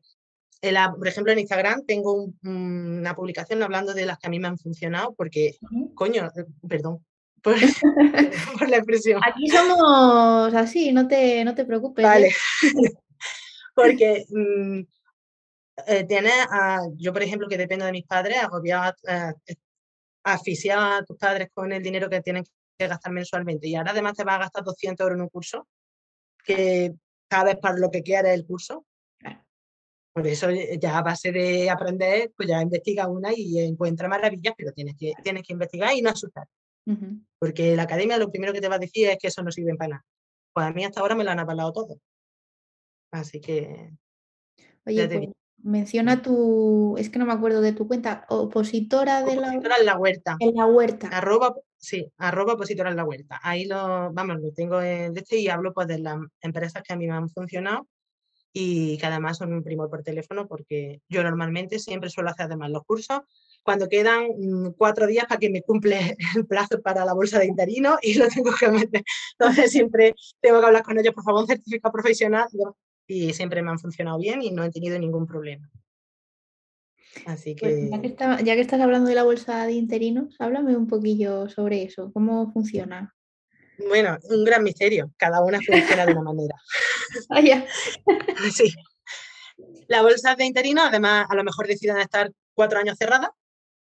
por 0.98 1.08
ejemplo, 1.08 1.34
en 1.34 1.40
Instagram 1.40 1.86
tengo 1.86 2.30
una 2.44 3.14
publicación 3.16 3.62
hablando 3.62 3.94
de 3.94 4.06
las 4.06 4.18
que 4.18 4.28
a 4.28 4.30
mí 4.30 4.40
me 4.40 4.48
han 4.48 4.58
funcionado, 4.58 5.14
porque, 5.14 5.58
coño, 5.94 6.28
eh, 6.28 6.46
perdón, 6.70 7.06
por, 7.44 8.70
la 8.70 8.78
expresión. 8.78 9.20
Aquí 9.26 9.50
somos 9.50 10.54
así, 10.54 10.94
no 10.94 11.06
te, 11.06 11.44
no 11.44 11.54
te 11.54 11.66
preocupes. 11.66 12.06
¿eh? 12.06 12.32
Porque 13.78 14.26
mm, 14.30 14.80
eh, 15.86 16.04
tiene 16.06 16.32
yo, 16.96 17.14
por 17.14 17.22
ejemplo, 17.22 17.48
que 17.48 17.58
dependo 17.58 17.86
de 17.86 17.92
mis 17.92 18.06
padres, 18.06 18.38
agobiado, 18.40 18.96
eh, 19.08 19.34
a 20.24 21.04
tus 21.06 21.18
padres 21.18 21.50
con 21.54 21.72
el 21.72 21.84
dinero 21.84 22.10
que 22.10 22.22
tienen 22.22 22.44
que 22.78 22.88
gastar 22.88 23.12
mensualmente 23.12 23.68
y 23.68 23.76
ahora 23.76 23.92
además 23.92 24.18
te 24.18 24.24
vas 24.24 24.36
a 24.36 24.40
gastar 24.40 24.64
200 24.64 25.04
euros 25.04 25.16
en 25.16 25.22
un 25.22 25.30
curso, 25.30 25.68
que 26.44 26.94
sabes 27.30 27.58
para 27.58 27.78
lo 27.78 27.90
que 27.92 28.04
quieres 28.04 28.34
el 28.34 28.46
curso, 28.46 28.86
por 30.18 30.26
eso 30.26 30.50
eh, 30.50 30.80
ya 30.82 30.98
a 30.98 31.04
base 31.04 31.32
de 31.32 31.70
aprender, 31.70 32.32
pues 32.36 32.50
ya 32.50 32.60
investiga 32.60 33.08
una 33.08 33.30
y 33.36 33.60
encuentra 33.60 34.08
maravillas, 34.08 34.56
pero 34.58 34.72
tienes 34.72 34.96
que, 34.98 35.14
tienes 35.24 35.44
que 35.44 35.54
investigar 35.54 35.94
y 35.94 36.02
no 36.02 36.10
asustar. 36.10 36.48
Porque 37.38 37.76
la 37.76 37.84
academia 37.84 38.18
lo 38.18 38.32
primero 38.32 38.52
que 38.52 38.62
te 38.62 38.68
va 38.68 38.78
a 38.78 38.80
decir 38.80 39.08
es 39.10 39.18
que 39.20 39.28
eso 39.28 39.44
no 39.44 39.52
sirve 39.52 39.76
para 39.76 39.90
nada. 39.90 40.06
Pues 40.54 40.66
a 40.66 40.72
mí 40.72 40.84
hasta 40.84 41.02
ahora 41.02 41.14
me 41.14 41.24
lo 41.24 41.30
han 41.30 41.40
avalado 41.40 41.72
todo. 41.72 42.00
Así 43.12 43.42
que... 43.42 43.92
Oye, 44.86 45.08
pues, 45.08 45.30
menciona 45.64 46.22
tu, 46.22 46.96
es 46.98 47.10
que 47.10 47.20
no 47.20 47.26
me 47.26 47.34
acuerdo 47.34 47.62
de 47.62 47.74
tu 47.74 47.88
cuenta, 47.88 48.26
opositora 48.30 49.24
de 49.24 49.36
la... 49.36 49.48
Opositora 49.50 49.76
en 49.80 49.86
la 49.86 49.98
huerta. 49.98 50.38
En 50.40 50.56
la 50.56 50.66
huerta. 50.66 51.08
Arroba, 51.10 51.56
sí, 51.78 52.12
arroba 52.18 52.54
opositora 52.54 52.90
en 52.90 52.96
la 52.96 53.06
huerta. 53.06 53.40
Ahí 53.44 53.66
lo, 53.66 54.12
vamos, 54.14 54.40
lo 54.42 54.52
tengo 54.52 54.82
en 54.82 55.18
este 55.18 55.38
y 55.38 55.50
hablo 55.50 55.74
pues 55.74 55.88
de 55.88 56.00
las 56.00 56.18
empresas 56.42 56.84
que 56.84 56.94
a 56.94 56.96
mí 56.96 57.08
me 57.08 57.14
han 57.14 57.30
funcionado 57.30 57.88
y 58.54 58.98
que 58.98 59.06
además 59.06 59.38
son 59.38 59.54
un 59.54 59.64
primor 59.64 59.90
por 59.90 60.04
teléfono 60.04 60.48
porque 60.48 61.02
yo 61.10 61.22
normalmente 61.22 61.80
siempre 61.80 62.10
suelo 62.10 62.30
hacer 62.30 62.46
además 62.46 62.72
los 62.72 62.84
cursos 62.86 63.20
cuando 63.62 63.90
quedan 63.90 64.30
mm, 64.38 64.72
cuatro 64.78 65.06
días 65.06 65.26
para 65.26 65.40
que 65.40 65.50
me 65.50 65.62
cumple 65.62 66.16
el 66.36 66.48
plazo 66.48 66.82
para 66.82 67.04
la 67.04 67.14
bolsa 67.14 67.40
de 67.40 67.48
interino 67.48 67.98
y 68.02 68.14
lo 68.14 68.28
tengo 68.30 68.52
que 68.58 68.70
meter. 68.70 69.04
Entonces 69.38 69.72
siempre 69.72 70.16
tengo 70.40 70.60
que 70.60 70.66
hablar 70.68 70.84
con 70.84 70.98
ellos, 70.98 71.14
por 71.14 71.24
favor, 71.24 71.42
un 71.42 71.48
certificado 71.48 71.92
profesional 71.92 72.48
y 73.08 73.34
siempre 73.34 73.62
me 73.62 73.72
han 73.72 73.80
funcionado 73.80 74.20
bien 74.20 74.42
y 74.42 74.52
no 74.52 74.64
he 74.64 74.70
tenido 74.70 75.00
ningún 75.00 75.26
problema. 75.26 75.70
Así 77.26 77.56
pues 77.56 77.74
que... 77.74 77.90
ya, 77.90 78.02
que 78.02 78.44
ya 78.44 78.56
que 78.56 78.62
estás 78.62 78.82
hablando 78.82 79.10
de 79.10 79.16
la 79.16 79.24
bolsa 79.24 79.66
de 79.66 79.74
interinos, 79.74 80.36
háblame 80.40 80.76
un 80.76 80.88
poquillo 80.88 81.50
sobre 81.50 81.84
eso, 81.84 82.12
cómo 82.14 82.52
funciona. 82.52 83.16
Bueno, 83.88 84.18
un 84.24 84.44
gran 84.44 84.64
misterio. 84.64 85.12
Cada 85.18 85.42
una 85.42 85.60
funciona 85.62 86.06
de 86.06 86.12
una 86.14 86.22
manera. 86.22 86.56
Ah, 87.30 87.42
sí. 88.54 88.74
La 89.88 90.02
bolsa 90.02 90.36
de 90.36 90.44
interino, 90.44 90.84
además, 90.84 91.26
a 91.30 91.36
lo 91.36 91.44
mejor 91.44 91.66
deciden 91.66 91.98
estar 92.00 92.30
cuatro 92.54 92.80
años 92.80 92.98
cerradas, 92.98 93.30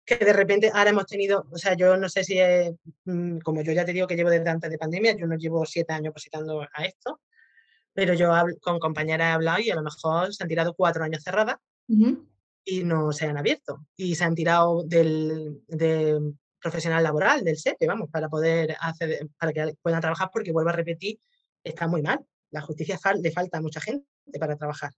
que 0.04 0.16
de 0.16 0.34
repente 0.34 0.72
ahora 0.74 0.90
hemos 0.90 1.06
tenido, 1.06 1.46
o 1.52 1.58
sea, 1.58 1.76
yo 1.76 1.96
no 1.98 2.10
sé 2.10 2.24
si 2.24 2.40
es, 2.40 2.72
mm, 3.06 3.38
como 3.40 3.62
yo 3.62 3.74
ya 3.74 3.86
te 3.86 3.94
digo 3.94 4.08
que 4.08 4.16
llevo 4.16 4.32
desde 4.32 4.50
antes 4.50 4.72
de 4.72 4.78
pandemia, 4.80 5.16
yo 5.16 5.28
no 5.28 5.38
llevo 5.38 5.66
siete 5.68 5.94
años 5.94 6.16
visitando 6.16 6.62
a 6.62 6.84
esto, 6.84 7.22
pero 7.94 8.14
yo 8.14 8.32
con 8.62 8.80
compañeras 8.80 9.30
he 9.30 9.32
hablado 9.32 9.60
y 9.60 9.70
a 9.70 9.76
lo 9.76 9.84
mejor 9.84 10.34
se 10.34 10.44
han 10.44 10.50
tirado 10.50 10.74
cuatro 10.74 11.04
años 11.04 11.24
cerradas 11.24 11.58
y 12.64 12.84
no 12.84 13.12
se 13.12 13.26
han 13.26 13.38
abierto. 13.38 13.86
Y 13.96 14.16
se 14.16 14.24
han 14.24 14.36
tirado 14.36 14.84
del, 14.84 15.62
de 15.68 16.20
profesional 16.62 17.04
laboral, 17.04 17.44
del 17.44 17.58
SEPE, 17.58 17.88
vamos, 17.88 18.10
para 18.10 18.30
poder 18.30 18.76
hacer, 18.80 19.28
para 19.38 19.52
que 19.52 19.74
puedan 19.82 20.02
trabajar, 20.02 20.30
porque 20.32 20.52
vuelvo 20.52 20.70
a 20.70 20.74
repetir, 20.74 21.20
está 21.64 21.88
muy 21.88 22.02
mal. 22.02 22.20
La 22.52 22.62
justicia 22.62 23.00
le 23.22 23.32
falta 23.32 23.58
a 23.58 23.62
mucha 23.62 23.82
gente 23.82 24.06
para 24.40 24.56
trabajar. 24.56 24.92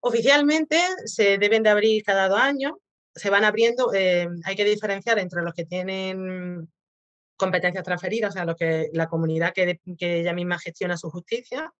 Oficialmente 0.00 0.80
se 1.06 1.38
deben 1.38 1.62
de 1.62 1.70
abrir 1.70 2.02
cada 2.04 2.28
dos 2.28 2.38
años, 2.38 2.72
se 3.14 3.30
van 3.30 3.44
abriendo, 3.44 3.92
eh, 3.94 4.28
hay 4.44 4.56
que 4.56 4.64
diferenciar 4.64 5.18
entre 5.18 5.42
los 5.42 5.54
que 5.54 5.64
tienen 5.64 6.68
competencias 7.38 7.84
transferidas, 7.84 8.30
o 8.30 8.32
sea, 8.32 8.44
los 8.44 8.56
que, 8.56 8.90
la 8.92 9.06
comunidad 9.06 9.54
que, 9.54 9.80
que 9.96 10.20
ella 10.20 10.34
misma 10.34 10.58
gestiona 10.58 10.98
su 10.98 11.08
justicia, 11.08 11.72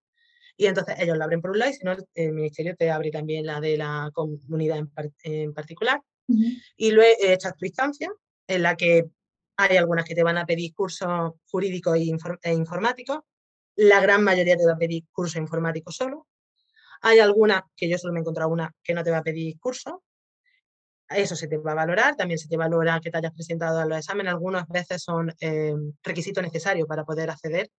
y 0.58 0.66
entonces 0.66 0.96
ellos 0.98 1.16
la 1.16 1.24
abren 1.24 1.40
por 1.40 1.52
un 1.52 1.60
lado 1.60 1.70
y 1.70 1.74
si 1.74 1.84
no, 1.84 1.96
el 2.14 2.32
ministerio 2.32 2.74
te 2.76 2.90
abre 2.90 3.12
también 3.12 3.46
la 3.46 3.60
de 3.60 3.76
la 3.76 4.10
comunidad 4.12 4.84
en, 5.22 5.54
particular. 5.54 6.02
Y 6.76 6.90
luego 6.90 7.16
hecho 7.22 7.50
tu 7.56 7.64
instancia, 7.64 8.10
en 8.48 8.62
la 8.62 8.76
que 8.76 9.04
hay 9.56 9.76
algunas 9.76 10.04
que 10.04 10.16
te 10.16 10.24
van 10.24 10.36
a 10.36 10.44
pedir 10.44 10.74
cursos 10.74 11.32
jurídicos 11.48 11.96
e, 11.96 12.52
informáticos, 12.52 13.20
la 13.76 14.00
gran 14.00 14.24
mayoría 14.24 14.56
te 14.56 14.66
va 14.66 14.72
a 14.72 14.78
pedir 14.78 15.04
curso 15.12 15.38
informático 15.38 15.92
solo. 15.92 16.26
Hay 17.02 17.20
algunas, 17.20 17.62
que 17.76 17.88
yo 17.88 17.96
solo 17.96 18.12
me 18.12 18.18
he 18.18 18.22
encontrado 18.22 18.50
una, 18.50 18.74
que 18.82 18.94
no 18.94 19.04
te 19.04 19.12
va 19.12 19.18
a 19.18 19.22
pedir 19.22 19.60
curso. 19.60 20.02
Eso 21.08 21.36
se 21.36 21.48
te 21.48 21.56
va 21.56 21.72
a 21.72 21.76
valorar, 21.76 22.16
también 22.16 22.38
se 22.38 22.48
te 22.48 22.56
valora 22.56 23.00
que 23.00 23.10
te 23.10 23.18
hayas 23.18 23.32
presentado 23.32 23.80
a 23.80 23.86
los 23.86 23.98
exámenes. 23.98 24.32
Algunas 24.32 24.68
veces 24.68 25.02
son 25.02 25.34
eh, 25.40 25.74
requisitos 26.02 26.42
necesarios 26.42 26.86
para 26.86 27.04
poder 27.04 27.30
acceder. 27.30 27.70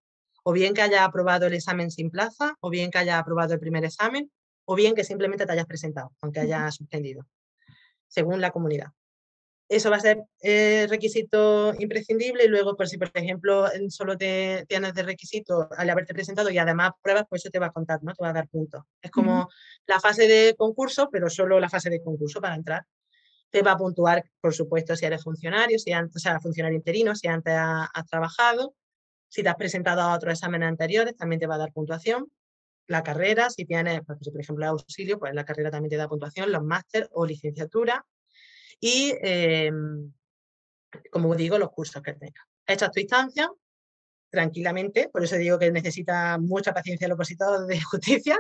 O 0.44 0.52
bien 0.52 0.74
que 0.74 0.82
haya 0.82 1.04
aprobado 1.04 1.46
el 1.48 1.54
examen 1.54 1.92
sin 1.92 2.10
plaza, 2.10 2.56
o 2.62 2.70
bien 2.70 2.90
que 2.92 2.98
haya 2.98 3.20
aprobado 3.20 3.54
el 3.54 3.60
primer 3.60 3.86
examen, 3.86 4.32
o 4.66 4.76
bien 4.76 4.96
que 4.96 5.04
simplemente 5.04 5.46
te 5.46 5.52
hayas 5.52 5.66
presentado, 5.66 6.12
aunque 6.22 6.40
haya 6.40 6.72
suspendido, 6.72 7.26
según 8.08 8.40
la 8.42 8.52
comunidad 8.52 8.92
eso 9.70 9.92
va 9.92 9.98
a 9.98 10.02
ser 10.02 10.24
eh, 10.42 10.88
requisito 10.90 11.74
imprescindible 11.78 12.44
y 12.44 12.48
luego, 12.48 12.76
por 12.76 12.90
si 12.90 12.98
por 12.98 13.12
ejemplo 13.14 13.68
solo 13.90 14.18
te 14.18 14.66
tienes 14.68 14.96
de 14.96 15.04
requisito 15.04 15.70
al 15.78 15.90
haberte 15.92 16.16
presentado 16.16 16.50
y 16.50 16.58
además 16.58 16.92
pruebas, 17.02 17.26
pues 17.30 17.44
eso 17.44 17.52
te 17.52 17.60
va 17.60 17.68
a 17.68 17.72
contar, 17.72 18.00
¿no? 18.02 18.14
Te 18.14 18.24
va 18.24 18.32
a 18.32 18.34
dar 18.34 18.50
puntos. 18.50 18.84
Es 19.00 19.12
como 19.12 19.48
la 19.86 20.00
fase 20.00 20.28
de 20.28 20.56
concurso, 20.58 21.10
pero 21.12 21.30
solo 21.30 21.60
la 21.60 21.70
fase 21.70 21.92
de 21.92 22.02
concurso 22.02 22.42
para 22.42 22.56
entrar. 22.56 22.84
Te 23.52 23.62
va 23.64 23.72
a 23.72 23.78
puntuar, 23.78 24.24
por 24.42 24.54
supuesto, 24.54 24.96
si 24.96 25.06
eres 25.06 25.24
funcionario, 25.24 25.80
si 25.80 25.92
antes, 25.92 26.16
o 26.18 26.20
sea, 26.20 26.40
funcionario 26.40 26.78
interino, 26.78 27.16
si 27.16 27.28
antes 27.28 27.54
has, 27.56 28.08
trabajado. 28.08 28.76
Si 29.28 29.44
te 29.44 29.50
has 29.50 29.56
presentado 29.56 30.02
a 30.02 30.16
otros 30.16 30.34
exámenes 30.34 30.68
anteriores, 30.68 31.16
también 31.16 31.40
te 31.40 31.48
va 31.48 31.56
a 31.56 31.60
dar 31.60 31.72
puntuación. 31.72 32.32
La 32.88 33.04
carrera, 33.04 33.50
si 33.50 33.66
tienes, 33.66 34.02
pues, 34.06 34.20
por 34.32 34.42
ejemplo, 34.42 34.66
auxilio, 34.68 35.20
pues 35.20 35.34
la 35.34 35.46
carrera 35.46 35.72
también 35.72 35.90
te 35.92 35.98
da 35.98 36.08
puntuación, 36.08 36.52
los 36.52 36.64
máster 36.64 37.08
o 37.12 37.26
licenciatura. 37.26 38.06
Y, 38.80 39.14
em, 39.22 40.12
como 41.12 41.36
digo, 41.36 41.58
los 41.58 41.70
cursos 41.72 42.02
que 42.02 42.14
tengas. 42.14 42.46
Es 42.66 42.80
tu 42.92 43.00
instancia, 43.00 43.50
tranquilamente, 44.30 45.10
por 45.10 45.24
eso 45.24 45.36
digo 45.38 45.58
que 45.60 45.72
necesita 45.72 46.38
mucha 46.38 46.74
paciencia 46.74 47.08
el 47.08 47.14
opositor 47.14 47.66
de 47.66 47.80
justicia. 47.82 48.38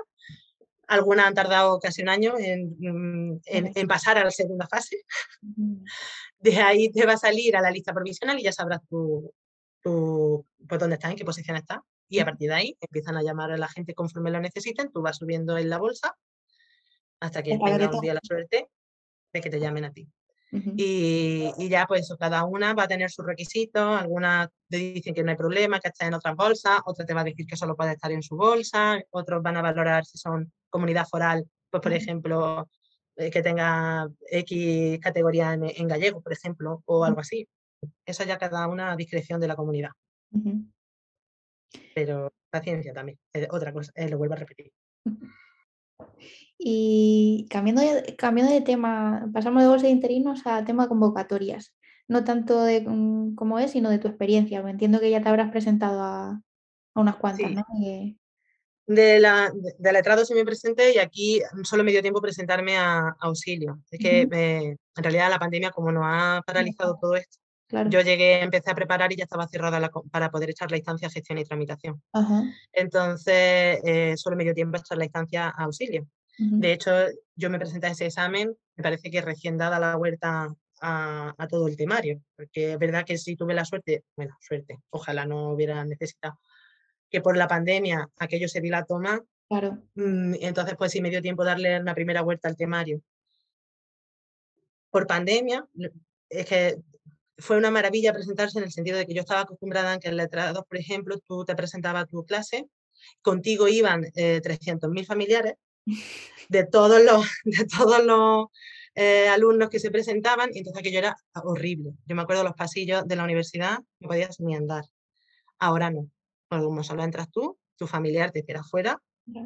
Algunas 0.89 1.27
han 1.27 1.33
tardado 1.33 1.79
casi 1.79 2.01
un 2.01 2.09
año 2.09 2.33
en, 2.37 2.75
mm, 2.79 3.87
pasar 3.87 4.17
a 4.17 4.23
la 4.23 4.31
segunda 4.31 4.67
fase. 4.67 4.97
De 6.39 6.57
ahí 6.57 6.91
te 6.91 7.05
va 7.05 7.13
a 7.13 7.17
salir 7.17 7.55
a 7.55 7.61
la 7.61 7.71
lista 7.71 7.93
provisional 7.93 8.39
y 8.39 8.43
ya 8.43 8.51
sabrás 8.51 8.81
tu, 8.89 9.33
tu, 9.81 10.45
pues 10.67 10.79
dónde 10.79 10.95
estás, 10.95 11.11
en 11.11 11.17
qué 11.17 11.25
posición 11.25 11.57
estás. 11.57 11.79
Y 12.07 12.19
a 12.19 12.25
partir 12.25 12.49
de 12.49 12.55
ahí 12.55 12.77
empiezan 12.81 13.17
a 13.17 13.23
llamar 13.23 13.51
a 13.51 13.57
la 13.57 13.67
gente 13.67 13.93
conforme 13.93 14.31
lo 14.31 14.39
necesiten, 14.39 14.91
tú 14.91 15.01
vas 15.01 15.17
subiendo 15.17 15.57
en 15.57 15.69
la 15.69 15.77
bolsa 15.77 16.15
hasta 17.19 17.43
que 17.43 17.51
tenga 17.51 17.89
un 17.91 18.01
día 18.01 18.13
la 18.13 18.21
suerte 18.23 18.69
de 19.33 19.41
que 19.41 19.49
te 19.49 19.59
llamen 19.59 19.85
a 19.85 19.91
ti 19.91 20.09
y, 20.51 21.69
ya 21.69 21.85
pues 21.85 22.13
cada 22.19 22.43
una 22.43 22.73
va 22.73 22.83
a 22.83 22.87
tener 22.87 23.11
sus 23.11 23.25
requisitos, 23.25 24.01
algunas 24.01 24.49
te 24.67 24.77
dicen 24.77 25.13
que 25.13 25.23
no 25.23 25.31
hay 25.31 25.37
problema, 25.37 25.79
que 25.79 25.89
está 25.89 26.07
en 26.07 26.15
otras 26.15 26.35
bolsas, 26.35 26.79
otras 26.85 27.07
te 27.07 27.13
va 27.13 27.21
a 27.21 27.25
decir 27.25 27.45
que 27.45 27.55
solo 27.55 27.75
puede 27.75 27.93
estar 27.93 28.11
en 28.11 28.23
su 28.23 28.35
bolsa, 28.35 28.99
otros 29.11 29.43
van 29.43 29.57
a 29.57 29.61
valorar 29.61 30.05
si 30.05 30.17
son 30.17 30.51
comunidad 30.69 31.05
foral, 31.07 31.45
pues 31.69 31.81
por 31.83 31.93
ejemplo, 31.93 32.67
eh, 33.15 33.29
que 33.29 33.43
tenga 33.43 34.07
X 34.31 34.99
categoría 34.99 35.53
en, 35.53 35.87
gallego, 35.87 36.21
por 36.21 36.33
ejemplo, 36.33 36.81
o 36.85 37.03
algo 37.03 37.19
así. 37.19 37.47
Eso 38.05 38.23
ya 38.23 38.37
cada 38.37 38.67
una 38.67 38.91
a 38.91 38.95
discreción 38.95 39.39
de 39.39 39.47
la 39.47 39.55
comunidad. 39.55 39.91
Pero 41.93 42.33
paciencia 42.49 42.93
también, 42.93 43.19
otra 43.51 43.71
cosa, 43.71 43.91
eh, 43.95 44.09
lo 44.09 44.17
vuelvo 44.17 44.33
a 44.33 44.37
repetir. 44.37 44.71
Y 46.57 47.47
cambiando 47.49 47.81
de, 47.81 48.15
cambiando 48.17 48.53
de 48.53 48.61
tema, 48.61 49.29
pasamos 49.33 49.63
de 49.63 49.69
bolsa 49.69 49.85
de 49.87 49.93
interinos 49.93 50.41
a 50.45 50.65
tema 50.65 50.89
convocatorias. 50.89 51.73
No 52.07 52.23
tanto 52.23 52.63
de 52.63 52.81
mm, 52.81 53.35
cómo 53.35 53.59
es, 53.59 53.71
sino 53.71 53.89
de 53.89 53.99
tu 53.99 54.07
experiencia. 54.07 54.61
Me 54.61 54.71
entiendo 54.71 54.99
que 54.99 55.09
ya 55.09 55.21
te 55.21 55.29
habrás 55.29 55.51
presentado 55.51 56.01
a, 56.01 56.41
unas 56.95 57.15
cuantas, 57.15 57.51
¿no? 57.51 57.63
De, 58.87 59.19
la, 59.19 59.53
de, 59.77 59.93
letrado 59.93 60.25
sí 60.25 60.33
me 60.33 60.43
presenté 60.43 60.95
y 60.95 60.97
aquí 60.97 61.39
solo 61.63 61.83
me 61.83 61.91
dio 61.91 62.01
tiempo 62.01 62.19
presentarme 62.19 62.75
a, 62.77 63.15
auxilio. 63.19 63.79
Es 63.89 63.99
que 63.99 64.21
en 64.21 64.77
realidad 65.03 65.29
la 65.29 65.39
pandemia, 65.39 65.71
como 65.71 65.91
nos 65.91 66.03
ha 66.05 66.41
paralizado 66.45 66.97
todo 66.99 67.15
esto, 67.15 67.37
yo 67.89 68.01
llegué, 68.01 68.41
empecé 68.41 68.71
a 68.71 68.75
preparar 68.75 69.11
y 69.11 69.15
ya 69.15 69.23
estaba 69.23 69.47
cerrada 69.47 69.91
para 70.11 70.31
poder 70.31 70.49
echar 70.49 70.71
la 70.71 70.77
instancia 70.77 71.09
gestión 71.09 71.37
y 71.37 71.43
tramitación. 71.43 72.01
Entonces, 72.73 73.79
eh, 73.83 74.13
solo 74.17 74.35
me 74.35 74.43
dio 74.43 74.53
tiempo 74.53 74.77
a 74.77 74.79
echar 74.79 74.97
la 74.97 75.05
instancia 75.05 75.49
a 75.49 75.63
auxilio. 75.63 76.07
De 76.37 76.71
hecho, 76.71 76.91
yo 77.35 77.49
me 77.49 77.59
presenté 77.59 77.87
a 77.87 77.91
ese 77.91 78.05
examen, 78.05 78.55
me 78.77 78.83
parece 78.83 79.11
que 79.11 79.21
recién 79.21 79.57
dada 79.57 79.77
la 79.77 79.97
vuelta 79.97 80.47
a, 80.81 81.47
todo 81.49 81.67
el 81.67 81.75
temario, 81.75 82.21
porque 82.37 82.73
es 82.73 82.79
verdad 82.79 83.03
que 83.05 83.17
si 83.17 83.35
tuve 83.35 83.53
la 83.53 83.65
suerte, 83.65 84.05
bueno, 84.15 84.37
suerte, 84.39 84.79
ojalá 84.89 85.25
no 85.25 85.49
hubiera 85.49 85.83
necesitado, 85.83 86.39
que 87.09 87.19
por 87.19 87.35
la 87.35 87.49
pandemia 87.49 88.07
aquello 88.17 88.47
se 88.47 88.61
dilató 88.61 88.99
más, 88.99 89.19
claro. 89.49 89.83
Mm, 89.95 90.35
entonces 90.39 90.75
pues 90.77 90.93
sí 90.93 91.01
me 91.01 91.09
dio 91.09 91.21
tiempo 91.21 91.43
darle 91.43 91.77
una 91.77 91.93
primera 91.93 92.21
vuelta 92.21 92.47
al 92.47 92.55
temario. 92.55 93.01
Por 94.91 95.07
pandemia, 95.07 95.67
es 96.29 96.45
que 96.45 96.77
fue 97.39 97.57
una 97.57 97.71
maravilla 97.71 98.13
presentarse 98.13 98.59
en 98.59 98.65
el 98.65 98.71
sentido 98.71 98.97
de 98.97 99.05
que 99.05 99.13
yo 99.13 99.21
estaba 99.21 99.41
acostumbrada 99.41 99.93
a 99.93 99.99
que 99.99 100.09
en 100.09 100.17
letrados, 100.17 100.63
por 100.67 100.77
ejemplo, 100.77 101.17
tú 101.27 101.45
te 101.45 101.55
presentabas 101.55 102.07
tu 102.07 102.25
clase, 102.25 102.67
contigo 103.21 103.67
iban 103.67 104.05
eh, 104.15 104.41
300.000 104.43 105.05
familiares 105.05 105.53
de 106.49 106.65
todos 106.65 107.03
los, 107.03 107.25
de 107.43 107.65
todos 107.65 108.03
los 108.03 108.47
eh, 108.95 109.27
alumnos 109.29 109.69
que 109.69 109.79
se 109.79 109.91
presentaban, 109.91 110.49
y 110.53 110.59
entonces 110.59 110.79
aquello 110.79 110.99
era 110.99 111.15
horrible. 111.43 111.91
Yo 112.05 112.15
me 112.15 112.21
acuerdo 112.21 112.43
los 112.43 112.55
pasillos 112.55 113.07
de 113.07 113.15
la 113.15 113.23
universidad, 113.23 113.79
no 113.99 114.07
podías 114.07 114.39
ni 114.39 114.55
andar. 114.55 114.85
Ahora 115.57 115.89
no. 115.89 116.09
Como 116.49 116.83
solo 116.83 117.03
entras 117.03 117.29
tú, 117.29 117.57
tu 117.77 117.87
familiar 117.87 118.31
te 118.31 118.39
espera 118.39 118.61
afuera. 118.61 119.01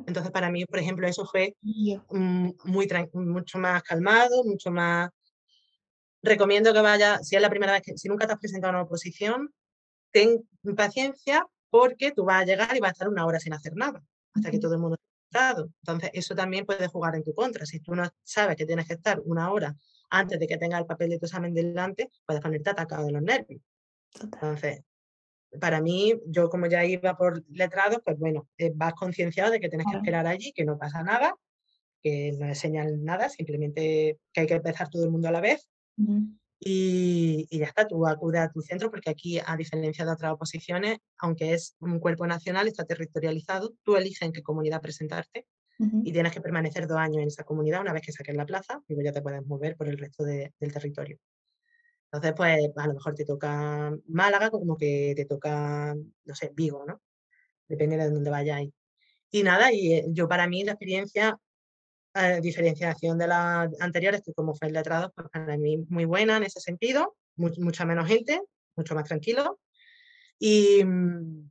Entonces, 0.07 0.31
para 0.31 0.49
mí, 0.49 0.65
por 0.65 0.79
ejemplo, 0.79 1.05
eso 1.07 1.25
fue 1.25 1.55
muy, 1.61 2.87
mucho 3.13 3.59
más 3.59 3.83
calmado, 3.83 4.43
mucho 4.45 4.71
más. 4.71 5.09
Recomiendo 6.23 6.73
que 6.73 6.81
vaya, 6.81 7.19
si 7.19 7.35
es 7.35 7.41
la 7.41 7.49
primera 7.49 7.73
vez 7.73 7.81
que, 7.81 7.97
si 7.97 8.07
nunca 8.07 8.25
te 8.25 8.33
has 8.33 8.39
presentado 8.39 8.71
a 8.71 8.77
una 8.77 8.85
oposición, 8.85 9.53
ten 10.11 10.47
paciencia 10.75 11.45
porque 11.69 12.11
tú 12.11 12.23
vas 12.23 12.41
a 12.41 12.45
llegar 12.45 12.75
y 12.75 12.79
vas 12.79 12.89
a 12.89 12.93
estar 12.93 13.09
una 13.09 13.25
hora 13.25 13.39
sin 13.39 13.53
hacer 13.53 13.75
nada, 13.75 14.01
hasta 14.33 14.49
que 14.49 14.59
todo 14.59 14.73
el 14.73 14.79
mundo 14.79 14.97
entonces, 15.81 16.11
eso 16.13 16.35
también 16.35 16.65
puede 16.65 16.87
jugar 16.87 17.15
en 17.15 17.23
tu 17.23 17.33
contra. 17.33 17.65
Si 17.65 17.79
tú 17.79 17.95
no 17.95 18.03
sabes 18.23 18.55
que 18.55 18.65
tienes 18.65 18.87
que 18.87 18.93
estar 18.93 19.19
una 19.25 19.51
hora 19.51 19.75
antes 20.09 20.39
de 20.39 20.47
que 20.47 20.57
tenga 20.57 20.77
el 20.77 20.85
papel 20.85 21.09
de 21.09 21.19
tu 21.19 21.25
examen 21.25 21.53
delante, 21.53 22.09
puedes 22.25 22.41
ponerte 22.41 22.69
atacado 22.69 23.05
de 23.05 23.13
los 23.13 23.21
nervios. 23.21 23.61
Entonces, 24.21 24.81
para 25.59 25.81
mí, 25.81 26.13
yo 26.27 26.49
como 26.49 26.67
ya 26.67 26.85
iba 26.85 27.17
por 27.17 27.43
letrado, 27.49 28.01
pues 28.03 28.17
bueno, 28.19 28.47
eh, 28.57 28.71
vas 28.75 28.93
concienciado 28.93 29.51
de 29.51 29.59
que 29.59 29.69
tienes 29.69 29.87
que 29.89 29.97
esperar 29.97 30.27
allí, 30.27 30.51
que 30.53 30.65
no 30.65 30.77
pasa 30.77 31.03
nada, 31.03 31.35
que 32.01 32.33
no 32.37 32.47
es 32.47 32.59
señal 32.59 33.03
nada, 33.03 33.29
simplemente 33.29 34.19
que 34.33 34.41
hay 34.41 34.47
que 34.47 34.55
empezar 34.55 34.89
todo 34.89 35.03
el 35.03 35.11
mundo 35.11 35.29
a 35.29 35.31
la 35.31 35.41
vez. 35.41 35.69
Y, 36.59 37.47
ya 37.57 37.65
está, 37.65 37.87
tú 37.87 38.07
acude 38.07 38.39
a 38.39 38.49
tu 38.49 38.61
centro 38.61 38.89
porque 38.89 39.09
aquí, 39.09 39.39
a 39.45 39.57
diferencia 39.57 40.05
de 40.05 40.11
otras 40.11 40.31
oposiciones, 40.31 40.99
aunque 41.17 41.53
es 41.53 41.75
un 41.79 41.99
cuerpo 41.99 42.25
nacional, 42.25 42.67
está 42.67 42.85
territorializado, 42.85 43.73
tú 43.83 43.97
eliges 43.97 44.21
en 44.21 44.31
qué 44.31 44.41
comunidad 44.41 44.81
presentarte 44.81 45.45
y 45.79 46.13
tienes 46.13 46.31
que 46.31 46.39
permanecer 46.39 46.87
dos 46.87 46.97
años 46.97 47.17
en 47.17 47.27
esa 47.27 47.43
comunidad 47.43 47.81
una 47.81 47.91
vez 47.91 48.03
que 48.03 48.13
saques 48.13 48.35
la 48.35 48.45
plaza, 48.45 48.81
y 48.87 49.03
ya 49.03 49.11
te 49.11 49.21
puedes 49.21 49.45
mover 49.45 49.75
por 49.75 49.89
el 49.89 49.97
resto 49.97 50.23
del 50.23 50.51
territorio. 50.71 51.17
Entonces, 52.05 52.33
pues 52.37 52.69
a 52.77 52.87
lo 52.87 52.93
mejor 52.93 53.15
te 53.15 53.25
toca 53.25 53.91
Málaga 54.07 54.49
como 54.49 54.77
que 54.77 55.13
te 55.15 55.25
toca, 55.25 55.95
no 55.95 56.35
sé, 56.35 56.51
Vigo, 56.53 56.85
¿no? 56.85 57.01
Depende 57.67 57.97
de 57.97 58.09
dónde 58.11 58.29
vayáis. 58.29 58.71
Y 59.31 59.41
nada, 59.41 59.73
y 59.73 59.93
eh, 59.93 60.05
yo 60.09 60.27
para 60.27 60.47
mí 60.47 60.63
la 60.63 60.73
experiencia 60.73 61.35
a 62.13 62.39
diferenciación 62.39 63.17
de 63.17 63.27
las 63.27 63.69
anteriores, 63.79 64.21
que 64.23 64.33
como 64.33 64.53
fue 64.55 64.67
el 64.67 64.73
letrado, 64.73 65.11
para 65.31 65.57
mí 65.57 65.77
muy 65.89 66.05
buena 66.05 66.37
en 66.37 66.43
ese 66.43 66.59
sentido, 66.59 67.15
mucha 67.35 67.85
menos 67.85 68.07
gente, 68.07 68.41
mucho 68.75 68.95
más 68.95 69.05
tranquilo. 69.05 69.59
Y, 70.39 70.83
mm, 70.83 71.49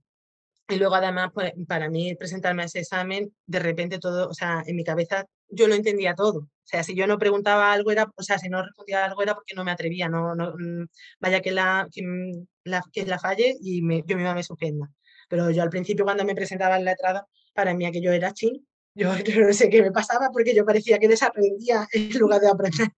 y 0.69 0.77
luego 0.77 0.95
además, 0.95 1.31
pues 1.35 1.53
para 1.69 1.89
mí 1.91 2.15
presentarme 2.15 2.63
a 2.63 2.67
ese 2.67 2.81
examen, 2.81 3.35
de 3.47 3.59
repente 3.59 3.99
todo, 3.99 4.29
o 4.29 4.35
sea, 4.35 4.63
en 4.67 4.77
mi 4.77 4.85
cabeza 4.85 5.27
yo 5.49 5.69
lo 5.69 5.75
entendía 5.75 6.15
todo. 6.15 6.39
O 6.41 6.49
sea, 6.65 6.83
si 6.83 6.95
yo 6.95 7.07
no 7.07 7.19
preguntaba 7.19 7.73
algo 7.73 7.91
era, 7.91 8.11
o 8.17 8.23
sea, 8.23 8.39
si 8.39 8.49
no 8.49 8.63
respondía 8.63 9.05
algo 9.05 9.23
era 9.23 9.35
porque 9.35 9.55
no 9.55 9.65
me 9.65 9.73
atrevía, 9.73 10.09
no, 10.09 10.35
no 10.35 10.55
mm, 10.59 10.87
vaya 11.21 11.41
que 11.41 11.53
la, 11.53 11.89
que, 11.93 12.03
mm, 12.03 12.47
la, 12.65 12.83
que 12.93 13.05
la 13.07 13.19
falle 13.19 13.57
y 13.61 13.83
me, 13.83 14.03
yo 14.07 14.17
misma 14.17 14.35
me 14.35 14.43
suspenda. 14.43 14.91
Pero 15.29 15.51
yo 15.51 15.63
al 15.63 15.71
principio 15.71 16.05
cuando 16.05 16.25
me 16.25 16.35
presentaba 16.35 16.77
el 16.79 16.85
letrado, 16.85 17.27
para 17.55 17.75
mí 17.75 17.85
aquello 17.87 18.13
era 18.13 18.33
ching, 18.33 18.67
yo, 18.95 19.13
no 19.15 19.53
sé 19.53 19.69
qué 19.71 19.83
me 19.83 19.91
pasaba 19.91 20.31
porque 20.33 20.55
yo 20.55 20.65
parecía 20.65 20.99
que 20.99 21.09
desaprendía 21.09 21.87
en 21.93 22.19
lugar 22.19 22.41
de 22.41 22.49
aprender. 22.49 22.89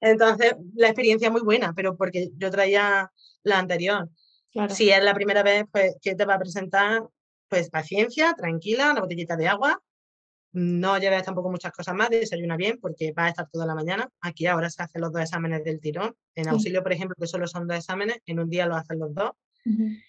Entonces, 0.00 0.54
la 0.74 0.88
experiencia 0.88 1.30
muy 1.30 1.40
buena, 1.40 1.72
pero 1.74 1.96
porque 1.96 2.30
yo 2.36 2.50
traía 2.50 3.10
la 3.42 3.58
anterior. 3.58 4.08
Si 4.70 4.90
es 4.90 5.02
la 5.02 5.14
primera 5.14 5.42
vez 5.42 5.64
pues, 5.70 5.96
que 6.00 6.14
te 6.14 6.24
va 6.24 6.34
a 6.34 6.38
presentar, 6.38 7.02
pues 7.48 7.70
paciencia, 7.70 8.34
tranquila, 8.34 8.92
una 8.92 9.00
botellita 9.00 9.36
de 9.36 9.48
agua. 9.48 9.80
No 10.52 10.98
lleves 10.98 11.22
tampoco 11.24 11.50
muchas 11.50 11.72
cosas 11.72 11.94
más, 11.94 12.10
desayuna 12.10 12.56
bien 12.56 12.78
porque 12.80 13.12
va 13.12 13.26
a 13.26 13.28
estar 13.28 13.48
toda 13.50 13.66
la 13.66 13.74
mañana. 13.74 14.08
Aquí 14.20 14.46
ahora 14.46 14.70
se 14.70 14.82
hacen 14.82 15.02
los 15.02 15.12
dos 15.12 15.22
exámenes 15.22 15.62
del 15.62 15.80
tirón. 15.80 16.16
En 16.34 16.48
auxilio, 16.48 16.82
por 16.82 16.92
ejemplo, 16.92 17.14
que 17.18 17.26
solo 17.26 17.46
son 17.46 17.66
dos 17.66 17.76
exámenes, 17.76 18.18
en 18.26 18.40
un 18.40 18.48
día 18.48 18.66
lo 18.66 18.76
hacen 18.76 18.98
los 18.98 19.14
dos. 19.14 19.32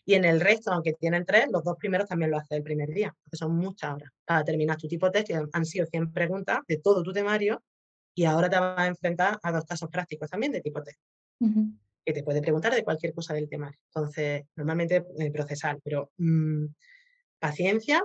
Y 0.05 0.13
en 0.13 0.25
el 0.25 0.39
resto, 0.39 0.71
aunque 0.71 0.93
tienen 0.93 1.25
tres, 1.25 1.47
los 1.51 1.63
dos 1.63 1.75
primeros 1.77 2.07
también 2.07 2.31
lo 2.31 2.37
hace 2.37 2.55
el 2.55 2.63
primer 2.63 2.89
día, 2.89 3.13
porque 3.23 3.37
son 3.37 3.55
muchas 3.55 3.93
horas 3.93 4.11
para 4.25 4.43
terminar 4.43 4.77
tu 4.77 4.87
tipo 4.87 5.05
de 5.07 5.11
test, 5.11 5.27
que 5.27 5.41
han 5.51 5.65
sido 5.65 5.85
100 5.85 6.11
preguntas 6.11 6.59
de 6.67 6.77
todo 6.77 7.03
tu 7.03 7.11
temario, 7.11 7.61
y 8.15 8.25
ahora 8.25 8.49
te 8.49 8.59
vas 8.59 8.77
a 8.77 8.87
enfrentar 8.87 9.39
a 9.41 9.51
dos 9.51 9.65
casos 9.65 9.89
prácticos 9.89 10.29
también 10.29 10.51
de 10.51 10.61
tipo 10.61 10.81
test, 10.81 10.99
que 12.05 12.13
te 12.13 12.23
puede 12.23 12.41
preguntar 12.41 12.73
de 12.73 12.83
cualquier 12.83 13.13
cosa 13.13 13.33
del 13.33 13.49
temario. 13.49 13.79
Entonces, 13.93 14.43
normalmente 14.55 15.05
eh, 15.17 15.31
procesal, 15.31 15.79
pero 15.83 16.11
mm, 16.17 16.65
paciencia, 17.39 18.03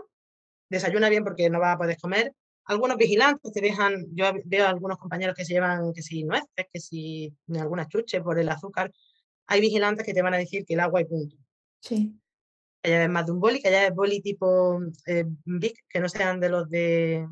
desayuna 0.69 1.09
bien 1.09 1.25
porque 1.25 1.51
no 1.51 1.61
vas 1.61 1.75
a 1.75 1.79
poder 1.79 1.97
comer. 1.99 2.33
Algunos 2.67 2.97
vigilantes 2.97 3.53
te 3.53 3.61
dejan, 3.61 4.07
yo 4.13 4.33
veo 4.45 4.67
a 4.67 4.71
algunos 4.71 4.99
compañeros 4.99 5.37
que 5.37 5.45
se 5.45 5.55
llevan 5.55 5.93
que 5.93 6.03
si 6.03 6.25
nueces, 6.25 6.67
que 6.73 6.81
si 6.81 7.35
algunas 7.59 7.89
chuches 7.89 8.23
por 8.23 8.39
el 8.39 8.49
azúcar, 8.49 8.91
hay 9.47 9.61
vigilantes 9.61 10.07
que 10.07 10.15
te 10.15 10.23
van 10.23 10.35
a 10.35 10.39
decir 10.39 10.65
que 10.65 10.75
el 10.75 10.81
agua 10.81 11.03
y 11.03 11.05
punto. 11.05 11.37
Sí. 11.85 12.19
Que 12.83 12.95
haya 12.97 13.09
más 13.09 13.27
de 13.27 13.33
un 13.33 13.41
boli, 13.41 13.61
que 13.61 13.69
haya 13.69 13.91
boli 13.91 14.21
tipo 14.21 14.81
eh, 15.07 15.25
big, 15.45 15.75
que 15.89 16.01
no 16.01 16.09
sean 16.09 16.41
de 16.41 16.49
los 16.49 16.69
de 16.69 17.29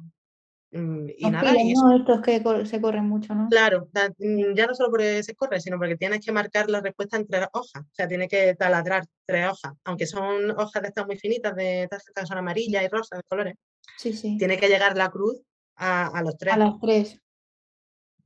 Mm, 0.75 1.07
y 1.19 1.23
Los 1.25 1.33
nada, 1.33 1.55
y 1.61 1.75
¿no? 1.75 1.95
Estos 1.99 2.23
que 2.23 2.43
cor- 2.43 2.67
se 2.67 2.81
corren 2.81 3.05
mucho, 3.07 3.35
¿no? 3.35 3.47
Claro, 3.51 3.91
mm, 4.19 4.55
ya 4.55 4.67
no 4.67 4.75
solo 4.75 4.89
porque 4.89 5.23
se 5.23 5.35
corre, 5.35 5.61
sino 5.61 5.77
porque 5.77 5.99
tienes 5.99 6.25
que 6.25 6.33
marcar 6.33 6.71
la 6.71 6.81
respuesta 6.81 7.19
en 7.19 7.27
tres 7.27 7.47
hojas. 7.53 7.83
O 7.85 7.91
sea, 7.95 8.09
tienes 8.09 8.29
que 8.31 8.55
taladrar 8.55 9.05
tres 9.27 9.51
hojas. 9.51 9.75
Aunque 9.85 10.07
son 10.07 10.51
hojas 10.53 10.81
de 10.83 10.89
estas 10.89 11.07
muy 11.07 11.19
finitas, 11.19 11.55
de 11.55 11.83
estas 11.83 12.05
que 12.15 12.25
son 12.25 12.39
amarillas 12.39 12.83
y 12.83 12.89
rosas, 12.89 13.19
de 13.19 13.23
colores, 13.29 13.55
Sí, 13.99 14.15
sí. 14.15 14.39
tiene 14.39 14.57
que 14.57 14.69
llegar 14.69 14.97
la 14.97 15.11
cruz 15.11 15.43
a, 15.77 16.07
a 16.07 16.23
los 16.23 16.39
tres. 16.39 16.55
A 16.55 16.57
las 16.57 16.81
tres. 16.81 17.21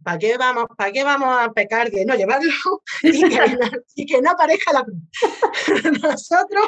¿Para 0.07 0.18
qué, 0.18 0.36
vamos, 0.38 0.66
¿Para 0.76 0.92
qué 0.92 1.02
vamos 1.02 1.36
a 1.36 1.50
pecar 1.52 1.90
de 1.90 2.04
no 2.04 2.14
llevarlo 2.14 2.52
y 3.02 3.28
que, 3.28 3.28
no- 3.59 3.70
y 3.96 4.07
que 4.07 4.22
no 4.22 4.30
aparezca 4.30 4.72
la 4.72 4.84
cruz? 4.84 5.02
Nosotros 6.00 6.64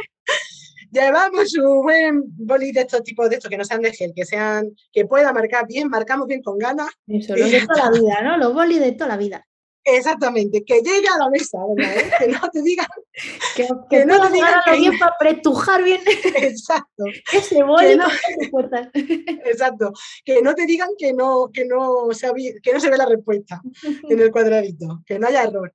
llevamos 0.91 1.55
un 1.57 1.83
buen 1.83 2.23
boli 2.37 2.73
de 2.73 2.81
estos 2.81 3.05
tipos 3.05 3.31
de 3.31 3.37
estos 3.37 3.49
que 3.49 3.57
no 3.57 3.65
sean 3.65 3.81
de 3.81 3.93
gel, 3.93 4.13
que 4.13 4.25
sean, 4.25 4.69
que 4.93 5.05
pueda 5.05 5.33
marcar 5.33 5.69
bien, 5.69 5.89
marcamos 5.89 6.27
bien 6.27 6.43
con 6.43 6.59
ganas 6.59 6.89
Eso, 7.07 7.37
los 7.37 7.49
de 7.49 7.65
toda 7.65 7.91
la 7.93 7.99
vida, 8.01 8.23
¿no? 8.23 8.39
Los 8.39 8.53
bolis 8.55 8.81
de 8.81 8.91
toda 8.91 9.07
la 9.11 9.17
vida. 9.17 9.47
Exactamente, 9.85 10.65
que 10.65 10.81
llegue 10.83 11.09
a 11.09 11.19
la 11.19 11.31
mesa, 11.31 11.59
¿verdad? 11.75 11.97
¿Eh? 11.97 12.11
que 12.19 12.29
no 12.29 12.41
te 12.53 12.61
digan, 12.63 12.87
Que, 13.57 13.67
Que 13.89 13.99
que 14.01 14.07
no 14.07 14.21
te 14.27 14.33
digan 14.35 14.55
que- 14.65 14.77
bien 14.77 14.99
para 14.99 15.15
pretujar 15.19 15.83
bien 15.83 16.01
exacto, 16.37 17.05
ese 17.33 17.63
boli 17.63 17.97
no- 17.97 18.07
exacto, 19.47 19.93
que 20.25 20.43
no 20.43 20.55
te 20.55 20.67
digan 20.67 20.91
que 20.99 21.13
no, 21.15 21.49
que 21.53 21.65
no, 21.65 22.09
se, 22.13 22.31
que 22.63 22.73
no 22.73 22.81
se 22.81 22.91
ve 22.91 22.97
la 22.99 23.07
respuesta 23.07 23.61
en 24.09 24.21
el 24.21 24.31
cuadradito, 24.31 25.03
que 25.07 25.19
no 25.19 25.27
haya 25.29 25.45
error. 25.45 25.73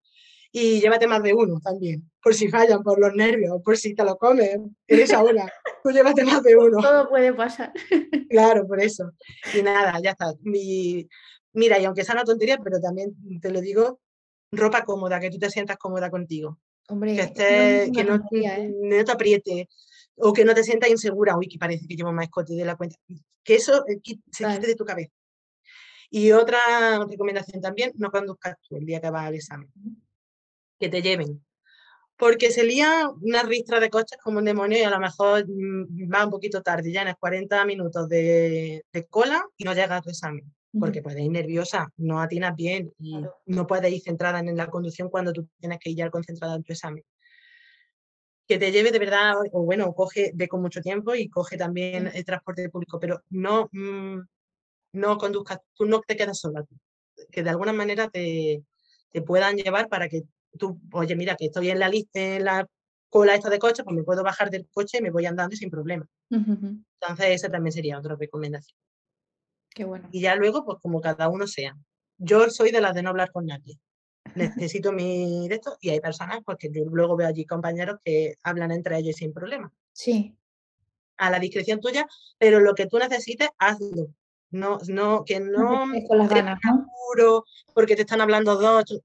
Y 0.55 0.79
llévate 0.81 1.07
más 1.07 1.23
de 1.23 1.33
uno 1.33 1.59
también, 1.63 2.11
por 2.21 2.35
si 2.35 2.47
fallan, 2.47 2.83
por 2.83 2.99
los 2.99 3.15
nervios, 3.15 3.59
por 3.65 3.75
si 3.75 3.95
te 3.95 4.03
lo 4.03 4.17
comes 4.17 4.51
en 4.53 4.99
esa 4.99 5.23
hora. 5.23 5.51
Tú 5.83 5.89
llévate 5.89 6.23
más 6.23 6.43
de 6.43 6.55
uno, 6.55 6.77
Todo 6.79 7.09
puede 7.09 7.33
pasar. 7.33 7.73
claro, 8.29 8.67
por 8.67 8.79
eso. 8.79 9.13
Y 9.55 9.63
nada, 9.63 9.99
ya 9.99 10.11
está. 10.11 10.31
Mi- 10.41 11.07
mira, 11.53 11.79
y 11.79 11.85
aunque 11.85 12.03
sea 12.03 12.15
una 12.15 12.23
tontería, 12.23 12.57
pero 12.63 12.79
también 12.79 13.15
te 13.41 13.51
lo 13.51 13.61
digo, 13.61 13.99
ropa 14.51 14.83
cómoda, 14.83 15.19
que 15.19 15.29
tú 15.29 15.39
te 15.39 15.49
sientas 15.49 15.77
cómoda 15.77 16.09
contigo. 16.09 16.59
Hombre, 16.89 17.15
que, 17.15 17.21
no 17.21 17.27
esté, 17.27 17.83
es 17.83 17.91
que 17.91 18.01
una 18.01 18.11
no, 18.11 18.19
tontería, 18.19 18.59
¿eh? 18.59 18.73
no 18.81 19.03
te 19.03 19.11
apriete 19.11 19.69
o 20.17 20.33
que 20.33 20.45
no 20.45 20.53
te 20.53 20.63
sientas 20.63 20.89
insegura, 20.89 21.37
uy, 21.37 21.47
que 21.47 21.57
parece 21.57 21.87
que 21.87 21.95
llevo 21.95 22.11
más 22.11 22.25
escote 22.25 22.53
de 22.53 22.65
la 22.65 22.75
cuenta. 22.75 22.97
Que 23.43 23.55
eso 23.55 23.85
eh, 23.87 23.99
se 24.03 24.43
Claro. 24.43 24.55
quite 24.55 24.67
de 24.67 24.75
tu 24.75 24.85
cabeza. 24.85 25.11
Y 26.09 26.31
otra 26.31 26.59
recomendación 27.09 27.61
también, 27.61 27.91
no 27.95 28.11
conduzcas 28.11 28.57
tú 28.61 28.75
el 28.75 28.85
día 28.85 29.01
que 29.01 29.09
vas 29.09 29.27
al 29.27 29.35
examen, 29.35 29.71
que 30.79 30.89
te 30.89 31.01
lleven. 31.01 31.43
Porque 32.15 32.51
se 32.51 32.63
lía 32.63 33.09
una 33.21 33.41
ristra 33.41 33.79
de 33.79 33.89
coches 33.89 34.19
como 34.23 34.37
un 34.37 34.45
demonio 34.45 34.77
y 34.77 34.83
a 34.83 34.91
lo 34.91 34.99
mejor 34.99 35.45
mm, 35.47 36.13
va 36.13 36.25
un 36.25 36.29
poquito 36.29 36.61
tarde, 36.61 36.91
ya 36.91 37.01
en 37.01 37.07
los 37.07 37.17
40 37.17 37.65
minutos 37.65 38.07
de, 38.07 38.85
de 38.93 39.05
cola 39.07 39.43
y 39.57 39.63
no 39.63 39.73
llegas 39.73 39.99
a 39.99 40.01
tu 40.01 40.11
examen 40.11 40.53
porque 40.79 41.01
puedes 41.01 41.21
ir 41.23 41.31
nerviosa, 41.31 41.87
no 41.97 42.19
atinas 42.21 42.55
bien 42.55 42.91
y 42.99 43.11
Claro. 43.19 43.35
no 43.45 43.67
puedes 43.67 43.91
ir 43.93 44.01
centrada 44.01 44.39
en 44.39 44.55
la 44.57 44.67
conducción 44.67 45.09
cuando 45.09 45.31
tú 45.33 45.47
tienes 45.59 45.79
que 45.79 45.91
ir 45.91 45.97
ya 45.97 46.09
concentrada 46.09 46.55
en 46.55 46.63
tu 46.63 46.73
examen. 46.73 47.03
Que 48.49 48.57
te 48.57 48.71
lleve 48.73 48.91
de 48.91 48.99
verdad, 48.99 49.35
o, 49.53 49.63
bueno, 49.63 49.93
coge 49.93 50.31
de 50.33 50.47
con 50.49 50.61
mucho 50.61 50.81
tiempo 50.81 51.15
y 51.15 51.29
coge 51.29 51.55
también 51.57 52.11
Sí. 52.11 52.17
el 52.17 52.25
transporte 52.25 52.69
público, 52.69 52.99
pero 52.99 53.21
no, 53.29 53.69
mm, 53.71 54.19
no 54.93 55.17
conduzcas, 55.17 55.59
tú 55.75 55.85
no 55.85 56.01
te 56.01 56.15
quedas 56.17 56.39
sola, 56.39 56.65
que 57.31 57.43
de 57.43 57.49
alguna 57.51 57.73
manera 57.73 58.09
te, 58.09 58.63
te 59.11 59.21
puedan 59.21 59.55
llevar 59.57 59.89
para 59.89 60.09
que 60.09 60.23
tú, 60.59 60.79
oye, 60.93 61.15
mira, 61.15 61.35
que 61.37 61.45
estoy 61.47 61.69
en 61.69 61.79
la 61.79 61.89
lista, 61.89 62.19
en 62.21 62.45
la 62.45 62.67
cola 63.09 63.35
esta 63.35 63.49
de 63.49 63.59
coche, 63.59 63.83
pues 63.83 63.95
me 63.95 64.03
puedo 64.03 64.23
bajar 64.23 64.49
del 64.49 64.67
coche 64.71 64.99
y 64.99 65.01
me 65.03 65.11
voy 65.11 65.25
andando 65.25 65.55
sin 65.55 65.69
problema. 65.69 66.05
Ujú. 66.31 66.83
Entonces, 67.01 67.27
esa 67.29 67.49
también 67.49 67.73
sería 67.73 67.99
otra 67.99 68.15
recomendación. 68.15 68.77
Qué 69.73 69.85
bueno. 69.85 70.07
Y 70.11 70.21
ya 70.21 70.35
luego, 70.35 70.65
pues 70.65 70.77
como 70.81 71.01
cada 71.01 71.29
uno 71.29 71.47
sea. 71.47 71.75
Yo 72.17 72.49
soy 72.49 72.71
de 72.71 72.81
las 72.81 72.93
de 72.93 73.03
no 73.03 73.09
hablar 73.09 73.31
con 73.31 73.45
nadie. 73.45 73.79
Necesito 74.71 74.91
mi 74.91 75.47
de 75.47 75.55
esto 75.55 75.77
y 75.81 75.89
hay 75.89 75.99
personas 75.99 76.39
porque 76.45 76.69
yo 76.71 76.83
luego 76.85 77.15
veo 77.15 77.27
allí 77.27 77.45
compañeros 77.45 77.97
que 78.03 78.35
hablan 78.43 78.71
entre 78.71 78.97
ellos 78.97 79.15
sin 79.15 79.33
problema. 79.33 79.71
Sí, 79.91 80.35
A 81.17 81.29
la 81.29 81.39
discreción 81.39 81.79
tuya, 81.79 82.05
pero 82.37 82.59
lo 82.59 82.73
que 82.73 82.87
tú 82.87 82.97
necesites, 82.97 83.49
hazlo. 83.57 84.07
No, 84.51 84.77
no, 84.87 85.23
que 85.25 85.39
no 85.39 85.63
no 85.63 85.85
te 85.85 85.91
quedes 85.93 86.07
con 86.07 86.17
las 86.19 86.29
ganas, 86.29 86.59
¿no? 86.63 87.43
porque 87.73 87.95
te 87.95 88.01
están 88.01 88.21
hablando 88.21 88.55
dos. 88.55 89.01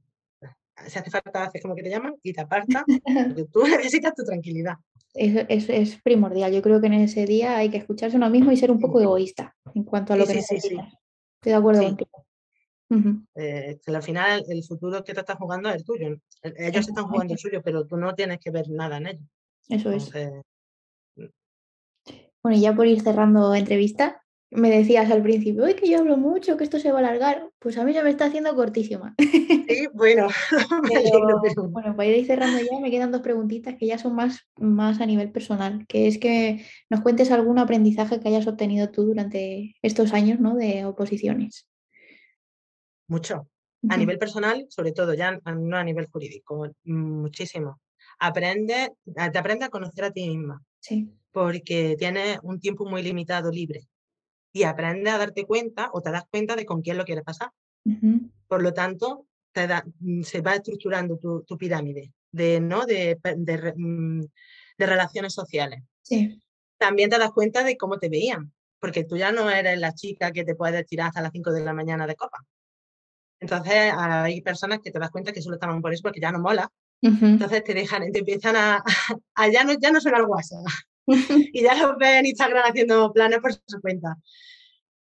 Si 0.86 0.98
hace 0.98 1.10
falta, 1.10 1.44
haces 1.44 1.60
como 1.62 1.74
que 1.74 1.82
te 1.82 1.90
llaman 1.90 2.14
y 2.22 2.32
te 2.32 2.40
apartas, 2.40 2.84
porque 3.26 3.44
tú 3.52 3.60
necesitas 4.00 4.14
tu 4.14 4.24
tranquilidad. 4.24 4.74
Es, 5.14 5.46
es- 5.48 5.68
es 5.68 6.02
primordial. 6.02 6.52
Yo 6.52 6.62
creo 6.62 6.80
que 6.80 6.86
en 6.86 6.94
ese 6.94 7.26
día 7.26 7.56
hay 7.56 7.70
que 7.70 7.78
escucharse 7.78 8.16
uno 8.16 8.30
mismo 8.30 8.52
y 8.52 8.56
ser 8.56 8.70
un 8.70 8.78
poco 8.78 9.00
egoísta 9.00 9.56
en 9.74 9.84
cuanto 9.84 10.12
a 10.12 10.16
lo 10.16 10.26
Sí, 10.26 10.34
que 10.34 10.42
sí, 10.42 10.46
sí, 10.60 10.60
sí. 10.68 10.76
necesitas. 10.76 11.00
Estoy 11.40 11.52
de 11.52 11.54
acuerdo 11.58 11.82
contigo. 11.82 12.26
Eh, 13.34 13.78
que 13.84 13.94
al 13.94 14.02
final 14.02 14.44
el 14.48 14.64
futuro 14.64 15.04
que 15.04 15.12
te 15.14 15.20
estás 15.20 15.36
jugando 15.36 15.68
es 15.68 15.76
el 15.76 15.84
tuyo. 15.84 16.08
El- 16.42 16.54
Ellos 16.56 16.84
se 16.84 16.90
están 16.92 17.06
jugando 17.08 17.34
el 17.34 17.38
suyo, 17.38 17.60
pero 17.62 17.86
tú 17.86 17.96
no 17.96 18.14
tienes 18.14 18.38
que 18.38 18.50
ver 18.50 18.68
nada 18.70 18.96
en 18.98 19.06
ellos. 19.08 19.24
Eso 19.68 19.92
es. 19.92 20.06
Entonces, 20.14 20.42
Bueno, 22.42 22.56
y 22.58 22.60
ya 22.60 22.72
por 22.74 22.86
ir 22.86 23.00
cerrando 23.02 23.54
entrevista, 23.54 24.22
me 24.50 24.70
decías 24.70 25.10
al 25.10 25.22
principio, 25.22 25.64
uy, 25.64 25.74
que 25.74 25.88
yo 25.88 25.98
hablo 25.98 26.16
mucho, 26.16 26.56
que 26.56 26.64
esto 26.64 26.78
se 26.78 26.90
va 26.92 26.98
a 26.98 27.00
alargar. 27.00 27.50
Pues 27.58 27.76
a 27.78 27.84
mí 27.84 27.92
se 27.92 28.02
me 28.02 28.10
está 28.10 28.26
haciendo 28.26 28.54
cortísima. 28.56 29.14
sí, 29.68 29.86
bueno, 29.92 30.28
Pero, 30.92 31.40
pero 31.42 31.68
bueno, 31.68 31.94
para 31.96 32.06
ir 32.08 32.26
cerrando 32.26 32.58
ya, 32.60 32.80
me 32.80 32.90
quedan 32.90 33.10
dos 33.12 33.20
preguntitas 33.22 33.76
que 33.76 33.86
ya 33.86 33.98
son 33.98 34.14
más, 34.14 34.48
más 34.56 35.00
a 35.00 35.06
nivel 35.06 35.30
personal, 35.32 35.86
que 35.86 36.06
es 36.08 36.18
que 36.18 36.64
nos 36.90 37.00
cuentes 37.02 37.30
algún 37.30 37.58
aprendizaje 37.58 38.20
que 38.20 38.28
hayas 38.28 38.46
obtenido 38.46 38.90
tú 38.90 39.04
durante 39.04 39.76
estos 39.82 40.12
años 40.14 40.40
¿no? 40.40 40.54
de 40.56 40.84
oposiciones. 40.86 41.66
mucho. 43.06 43.48
A 43.88 43.96
nivel 43.96 44.18
personal, 44.18 44.66
sobre 44.70 44.90
todo, 44.92 45.14
ya 45.14 45.40
no 45.44 45.76
a 45.76 45.84
nivel 45.84 46.06
jurídico, 46.06 46.66
muchísimo. 46.84 47.80
Aprende, 48.18 48.90
te 49.32 49.38
aprende 49.38 49.66
a 49.66 49.68
conocer 49.68 50.04
a 50.04 50.10
ti 50.10 50.28
misma, 50.28 50.64
Sí. 50.80 51.08
porque 51.30 51.94
tienes 51.96 52.38
un 52.42 52.58
tiempo 52.58 52.86
muy 52.86 53.02
limitado 53.02 53.52
libre. 53.52 53.82
Y 54.52 54.62
aprende 54.62 55.10
a 55.10 55.18
darte 55.18 55.44
cuenta 55.44 55.90
o 55.92 56.00
te 56.00 56.10
das 56.10 56.24
cuenta 56.30 56.56
de 56.56 56.64
con 56.66 56.82
quién 56.82 56.96
lo 56.96 57.04
quieres 57.04 57.24
pasar. 57.24 57.50
Por 58.46 58.62
lo 58.62 58.72
tanto, 58.72 59.26
te 59.52 59.66
da- 59.66 59.84
mm, 60.00 60.22
se 60.22 60.40
va 60.40 60.54
estructurando 60.54 61.16
tu, 61.18 61.42
tu 61.42 61.56
pirámide 61.56 62.12
de, 62.32 62.60
¿no? 62.60 62.84
de, 62.86 63.18
mm, 63.76 64.20
de 64.78 64.86
relaciones 64.86 65.32
sociales. 65.34 65.82
Sí. 66.02 66.40
También 66.78 67.10
te 67.10 67.18
das 67.18 67.32
cuenta 67.32 67.64
de 67.64 67.76
cómo 67.76 67.98
te 67.98 68.08
veían, 68.08 68.52
porque 68.78 69.04
tú 69.04 69.16
ya 69.16 69.32
no 69.32 69.50
eres 69.50 69.78
la 69.78 69.94
chica 69.94 70.30
que 70.32 70.44
te 70.44 70.54
puedes 70.54 70.86
tirar 70.86 71.08
hasta 71.08 71.22
las 71.22 71.32
5 71.32 71.50
de 71.52 71.64
la 71.64 71.72
mañana 71.72 72.06
de 72.06 72.14
copa. 72.14 72.38
Entonces 73.40 73.92
hay 73.96 74.40
personas 74.42 74.80
que 74.82 74.90
te 74.90 74.98
das 74.98 75.10
cuenta 75.10 75.32
que 75.32 75.42
solo 75.42 75.54
estaban 75.56 75.80
por 75.80 75.92
eso 75.92 76.02
porque 76.02 76.20
ya 76.20 76.32
no 76.32 76.40
mola. 76.40 76.70
Entonces 77.34 77.62
te 77.64 77.74
dejan, 77.74 78.10
te 78.12 78.18
empiezan 78.20 78.56
a, 78.56 78.82
a 79.34 79.48
ya 79.48 79.64
no, 79.64 79.72
ya 79.80 79.90
no 79.92 80.00
suena 80.00 80.18
el 80.18 80.24
WhatsApp. 80.24 80.64
y 81.52 81.62
ya 81.62 81.74
los 81.74 81.96
ves 81.98 82.18
en 82.20 82.26
Instagram 82.26 82.64
haciendo 82.66 83.12
planes 83.12 83.40
por 83.40 83.52
su 83.52 83.80
cuenta. 83.80 84.16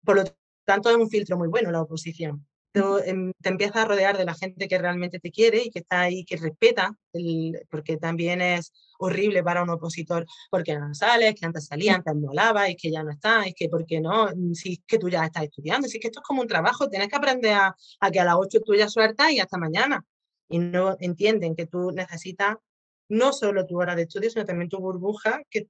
Por 0.04 0.18
lo 0.18 0.24
tanto, 0.66 0.90
es 0.90 0.98
un 0.98 1.10
filtro 1.10 1.38
muy 1.38 1.48
bueno 1.48 1.72
la 1.72 1.82
oposición. 1.82 2.46
Tú, 2.74 2.98
em, 3.06 3.32
te 3.42 3.50
empiezas 3.50 3.78
a 3.78 3.86
rodear 3.86 4.18
de 4.18 4.26
la 4.26 4.34
gente 4.36 4.68
que 4.68 4.78
realmente 4.78 5.20
te 5.20 5.32
quiere 5.32 5.64
y 5.64 5.72
que 5.72 5.80
está 5.80 6.02
ahí, 6.02 6.26
que 6.26 6.36
respeta, 6.38 6.98
el- 7.14 7.62
porque 7.72 7.98
también 7.98 8.42
es 8.42 8.74
horrible 9.00 9.44
para 9.44 9.64
un 9.64 9.70
opositor, 9.70 10.26
porque 10.52 10.78
no 10.78 10.94
sales, 10.94 11.36
que 11.36 11.46
antes 11.46 11.68
salía, 11.68 11.96
antes 11.96 12.14
molaba, 12.16 12.70
y 12.70 12.76
que 12.76 12.92
ya 12.92 13.02
no 13.04 13.12
está, 13.12 13.44
es 13.46 13.54
que 13.56 13.70
por 13.70 13.86
qué 13.86 14.02
no, 14.02 14.30
si 14.54 14.74
es 14.74 14.80
que 14.88 15.00
tú 15.00 15.10
ya 15.10 15.24
estás 15.26 15.44
estudiando, 15.44 15.88
si 15.88 15.98
es 15.98 16.02
que 16.02 16.08
esto 16.10 16.20
es 16.20 16.26
como 16.28 16.42
un 16.42 16.48
trabajo, 16.50 16.90
tienes 16.90 17.08
que 17.10 17.16
aprender 17.16 17.54
a, 17.54 17.76
a 18.02 18.12
que 18.12 18.20
a 18.20 18.26
las 18.26 18.36
8 18.38 18.60
tú 18.66 18.76
ya 18.76 18.90
sueltas 18.90 19.32
y 19.32 19.40
hasta 19.40 19.58
mañana. 19.58 20.04
Y 20.50 20.60
no 20.60 20.96
entienden 21.00 21.56
que 21.56 21.66
tú 21.68 21.92
necesitas 21.92 22.58
no 23.10 23.34
solo 23.34 23.66
tu 23.66 23.80
hora 23.80 23.96
de 23.96 24.04
estudio, 24.04 24.30
sino 24.30 24.46
también 24.46 24.70
tu 24.70 24.80
burbuja, 24.80 25.42
que. 25.50 25.66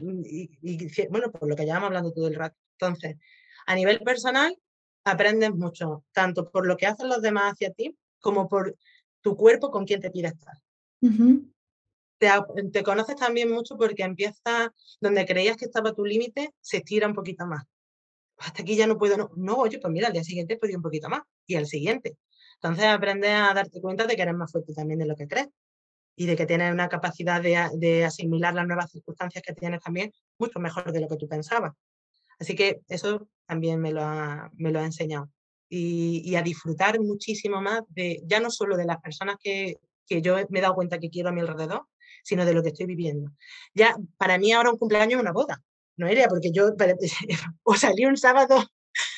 Mm, 0.00 0.22
y, 0.24 0.50
y 0.62 0.78
ci- 0.88 1.08
bueno, 1.10 1.30
por 1.30 1.48
lo 1.48 1.56
que 1.56 1.64
llevamos 1.64 1.88
hablando 1.88 2.12
todo 2.12 2.28
el 2.28 2.34
rato. 2.34 2.56
Entonces, 2.80 3.16
a 3.66 3.74
nivel 3.74 4.00
personal, 4.00 4.56
aprendes 5.04 5.54
mucho, 5.54 6.04
tanto 6.12 6.50
por 6.50 6.66
lo 6.66 6.76
que 6.76 6.86
hacen 6.86 7.08
los 7.08 7.22
demás 7.22 7.52
hacia 7.52 7.72
ti, 7.72 7.96
como 8.20 8.48
por 8.48 8.76
tu 9.20 9.36
cuerpo 9.36 9.70
con 9.70 9.84
quien 9.84 10.00
te 10.00 10.10
pide 10.10 10.28
estar. 10.28 10.54
Te, 12.18 12.82
conoces 12.82 13.14
también 13.16 13.50
mucho 13.50 13.76
porque 13.76 14.02
empiezas, 14.02 14.70
donde 15.00 15.24
creías 15.24 15.56
que 15.56 15.66
estaba 15.66 15.92
tu 15.92 16.04
límite, 16.04 16.52
se 16.60 16.78
estira 16.78 17.06
un 17.06 17.14
poquito 17.14 17.46
más. 17.46 17.64
Hasta 18.38 18.62
aquí 18.62 18.76
ya 18.76 18.86
no 18.86 18.98
puedo, 18.98 19.16
no, 19.16 19.30
no, 19.36 19.56
oye, 19.56 19.78
pues 19.78 19.92
mira, 19.92 20.08
al 20.08 20.12
día 20.12 20.24
siguiente 20.24 20.56
podido 20.56 20.78
un 20.78 20.82
poquito 20.82 21.08
más, 21.08 21.22
y 21.46 21.54
al 21.56 21.66
siguiente. 21.66 22.16
Entonces 22.54 22.86
aprendes 22.86 23.30
a 23.30 23.54
darte 23.54 23.80
cuenta 23.80 24.06
de 24.06 24.16
que 24.16 24.22
eres 24.22 24.34
más 24.34 24.50
fuerte 24.50 24.74
también 24.74 24.98
de 24.98 25.06
lo 25.06 25.14
que 25.14 25.28
crees 25.28 25.48
y 26.18 26.26
de 26.26 26.34
que 26.34 26.46
tienes 26.46 26.72
una 26.72 26.88
capacidad 26.88 27.40
de, 27.40 27.56
de 27.74 28.04
asimilar 28.04 28.52
las 28.52 28.66
nuevas 28.66 28.90
circunstancias 28.90 29.42
que 29.46 29.54
tienes 29.54 29.80
también 29.80 30.12
mucho 30.36 30.58
mejor 30.58 30.90
de 30.92 31.00
lo 31.00 31.08
que 31.08 31.16
tú 31.16 31.28
pensabas. 31.28 31.74
Así 32.40 32.56
que 32.56 32.80
eso 32.88 33.28
también 33.46 33.80
me 33.80 33.92
lo 33.92 34.02
ha, 34.02 34.50
me 34.56 34.72
lo 34.72 34.80
ha 34.80 34.84
enseñado. 34.84 35.30
Y, 35.70 36.34
a 36.34 36.42
disfrutar 36.42 36.98
muchísimo 36.98 37.60
más 37.60 37.82
de, 37.88 38.20
ya 38.24 38.40
no 38.40 38.50
solo 38.50 38.76
de 38.76 38.86
las 38.86 39.00
personas 39.00 39.36
que, 39.40 39.76
que 40.06 40.20
yo 40.20 40.36
me 40.48 40.58
he 40.58 40.62
dado 40.62 40.74
cuenta 40.74 40.98
que 40.98 41.10
quiero 41.10 41.28
a 41.28 41.32
mi 41.32 41.40
alrededor, 41.40 41.86
sino 42.24 42.44
de 42.44 42.52
lo 42.52 42.62
que 42.62 42.70
estoy 42.70 42.86
viviendo. 42.86 43.30
Ya, 43.74 43.96
para 44.16 44.38
mí 44.38 44.50
ahora 44.50 44.70
un 44.72 44.78
cumpleaños 44.78 45.18
es 45.18 45.20
una 45.20 45.32
boda. 45.32 45.62
No 45.96 46.10
iría 46.10 46.26
porque 46.26 46.50
yo, 46.50 46.70
o 47.62 47.74
salí 47.74 48.06
un 48.06 48.16
sábado 48.16 48.64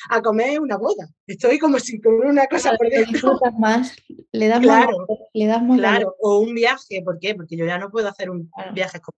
a 0.09 0.21
comer 0.21 0.59
una 0.59 0.77
boda. 0.77 1.07
Estoy 1.27 1.59
como 1.59 1.79
si 1.79 1.99
con 1.99 2.15
una 2.15 2.47
cosa 2.47 2.75
por 2.77 2.89
dentro. 2.89 3.39
más, 3.57 3.95
le 4.31 4.47
das 4.47 4.59
claro, 4.59 5.05
más, 5.07 5.19
le 5.33 5.45
das 5.47 5.63
más 5.63 5.77
Claro, 5.77 6.15
o 6.19 6.39
un 6.39 6.53
viaje, 6.53 7.01
¿por 7.03 7.19
qué? 7.19 7.35
Porque 7.35 7.55
yo 7.55 7.65
ya 7.65 7.77
no 7.77 7.89
puedo 7.89 8.07
hacer 8.07 8.29
un 8.29 8.49
viaje 8.73 8.99
como 8.99 9.17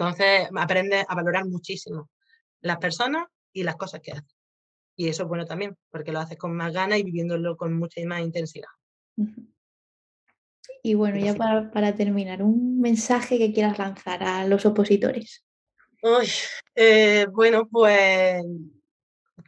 entonces 0.00 0.48
aprendes 0.56 1.04
a 1.06 1.14
valorar 1.14 1.46
muchísimo 1.46 2.08
las 2.62 2.78
personas 2.78 3.26
y 3.52 3.64
las 3.64 3.76
cosas 3.76 4.00
que 4.00 4.12
haces. 4.12 4.34
Y 4.96 5.08
eso 5.08 5.24
es 5.24 5.28
bueno 5.28 5.44
también, 5.44 5.76
porque 5.90 6.10
lo 6.10 6.20
haces 6.20 6.38
con 6.38 6.56
más 6.56 6.72
ganas 6.72 6.98
y 6.98 7.02
viviéndolo 7.02 7.56
con 7.56 7.74
mucha 7.74 8.00
más 8.06 8.22
intensidad. 8.22 8.68
Y 10.82 10.94
bueno, 10.94 11.18
ya 11.18 11.34
para, 11.34 11.94
terminar, 11.94 12.42
un 12.42 12.80
mensaje 12.80 13.36
que 13.36 13.52
quieras 13.52 13.78
lanzar 13.78 14.22
a 14.22 14.46
los 14.46 14.64
opositores. 14.64 15.44
Eh, 16.74 17.26
bueno, 17.30 17.68
pues 17.68 18.42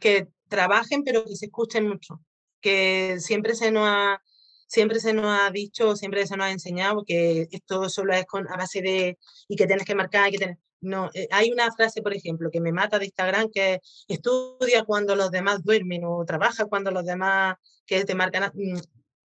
que 0.03 0.27
trabajen, 0.49 1.03
pero 1.03 1.23
que 1.23 1.35
se 1.37 1.45
escuchen 1.45 1.87
mucho. 1.87 2.19
Que 2.61 3.17
siempre 3.19 3.55
se 3.55 3.71
nos 3.71 3.87
ha, 3.87 4.21
siempre 4.67 4.99
se 4.99 5.11
ha 5.17 5.49
dicho, 5.51 5.95
siempre 5.95 6.27
se 6.27 6.35
nos 6.35 6.47
ha 6.47 6.51
enseñado 6.51 7.03
que 7.05 7.47
esto 7.51 7.89
solo 7.89 8.13
es 8.13 8.25
con, 8.25 8.47
a 8.49 8.57
base 8.57 8.81
de, 8.81 9.17
y 9.47 9.55
que 9.55 9.65
tienes 9.65 9.85
que 9.85 9.95
marcar, 9.95 10.29
que 10.31 10.57
no, 10.81 11.09
eh, 11.13 11.29
hay 11.31 11.51
una 11.51 11.71
frase, 11.71 12.01
por 12.01 12.13
ejemplo, 12.13 12.51
que 12.51 12.59
me 12.59 12.73
mata 12.73 12.99
de 12.99 13.05
Instagram, 13.05 13.49
que 13.49 13.79
estudia 14.09 14.83
cuando 14.83 15.15
los 15.15 15.31
demás 15.31 15.63
duermen 15.63 16.03
o 16.03 16.25
trabaja 16.25 16.65
cuando 16.65 16.91
los 16.91 17.05
demás 17.05 17.55
que 17.85 18.03
te 18.03 18.15
marcan. 18.15 18.51
Mm, 18.53 18.79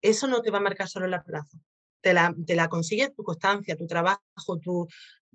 eso 0.02 0.26
no 0.26 0.42
te 0.42 0.50
va 0.50 0.58
a 0.58 0.68
marcar 0.68 0.88
solo 0.88 1.06
la 1.06 1.22
plaza. 1.22 1.58
Te 2.02 2.12
la, 2.12 2.34
te 2.46 2.54
la 2.54 2.68
consigues 2.68 3.14
tu 3.14 3.24
constancia, 3.24 3.76
tu 3.76 3.86
trabajo, 3.86 4.20
tu, 4.62 4.86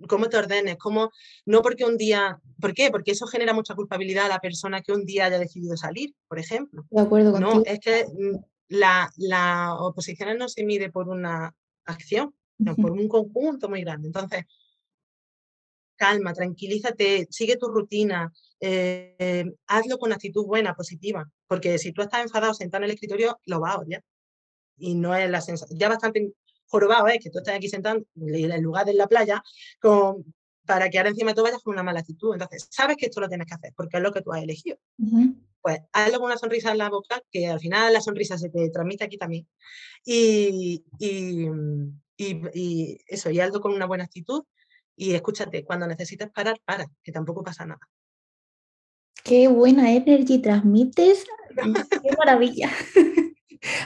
cómo 0.08 0.28
te 0.28 0.36
ordenes, 0.36 0.76
cómo, 0.76 1.10
no 1.46 1.62
porque 1.62 1.84
un 1.84 1.96
día, 1.96 2.38
¿por 2.60 2.74
qué? 2.74 2.90
Porque 2.90 3.12
eso 3.12 3.26
genera 3.26 3.52
mucha 3.52 3.74
culpabilidad 3.74 4.26
a 4.26 4.30
la 4.30 4.40
persona 4.40 4.82
que 4.82 4.92
un 4.92 5.04
día 5.04 5.26
haya 5.26 5.38
decidido 5.38 5.76
salir, 5.76 6.14
por 6.28 6.38
ejemplo. 6.38 6.84
De 6.90 7.02
acuerdo 7.02 7.32
contigo. 7.32 7.54
No, 7.54 7.62
es 7.64 7.80
que 7.80 8.06
mm, 8.06 8.38
la, 8.68 9.10
la 9.16 9.74
oposición 9.78 10.36
no 10.38 10.48
se 10.48 10.64
mide 10.64 10.90
por 10.90 11.08
una 11.08 11.54
acción, 11.84 12.34
sino 12.58 12.76
por 12.76 12.92
un 12.92 13.08
conjunto 13.08 13.68
muy 13.68 13.82
grande. 13.82 14.08
Entonces, 14.08 14.44
calma, 15.96 16.32
tranquilízate, 16.32 17.28
sigue 17.30 17.56
tu 17.56 17.68
rutina, 17.68 18.32
eh, 18.60 19.44
hazlo 19.66 19.98
con 19.98 20.12
actitud 20.12 20.44
buena, 20.44 20.74
positiva, 20.74 21.30
porque 21.46 21.78
si 21.78 21.92
tú 21.92 22.02
estás 22.02 22.22
enfadado 22.22 22.54
sentado 22.54 22.82
en 22.82 22.90
el 22.90 22.94
escritorio, 22.94 23.38
lo 23.46 23.60
vas 23.60 23.76
a 23.76 23.78
odiar. 23.78 24.02
Y 24.76 24.94
no 24.94 25.14
es 25.14 25.30
la 25.30 25.40
sensación, 25.40 25.78
ya 25.78 25.88
bastante 25.88 26.32
jorobado 26.72 27.06
es 27.08 27.22
que 27.22 27.30
tú 27.30 27.38
estás 27.38 27.54
aquí 27.54 27.68
sentado 27.68 28.02
en 28.16 28.62
lugar 28.62 28.86
de 28.86 28.94
la 28.94 29.06
playa 29.06 29.42
con, 29.78 30.24
para 30.64 30.88
que 30.88 30.98
ahora 30.98 31.10
encima 31.10 31.34
tú 31.34 31.42
vayas 31.42 31.62
con 31.62 31.74
una 31.74 31.82
mala 31.82 32.00
actitud. 32.00 32.32
Entonces, 32.32 32.66
sabes 32.70 32.96
que 32.96 33.06
esto 33.06 33.20
lo 33.20 33.28
tienes 33.28 33.46
que 33.46 33.54
hacer 33.54 33.72
porque 33.76 33.98
es 33.98 34.02
lo 34.02 34.12
que 34.12 34.22
tú 34.22 34.32
has 34.32 34.42
elegido. 34.42 34.78
Pues 35.60 35.80
hazlo 35.92 36.18
con 36.18 36.26
una 36.26 36.38
sonrisa 36.38 36.72
en 36.72 36.78
la 36.78 36.88
boca, 36.88 37.22
que 37.30 37.46
al 37.46 37.60
final 37.60 37.92
la 37.92 38.00
sonrisa 38.00 38.38
se 38.38 38.48
te 38.48 38.70
transmite 38.70 39.04
aquí 39.04 39.18
también. 39.18 39.46
Y, 40.04 40.82
y, 40.98 41.46
y, 42.16 42.98
eso, 43.06 43.30
y 43.30 43.38
hazlo 43.38 43.60
con 43.60 43.74
una 43.74 43.86
buena 43.86 44.04
actitud 44.04 44.44
y 44.96 45.14
escúchate, 45.14 45.64
cuando 45.64 45.86
necesites 45.86 46.30
parar, 46.30 46.58
para, 46.64 46.86
que 47.02 47.12
tampoco 47.12 47.42
pasa 47.44 47.66
nada. 47.66 47.80
Qué 49.22 49.46
buena 49.46 49.92
energy 49.92 50.38
transmites. 50.40 51.24
Qué 51.54 52.16
maravilla. 52.18 52.70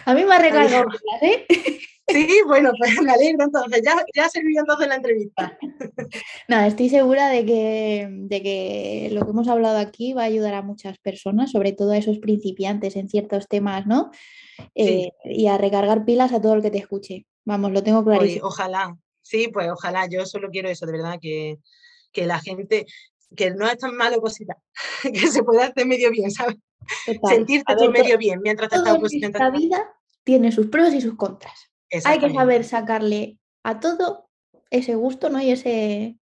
A 0.06 0.14
mí 0.14 0.24
me 0.24 0.34
ha 0.34 0.38
recargado, 0.48 0.88
¿eh? 1.20 1.46
Sí, 2.08 2.40
bueno, 2.46 2.70
pues 2.78 3.00
me 3.02 3.10
alegro 3.10 3.44
entonces, 3.44 3.82
ya, 3.84 4.04
ya 4.14 4.28
servido 4.28 4.60
entonces 4.60 4.86
la 4.86 4.94
entrevista. 4.94 5.58
Nada, 6.48 6.68
estoy 6.68 6.88
segura 6.88 7.28
de 7.28 7.44
que, 7.44 8.08
de 8.10 8.42
que 8.42 9.08
lo 9.12 9.24
que 9.24 9.30
hemos 9.30 9.48
hablado 9.48 9.78
aquí 9.78 10.12
va 10.12 10.22
a 10.22 10.26
ayudar 10.26 10.54
a 10.54 10.62
muchas 10.62 10.98
personas, 10.98 11.50
sobre 11.50 11.72
todo 11.72 11.92
a 11.92 11.98
esos 11.98 12.18
principiantes 12.18 12.94
en 12.94 13.08
ciertos 13.08 13.48
temas, 13.48 13.86
¿no? 13.86 14.12
Eh, 14.74 15.10
y 15.24 15.48
a 15.48 15.58
recargar 15.58 16.04
pilas 16.04 16.32
a 16.32 16.40
todo 16.40 16.54
el 16.54 16.62
que 16.62 16.70
te 16.70 16.78
escuche. 16.78 17.26
Vamos, 17.44 17.72
lo 17.72 17.82
tengo 17.82 18.04
clarísimo. 18.04 18.46
ojalá, 18.46 18.96
sí, 19.22 19.48
pues 19.48 19.68
ojalá, 19.70 20.06
yo 20.08 20.24
solo 20.26 20.48
quiero 20.50 20.68
eso, 20.68 20.86
de 20.86 20.92
verdad, 20.92 21.18
que, 21.20 21.58
que 22.12 22.26
la 22.26 22.38
gente, 22.38 22.86
que 23.34 23.50
no 23.50 23.66
es 23.66 23.78
tan 23.78 23.96
malo 23.96 24.20
cosita, 24.20 24.56
que 25.12 25.26
se 25.26 25.42
pueda 25.42 25.66
hacer 25.66 25.86
medio 25.86 26.10
bien, 26.10 26.30
¿sabes? 26.30 26.56
Sentirte 27.28 27.74
tú 27.76 27.90
medio 27.90 28.16
bien 28.16 28.40
mientras 28.42 28.70
te 28.70 28.76
estás. 28.76 28.96
Esta 29.12 29.50
vida 29.50 29.92
tiene 30.22 30.52
sus 30.52 30.68
pros 30.68 30.94
y 30.94 31.00
sus 31.00 31.16
contras. 31.16 31.68
Hay 32.04 32.18
que 32.18 32.32
saber 32.32 32.64
sacarle 32.64 33.38
a 33.62 33.80
todo 33.80 34.28
ese 34.70 34.94
gusto, 34.94 35.28
¿no? 35.28 35.40
Y 35.40 35.50
ese... 35.50 36.18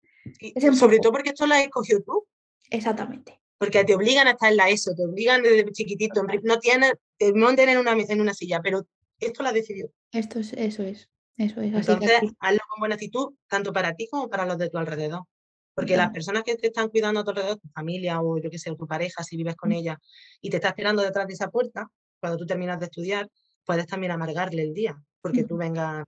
sobre 0.74 0.98
todo 0.98 1.12
porque 1.12 1.30
esto 1.30 1.46
lo 1.46 1.54
has 1.54 1.64
escogido 1.64 2.00
tú. 2.02 2.26
Exactamente. 2.70 3.40
Porque 3.58 3.84
te 3.84 3.94
obligan 3.94 4.26
a 4.26 4.32
estar 4.32 4.50
en 4.50 4.56
la 4.56 4.68
ESO, 4.68 4.94
te 4.94 5.04
obligan 5.04 5.42
desde 5.42 5.70
chiquitito, 5.72 6.22
no 6.42 6.58
tienes, 6.58 6.92
te 7.16 7.32
monten 7.32 7.68
en 7.68 7.78
una, 7.78 7.92
en 7.92 8.20
una 8.20 8.34
silla, 8.34 8.60
pero 8.62 8.86
esto 9.20 9.42
lo 9.42 9.48
has 9.48 9.54
decidido. 9.54 9.90
Esto 10.12 10.40
es, 10.40 10.52
eso 10.54 10.82
es, 10.82 11.08
eso 11.36 11.60
es. 11.60 11.72
Entonces, 11.72 12.20
hazlo 12.40 12.60
con 12.68 12.80
buena 12.80 12.96
actitud, 12.96 13.34
tanto 13.48 13.72
para 13.72 13.94
ti 13.94 14.08
como 14.10 14.28
para 14.28 14.44
los 14.44 14.58
de 14.58 14.70
tu 14.70 14.78
alrededor. 14.78 15.24
Porque 15.74 15.96
las 15.96 16.10
personas 16.10 16.44
que 16.44 16.54
te 16.56 16.68
están 16.68 16.88
cuidando 16.88 17.20
a 17.20 17.24
tu 17.24 17.30
alrededor, 17.30 17.58
tu 17.58 17.68
familia 17.68 18.20
o 18.20 18.38
yo 18.38 18.48
que 18.48 18.58
sé, 18.58 18.74
tu 18.76 18.86
pareja, 18.86 19.24
si 19.24 19.36
vives 19.36 19.56
con 19.56 19.70
mm. 19.70 19.74
ella, 19.74 20.00
y 20.40 20.50
te 20.50 20.56
está 20.56 20.68
esperando 20.68 21.02
detrás 21.02 21.26
de 21.26 21.34
esa 21.34 21.50
puerta, 21.50 21.88
cuando 22.20 22.38
tú 22.38 22.46
terminas 22.46 22.78
de 22.78 22.86
estudiar, 22.86 23.28
puedes 23.64 23.86
también 23.86 24.12
amargarle 24.12 24.62
el 24.62 24.72
día 24.72 24.96
porque 25.24 25.44
tú 25.44 25.56
vengas. 25.56 26.04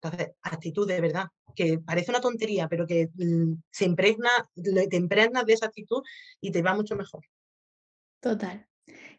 Entonces, 0.00 0.28
actitud 0.42 0.86
de 0.86 1.00
verdad, 1.00 1.26
que 1.56 1.78
parece 1.78 2.12
una 2.12 2.20
tontería, 2.20 2.68
pero 2.68 2.86
que 2.86 3.08
mm, 3.14 3.54
se 3.70 3.86
impregna, 3.86 4.28
te 4.54 4.96
impregnas 4.96 5.44
de 5.44 5.54
esa 5.54 5.66
actitud 5.66 6.02
y 6.40 6.52
te 6.52 6.62
va 6.62 6.74
mucho 6.74 6.94
mejor. 6.94 7.24
Total. 8.20 8.66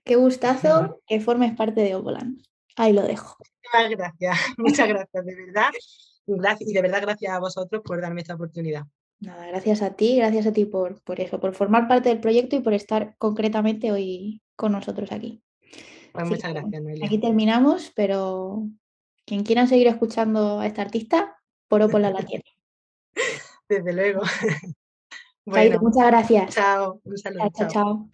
Qué 0.05 0.15
gustazo 0.15 1.01
que 1.07 1.19
formes 1.19 1.55
parte 1.55 1.81
de 1.81 1.95
Opolan. 1.95 2.37
Ahí 2.77 2.93
lo 2.93 3.01
dejo. 3.01 3.35
Muchas 3.73 3.89
gracias, 3.89 4.37
muchas 4.57 4.87
gracias, 4.87 5.25
de 5.25 5.35
verdad. 5.35 5.69
Gracias, 6.27 6.69
y 6.69 6.73
de 6.73 6.81
verdad 6.81 7.01
gracias 7.01 7.33
a 7.33 7.39
vosotros 7.39 7.81
por 7.83 7.99
darme 7.99 8.21
esta 8.21 8.35
oportunidad. 8.35 8.83
Nada, 9.19 9.47
gracias 9.47 9.81
a 9.81 9.95
ti, 9.95 10.15
gracias 10.15 10.45
a 10.45 10.53
ti 10.53 10.63
por, 10.65 11.01
por 11.01 11.19
eso, 11.19 11.39
por 11.39 11.55
formar 11.55 11.87
parte 11.87 12.09
del 12.09 12.21
proyecto 12.21 12.55
y 12.55 12.61
por 12.61 12.73
estar 12.73 13.15
concretamente 13.17 13.91
hoy 13.91 14.41
con 14.55 14.71
nosotros 14.71 15.11
aquí. 15.11 15.43
Pues 16.13 16.29
muchas 16.29 16.53
gracias, 16.53 16.81
Noelia. 16.81 17.05
Aquí 17.05 17.17
terminamos, 17.17 17.91
pero 17.95 18.69
quien 19.29 19.43
quiera 19.43 19.67
seguir 19.67 19.85
escuchando 19.85 20.59
a 20.59 20.65
esta 20.65 20.81
artista, 20.81 21.37
por 21.67 21.83
Opola 21.83 22.09
la 22.09 22.23
tiene. 22.23 22.45
Desde 23.69 23.93
luego. 23.93 24.21
Bueno, 25.45 25.79
muchas 25.81 26.05
gracias. 26.05 26.53
Chao, 26.53 27.01
un 27.03 27.17
saludo. 27.17 27.49
Chao, 27.57 27.67
chao. 27.67 28.09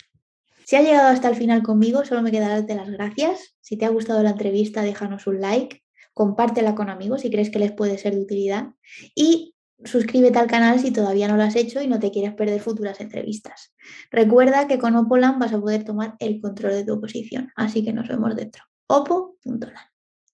Si 0.63 0.77
has 0.77 0.85
llegado 0.85 1.09
hasta 1.09 1.27
el 1.27 1.35
final 1.35 1.63
conmigo, 1.63 2.05
solo 2.05 2.21
me 2.21 2.31
queda 2.31 2.47
darte 2.47 2.75
las 2.75 2.89
gracias. 2.89 3.57
Si 3.59 3.75
te 3.75 3.83
ha 3.83 3.89
gustado 3.89 4.23
la 4.23 4.29
entrevista, 4.29 4.83
déjanos 4.83 5.27
un 5.27 5.41
like, 5.41 5.83
compártela 6.13 6.75
con 6.75 6.89
amigos 6.89 7.21
si 7.21 7.29
crees 7.29 7.49
que 7.49 7.59
les 7.59 7.73
puede 7.73 7.97
ser 7.97 8.15
de 8.15 8.21
utilidad 8.21 8.69
y 9.15 9.53
suscríbete 9.83 10.39
al 10.39 10.47
canal 10.47 10.79
si 10.79 10.91
todavía 10.91 11.27
no 11.27 11.35
lo 11.35 11.43
has 11.43 11.57
hecho 11.57 11.81
y 11.81 11.87
no 11.87 11.99
te 11.99 12.09
quieres 12.11 12.33
perder 12.35 12.61
futuras 12.61 13.01
entrevistas. 13.01 13.73
Recuerda 14.11 14.65
que 14.67 14.79
con 14.79 14.95
Opolan 14.95 15.37
vas 15.37 15.51
a 15.51 15.59
poder 15.59 15.83
tomar 15.83 16.15
el 16.19 16.39
control 16.39 16.71
de 16.71 16.85
tu 16.85 16.93
oposición, 16.93 17.51
así 17.57 17.83
que 17.83 17.91
nos 17.91 18.07
vemos 18.07 18.33
dentro. 18.33 18.63
opo.lan. 18.87 19.73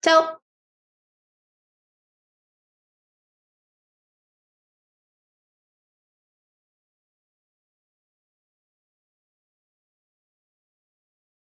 Chao. 0.02 0.37